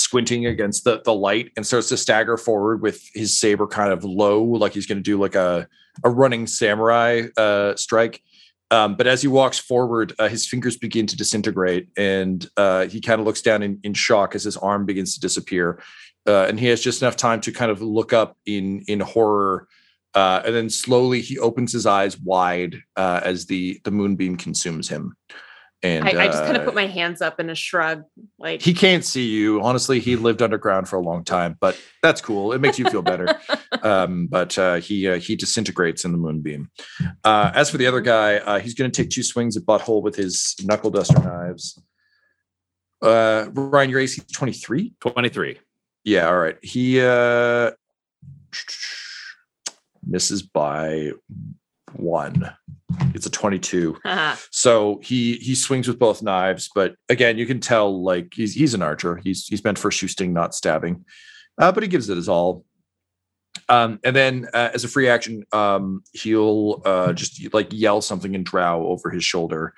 squinting 0.00 0.46
against 0.46 0.84
the 0.84 1.02
the 1.04 1.14
light, 1.14 1.52
and 1.56 1.66
starts 1.66 1.88
to 1.90 1.96
stagger 1.96 2.36
forward 2.36 2.82
with 2.82 3.08
his 3.14 3.38
saber 3.38 3.66
kind 3.66 3.92
of 3.92 4.04
low, 4.04 4.42
like 4.42 4.72
he's 4.72 4.86
going 4.86 4.98
to 4.98 5.02
do 5.02 5.18
like 5.18 5.34
a 5.34 5.68
a 6.04 6.10
running 6.10 6.46
samurai 6.46 7.22
uh, 7.36 7.76
strike. 7.76 8.22
Um, 8.72 8.94
but 8.94 9.08
as 9.08 9.20
he 9.20 9.28
walks 9.28 9.58
forward, 9.58 10.12
uh, 10.20 10.28
his 10.28 10.46
fingers 10.46 10.76
begin 10.76 11.06
to 11.08 11.16
disintegrate, 11.16 11.88
and 11.96 12.48
uh, 12.56 12.86
he 12.86 13.00
kind 13.00 13.20
of 13.20 13.26
looks 13.26 13.42
down 13.42 13.62
in, 13.62 13.80
in 13.82 13.94
shock 13.94 14.34
as 14.34 14.44
his 14.44 14.56
arm 14.56 14.86
begins 14.86 15.14
to 15.14 15.20
disappear. 15.20 15.82
Uh, 16.26 16.44
and 16.44 16.60
he 16.60 16.66
has 16.66 16.80
just 16.80 17.02
enough 17.02 17.16
time 17.16 17.40
to 17.40 17.50
kind 17.50 17.70
of 17.70 17.82
look 17.82 18.12
up 18.12 18.36
in 18.46 18.84
in 18.86 19.00
horror 19.00 19.66
uh, 20.14 20.42
and 20.44 20.54
then 20.54 20.68
slowly 20.68 21.20
he 21.20 21.38
opens 21.38 21.72
his 21.72 21.86
eyes 21.86 22.18
wide 22.18 22.82
uh, 22.96 23.20
as 23.24 23.46
the 23.46 23.80
the 23.84 23.90
moonbeam 23.90 24.36
consumes 24.36 24.88
him. 24.88 25.16
And 25.82 26.04
I, 26.04 26.24
I 26.24 26.26
just 26.26 26.44
kind 26.44 26.56
uh, 26.56 26.60
of 26.60 26.66
put 26.66 26.74
my 26.74 26.86
hands 26.86 27.22
up 27.22 27.40
in 27.40 27.48
a 27.48 27.54
shrug, 27.54 28.04
like 28.38 28.60
he 28.60 28.74
can't 28.74 29.02
see 29.02 29.26
you. 29.26 29.62
Honestly, 29.62 29.98
he 29.98 30.14
lived 30.16 30.42
underground 30.42 30.88
for 30.88 30.96
a 30.96 31.02
long 31.02 31.24
time, 31.24 31.56
but 31.58 31.80
that's 32.02 32.20
cool. 32.20 32.52
It 32.52 32.60
makes 32.60 32.78
you 32.78 32.84
feel 32.90 33.00
better. 33.00 33.40
um, 33.82 34.26
but 34.26 34.58
uh, 34.58 34.76
he 34.76 35.08
uh, 35.08 35.18
he 35.18 35.36
disintegrates 35.36 36.04
in 36.04 36.12
the 36.12 36.18
moonbeam. 36.18 36.70
Uh, 37.24 37.50
as 37.54 37.70
for 37.70 37.78
the 37.78 37.86
other 37.86 38.02
guy, 38.02 38.36
uh, 38.36 38.58
he's 38.58 38.74
going 38.74 38.90
to 38.90 39.02
take 39.02 39.10
two 39.10 39.22
swings 39.22 39.56
at 39.56 39.62
butthole 39.62 40.02
with 40.02 40.16
his 40.16 40.54
knuckle 40.62 40.90
duster 40.90 41.18
knives. 41.18 41.82
Uh, 43.00 43.46
Ryan, 43.54 43.88
your 43.88 44.00
AC 44.00 44.20
twenty 44.34 44.52
three. 44.52 44.92
23. 45.00 45.58
Yeah, 46.04 46.28
all 46.28 46.38
right. 46.38 46.58
He 46.62 47.00
uh 47.00 47.70
misses 50.06 50.42
by 50.42 51.12
one. 51.94 52.50
It's 53.14 53.26
a 53.26 53.30
22. 53.30 53.96
haha. 54.04 54.36
So 54.50 55.00
he 55.02 55.34
he 55.36 55.54
swings 55.54 55.88
with 55.88 55.98
both 55.98 56.22
knives, 56.22 56.70
but 56.74 56.94
again, 57.08 57.38
you 57.38 57.46
can 57.46 57.60
tell 57.60 58.02
like 58.02 58.32
he's 58.34 58.54
he's 58.54 58.74
an 58.74 58.82
archer. 58.82 59.16
He's 59.16 59.46
he's 59.46 59.64
meant 59.64 59.78
for 59.78 59.90
shooting, 59.90 60.32
not 60.32 60.54
stabbing. 60.54 61.04
Uh, 61.58 61.72
but 61.72 61.82
he 61.82 61.88
gives 61.88 62.08
it 62.08 62.16
his 62.16 62.28
all. 62.28 62.64
Um, 63.68 64.00
and 64.04 64.14
then 64.16 64.48
uh, 64.52 64.70
as 64.74 64.84
a 64.84 64.88
free 64.88 65.08
action, 65.08 65.44
um, 65.52 66.02
he'll 66.12 66.82
uh, 66.84 67.12
just 67.12 67.52
like 67.54 67.68
yell 67.70 68.00
something 68.00 68.34
in 68.34 68.42
drow 68.42 68.86
over 68.86 69.10
his 69.10 69.24
shoulder. 69.24 69.74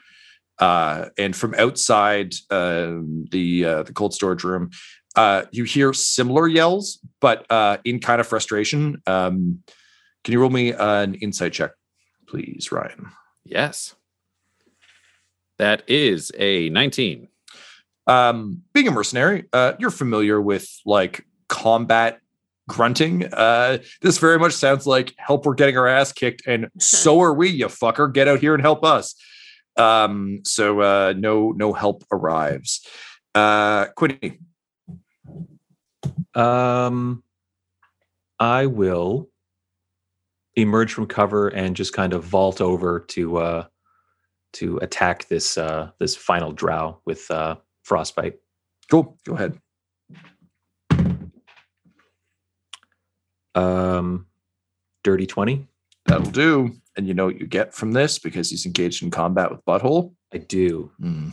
Uh, 0.59 1.07
and 1.19 1.35
from 1.35 1.55
outside 1.55 2.35
um, 2.51 3.27
the 3.31 3.65
uh, 3.65 3.83
the 3.83 3.93
cold 3.93 4.15
storage 4.15 4.45
room, 4.45 4.71
uh, 5.17 5.45
you 5.51 5.65
hear 5.65 5.93
similar 5.93 6.47
yells, 6.47 6.99
but 7.21 7.51
uh, 7.51 7.79
in 7.85 8.01
kind 8.01 8.21
of 8.21 8.27
frustration. 8.27 9.03
Um, 9.07 9.63
can 10.25 10.33
you 10.33 10.41
roll 10.41 10.51
me 10.51 10.73
an 10.73 11.15
insight 11.15 11.53
check, 11.53 11.73
please, 12.33 12.73
Ryan? 12.73 13.11
Yes. 13.45 13.95
That 15.59 15.83
is 15.87 16.33
a 16.39 16.71
19. 16.71 17.29
um, 18.07 18.63
being 18.73 18.89
a 18.89 18.91
mercenary, 18.91 19.45
uh, 19.53 19.75
you're 19.79 19.91
familiar 19.91 20.41
with 20.41 20.67
like 20.87 21.27
combat 21.49 22.21
grunting. 22.69 23.27
Uh, 23.33 23.79
this 24.01 24.17
very 24.17 24.39
much 24.39 24.55
sounds 24.55 24.87
like 24.87 25.13
help. 25.19 25.45
We're 25.45 25.55
getting 25.55 25.77
our 25.77 25.87
ass 25.87 26.11
kicked, 26.13 26.47
and 26.47 26.69
so 26.79 27.21
are 27.21 27.35
we. 27.35 27.51
You 27.51 27.67
fucker, 27.67 28.11
get 28.13 28.29
out 28.29 28.41
here 28.41 28.55
and 28.55 28.63
help 28.63 28.83
us. 28.83 29.15
Um, 29.77 30.41
so 30.45 30.81
uh, 30.81 31.13
no, 31.17 31.53
no 31.53 31.75
help 31.75 32.03
arrives. 32.11 32.87
Uh, 33.35 33.87
Quinny, 33.95 34.39
Um, 36.35 37.23
I 38.41 38.67
will 38.67 39.29
emerge 40.57 40.93
from 40.93 41.07
cover 41.07 41.49
and 41.49 41.75
just 41.77 41.93
kind 41.93 42.13
of 42.13 42.25
vault 42.25 42.61
over 42.61 43.01
to 43.01 43.39
uh 43.39 43.65
to 44.53 44.77
attack 44.79 45.29
this 45.29 45.57
uh 45.57 45.91
this 45.99 46.15
final 46.15 46.53
drow 46.53 47.01
with 47.07 47.31
uh 47.31 47.57
frostbite. 47.83 48.39
cool. 48.91 49.17
Go 49.25 49.35
ahead. 49.35 49.59
Um, 53.55 54.27
dirty 55.05 55.27
twenty. 55.27 55.67
That'll 56.07 56.31
do. 56.31 56.73
And 56.97 57.07
you 57.07 57.15
know 57.15 57.27
what 57.27 57.41
you 57.41 57.47
get 57.47 57.75
from 57.75 57.93
this 57.93 58.19
because 58.19 58.51
he's 58.51 58.67
engaged 58.67 59.03
in 59.03 59.11
combat 59.11 59.51
with 59.51 59.65
Butthole. 59.65 60.15
I 60.33 60.39
do. 60.39 60.91
Hmm. 61.01 61.29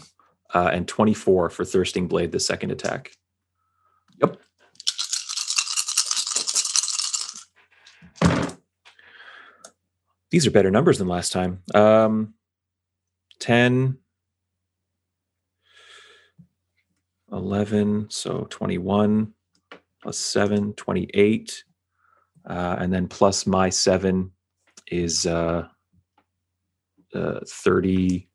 Uh, 0.54 0.70
and 0.74 0.88
twenty 0.88 1.14
four 1.14 1.50
for 1.50 1.66
thirsting 1.66 2.08
blade. 2.08 2.32
The 2.32 2.40
second 2.40 2.72
attack. 2.72 3.12
Yep. 4.22 4.38
These 10.32 10.46
are 10.46 10.52
better 10.52 10.72
numbers 10.72 11.00
than 11.00 11.08
last 11.08 11.32
time. 11.32 11.64
Um, 11.74 12.34
10, 13.40 13.98
11, 17.32 18.08
so 18.10 18.48
21, 18.50 19.34
plus 20.02 20.18
7, 20.18 20.74
28. 20.74 21.64
Uh, 22.46 22.76
and 22.80 22.94
then 22.94 23.08
plus 23.08 23.46
my 23.46 23.70
7 23.70 24.32
is 24.88 25.26
uh, 25.26 25.68
uh, 27.14 27.40
30, 27.48 28.28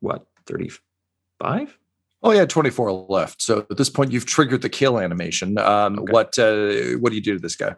what, 0.00 0.26
35? 0.46 1.78
Oh 2.22 2.32
yeah, 2.32 2.44
24 2.46 2.92
left. 3.08 3.42
So 3.42 3.66
at 3.70 3.76
this 3.76 3.90
point, 3.90 4.10
you've 4.10 4.26
triggered 4.26 4.62
the 4.62 4.68
kill 4.68 4.98
animation. 4.98 5.58
Um, 5.58 5.98
Okay. 5.98 6.12
What 6.12 6.38
uh, 6.38 6.98
what 6.98 7.10
do 7.10 7.16
you 7.16 7.22
do 7.22 7.34
to 7.34 7.38
this 7.38 7.56
guy? 7.56 7.76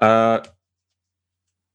Uh, 0.00 0.40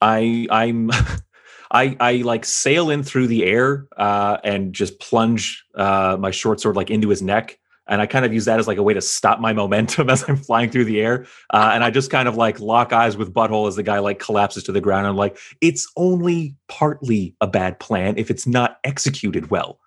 I 0.05 0.47
I'm 0.51 0.91
I 1.71 1.97
I 1.99 2.13
like 2.17 2.45
sail 2.45 2.89
in 2.89 3.03
through 3.03 3.27
the 3.27 3.43
air 3.43 3.87
uh, 3.97 4.37
and 4.43 4.73
just 4.73 4.99
plunge 4.99 5.65
uh, 5.73 6.15
my 6.19 6.31
short 6.31 6.59
sword 6.61 6.75
like 6.75 6.91
into 6.91 7.09
his 7.09 7.23
neck, 7.23 7.57
and 7.87 8.01
I 8.01 8.05
kind 8.05 8.23
of 8.23 8.33
use 8.33 8.45
that 8.45 8.59
as 8.59 8.67
like 8.67 8.77
a 8.77 8.83
way 8.83 8.93
to 8.93 9.01
stop 9.01 9.39
my 9.39 9.51
momentum 9.61 10.09
as 10.09 10.27
I'm 10.29 10.37
flying 10.37 10.69
through 10.69 10.85
the 10.85 11.01
air. 11.01 11.25
Uh, 11.49 11.71
and 11.73 11.83
I 11.83 11.89
just 11.89 12.11
kind 12.11 12.27
of 12.27 12.37
like 12.37 12.59
lock 12.59 12.93
eyes 12.93 13.17
with 13.17 13.33
Butthole 13.33 13.67
as 13.67 13.75
the 13.75 13.83
guy 13.83 13.99
like 13.99 14.19
collapses 14.19 14.63
to 14.65 14.71
the 14.71 14.81
ground. 14.81 15.07
I'm 15.07 15.17
like, 15.17 15.37
it's 15.59 15.91
only 15.97 16.55
partly 16.67 17.35
a 17.41 17.47
bad 17.47 17.79
plan 17.79 18.15
if 18.17 18.29
it's 18.29 18.45
not 18.45 18.77
executed 18.83 19.49
well. 19.49 19.79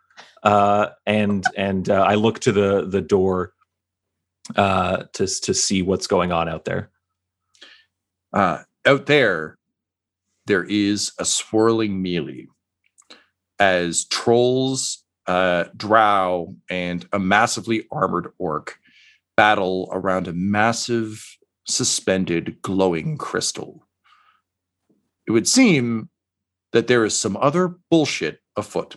Uh, 0.42 0.88
and 1.06 1.44
and 1.56 1.88
uh, 1.88 2.02
I 2.02 2.16
look 2.16 2.40
to 2.40 2.52
the 2.52 2.86
the 2.86 3.00
door 3.00 3.52
uh, 4.56 5.04
to 5.12 5.26
to 5.26 5.54
see 5.54 5.82
what's 5.82 6.08
going 6.08 6.32
on 6.32 6.48
out 6.48 6.64
there. 6.64 6.90
Uh, 8.32 8.62
out 8.84 9.06
there, 9.06 9.57
there 10.48 10.64
is 10.64 11.12
a 11.18 11.24
swirling 11.24 12.02
melee 12.02 12.48
as 13.60 14.06
trolls, 14.06 15.04
uh, 15.26 15.64
drow, 15.76 16.56
and 16.68 17.06
a 17.12 17.18
massively 17.18 17.86
armored 17.92 18.32
orc 18.38 18.78
battle 19.36 19.88
around 19.92 20.26
a 20.26 20.32
massive, 20.32 21.24
suspended, 21.66 22.60
glowing 22.62 23.16
crystal. 23.16 23.86
It 25.26 25.32
would 25.32 25.46
seem 25.46 26.08
that 26.72 26.86
there 26.86 27.04
is 27.04 27.16
some 27.16 27.36
other 27.36 27.76
bullshit 27.90 28.40
afoot. 28.56 28.96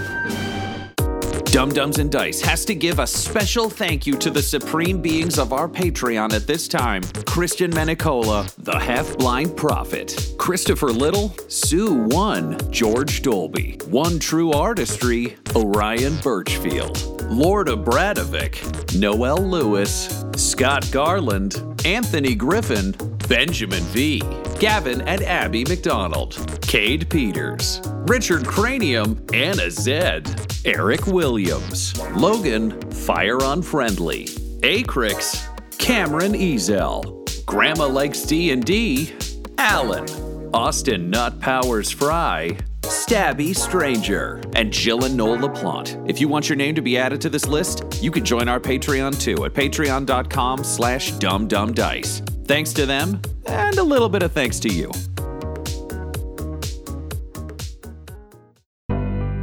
Dumb-Dumbs 1.51 1.99
and 1.99 2.09
Dice 2.09 2.39
has 2.39 2.63
to 2.63 2.73
give 2.73 2.99
a 2.99 3.05
special 3.05 3.69
thank 3.69 4.07
you 4.07 4.17
to 4.19 4.29
the 4.29 4.41
supreme 4.41 5.01
beings 5.01 5.37
of 5.37 5.51
our 5.51 5.67
Patreon 5.67 6.31
at 6.31 6.47
this 6.47 6.65
time. 6.65 7.03
Christian 7.25 7.69
Menicola, 7.71 8.49
the 8.55 8.79
half 8.79 9.17
blind 9.17 9.57
prophet, 9.57 10.33
Christopher 10.37 10.87
Little, 10.87 11.35
Sue 11.49 11.93
One, 11.93 12.57
George 12.71 13.21
Dolby, 13.21 13.81
One 13.87 14.17
True 14.17 14.53
Artistry, 14.53 15.35
Orion 15.53 16.15
Birchfield, 16.23 17.21
Lord 17.29 17.67
Abradovic, 17.67 18.97
Noel 18.97 19.45
Lewis, 19.45 20.23
Scott 20.37 20.89
Garland, 20.89 21.61
Anthony 21.83 22.33
Griffin, 22.33 22.95
Benjamin 23.27 23.83
V, 23.91 24.21
Gavin 24.61 25.01
and 25.07 25.23
Abby 25.23 25.65
McDonald, 25.65 26.59
Cade 26.61 27.09
Peters, 27.09 27.81
Richard 28.05 28.45
Cranium, 28.45 29.25
Anna 29.33 29.71
Zed, 29.71 30.29
Eric 30.65 31.07
Williams, 31.07 31.99
Logan, 32.11 32.79
Fire 32.91 33.39
Unfriendly, 33.41 34.25
Acrix, 34.59 35.47
Cameron 35.79 36.33
Ezel, 36.33 37.43
Grandma 37.47 37.87
Likes 37.87 38.21
D&D, 38.21 39.11
Alan, 39.57 40.07
Austin 40.53 41.09
Nut 41.09 41.39
Powers 41.39 41.89
Fry, 41.89 42.55
Stabby 42.81 43.55
Stranger, 43.55 44.43
and 44.55 44.71
Jill 44.71 45.05
and 45.05 45.17
Noel 45.17 45.39
LaPlante. 45.39 46.07
If 46.07 46.21
you 46.21 46.27
want 46.27 46.49
your 46.49 46.55
name 46.55 46.75
to 46.75 46.83
be 46.83 46.99
added 46.99 47.19
to 47.21 47.29
this 47.29 47.47
list, 47.47 48.03
you 48.03 48.11
can 48.11 48.23
join 48.23 48.47
our 48.47 48.59
Patreon 48.59 49.19
too 49.19 49.43
at 49.45 49.55
patreon.com 49.55 50.63
slash 50.63 51.13
dumbdumbdice. 51.13 52.40
Thanks 52.51 52.73
to 52.73 52.85
them, 52.85 53.21
and 53.45 53.77
a 53.77 53.83
little 53.83 54.09
bit 54.09 54.23
of 54.23 54.33
thanks 54.33 54.59
to 54.59 54.67
you. 54.67 54.91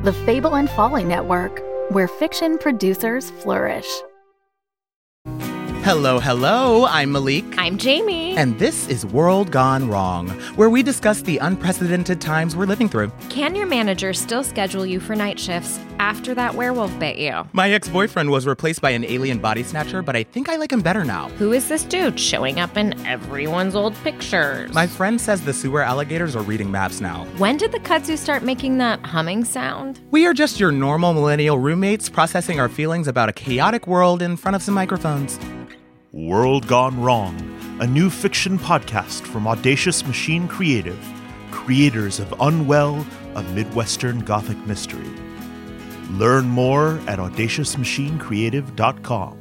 The 0.04 0.12
Fable 0.26 0.56
and 0.56 0.68
Folly 0.68 1.04
Network, 1.04 1.62
where 1.90 2.06
fiction 2.06 2.58
producers 2.58 3.30
flourish. 3.30 3.88
Hello, 5.84 6.20
hello. 6.20 6.84
I'm 6.84 7.10
Malik. 7.10 7.46
I'm 7.56 7.78
Jamie. 7.78 8.36
And 8.36 8.58
this 8.58 8.86
is 8.88 9.06
World 9.06 9.50
Gone 9.52 9.88
Wrong, 9.88 10.28
where 10.56 10.68
we 10.68 10.82
discuss 10.82 11.22
the 11.22 11.38
unprecedented 11.38 12.20
times 12.20 12.54
we're 12.54 12.66
living 12.66 12.90
through. 12.90 13.10
Can 13.30 13.54
your 13.54 13.66
manager 13.66 14.12
still 14.12 14.44
schedule 14.44 14.84
you 14.84 15.00
for 15.00 15.16
night 15.16 15.40
shifts 15.40 15.80
after 15.98 16.34
that 16.34 16.54
werewolf 16.54 16.96
bit 16.98 17.16
you? 17.16 17.46
My 17.52 17.70
ex 17.70 17.88
boyfriend 17.88 18.30
was 18.30 18.46
replaced 18.46 18.80
by 18.80 18.90
an 18.90 19.04
alien 19.04 19.38
body 19.38 19.62
snatcher, 19.62 20.02
but 20.02 20.16
I 20.16 20.22
think 20.22 20.48
I 20.48 20.56
like 20.56 20.72
him 20.72 20.80
better 20.80 21.04
now. 21.04 21.28
Who 21.30 21.52
is 21.52 21.68
this 21.68 21.84
dude 21.84 22.18
showing 22.18 22.60
up 22.60 22.76
in 22.76 22.98
everyone's 23.06 23.74
old 23.74 23.94
pictures? 24.04 24.72
My 24.72 24.86
friend 24.86 25.20
says 25.20 25.42
the 25.42 25.52
sewer 25.52 25.82
alligators 25.82 26.34
are 26.34 26.42
reading 26.42 26.70
maps 26.70 27.00
now. 27.00 27.24
When 27.38 27.56
did 27.56 27.72
the 27.72 27.80
kudzu 27.80 28.16
start 28.16 28.42
making 28.42 28.78
that 28.78 29.04
humming 29.04 29.44
sound? 29.44 30.00
We 30.10 30.26
are 30.26 30.34
just 30.34 30.60
your 30.60 30.72
normal 30.72 31.12
millennial 31.14 31.58
roommates 31.58 32.08
processing 32.08 32.60
our 32.60 32.68
feelings 32.68 33.08
about 33.08 33.28
a 33.28 33.32
chaotic 33.32 33.86
world 33.86 34.22
in 34.22 34.36
front 34.36 34.56
of 34.56 34.62
some 34.62 34.74
microphones. 34.74 35.38
World 36.12 36.66
Gone 36.66 36.98
Wrong, 37.00 37.36
a 37.80 37.86
new 37.86 38.08
fiction 38.08 38.58
podcast 38.58 39.20
from 39.26 39.46
Audacious 39.46 40.06
Machine 40.06 40.48
Creative, 40.48 40.98
creators 41.50 42.18
of 42.18 42.32
Unwell, 42.40 43.06
a 43.34 43.42
Midwestern 43.42 44.20
Gothic 44.20 44.56
mystery. 44.66 45.06
Learn 46.10 46.48
more 46.48 46.98
at 47.06 47.18
audaciousmachinecreative.com. 47.18 49.38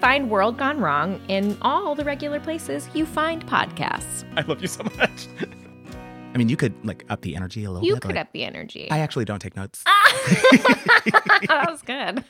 Find 0.00 0.30
World 0.30 0.56
Gone 0.58 0.78
Wrong 0.78 1.20
in 1.28 1.56
all 1.62 1.94
the 1.94 2.04
regular 2.04 2.38
places 2.38 2.88
you 2.94 3.06
find 3.06 3.44
podcasts. 3.46 4.24
I 4.36 4.42
love 4.42 4.60
you 4.62 4.68
so 4.68 4.84
much. 4.96 5.26
I 6.34 6.38
mean, 6.38 6.48
you 6.50 6.56
could 6.56 6.74
like 6.84 7.04
up 7.08 7.22
the 7.22 7.34
energy 7.34 7.64
a 7.64 7.70
little 7.70 7.86
You 7.86 7.94
bit. 7.94 8.02
could 8.02 8.10
like- 8.14 8.26
up 8.26 8.32
the 8.32 8.44
energy. 8.44 8.90
I 8.90 8.98
actually 8.98 9.24
don't 9.24 9.38
take 9.40 9.56
notes. 9.56 9.82
Ah! 9.86 10.12
that 11.48 11.66
was 11.70 11.80
good. 11.82 12.22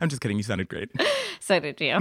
I'm 0.00 0.08
just 0.10 0.20
kidding. 0.20 0.36
You 0.36 0.42
sounded 0.42 0.68
great. 0.68 0.90
so 1.40 1.58
did 1.58 1.80
you. 1.80 1.98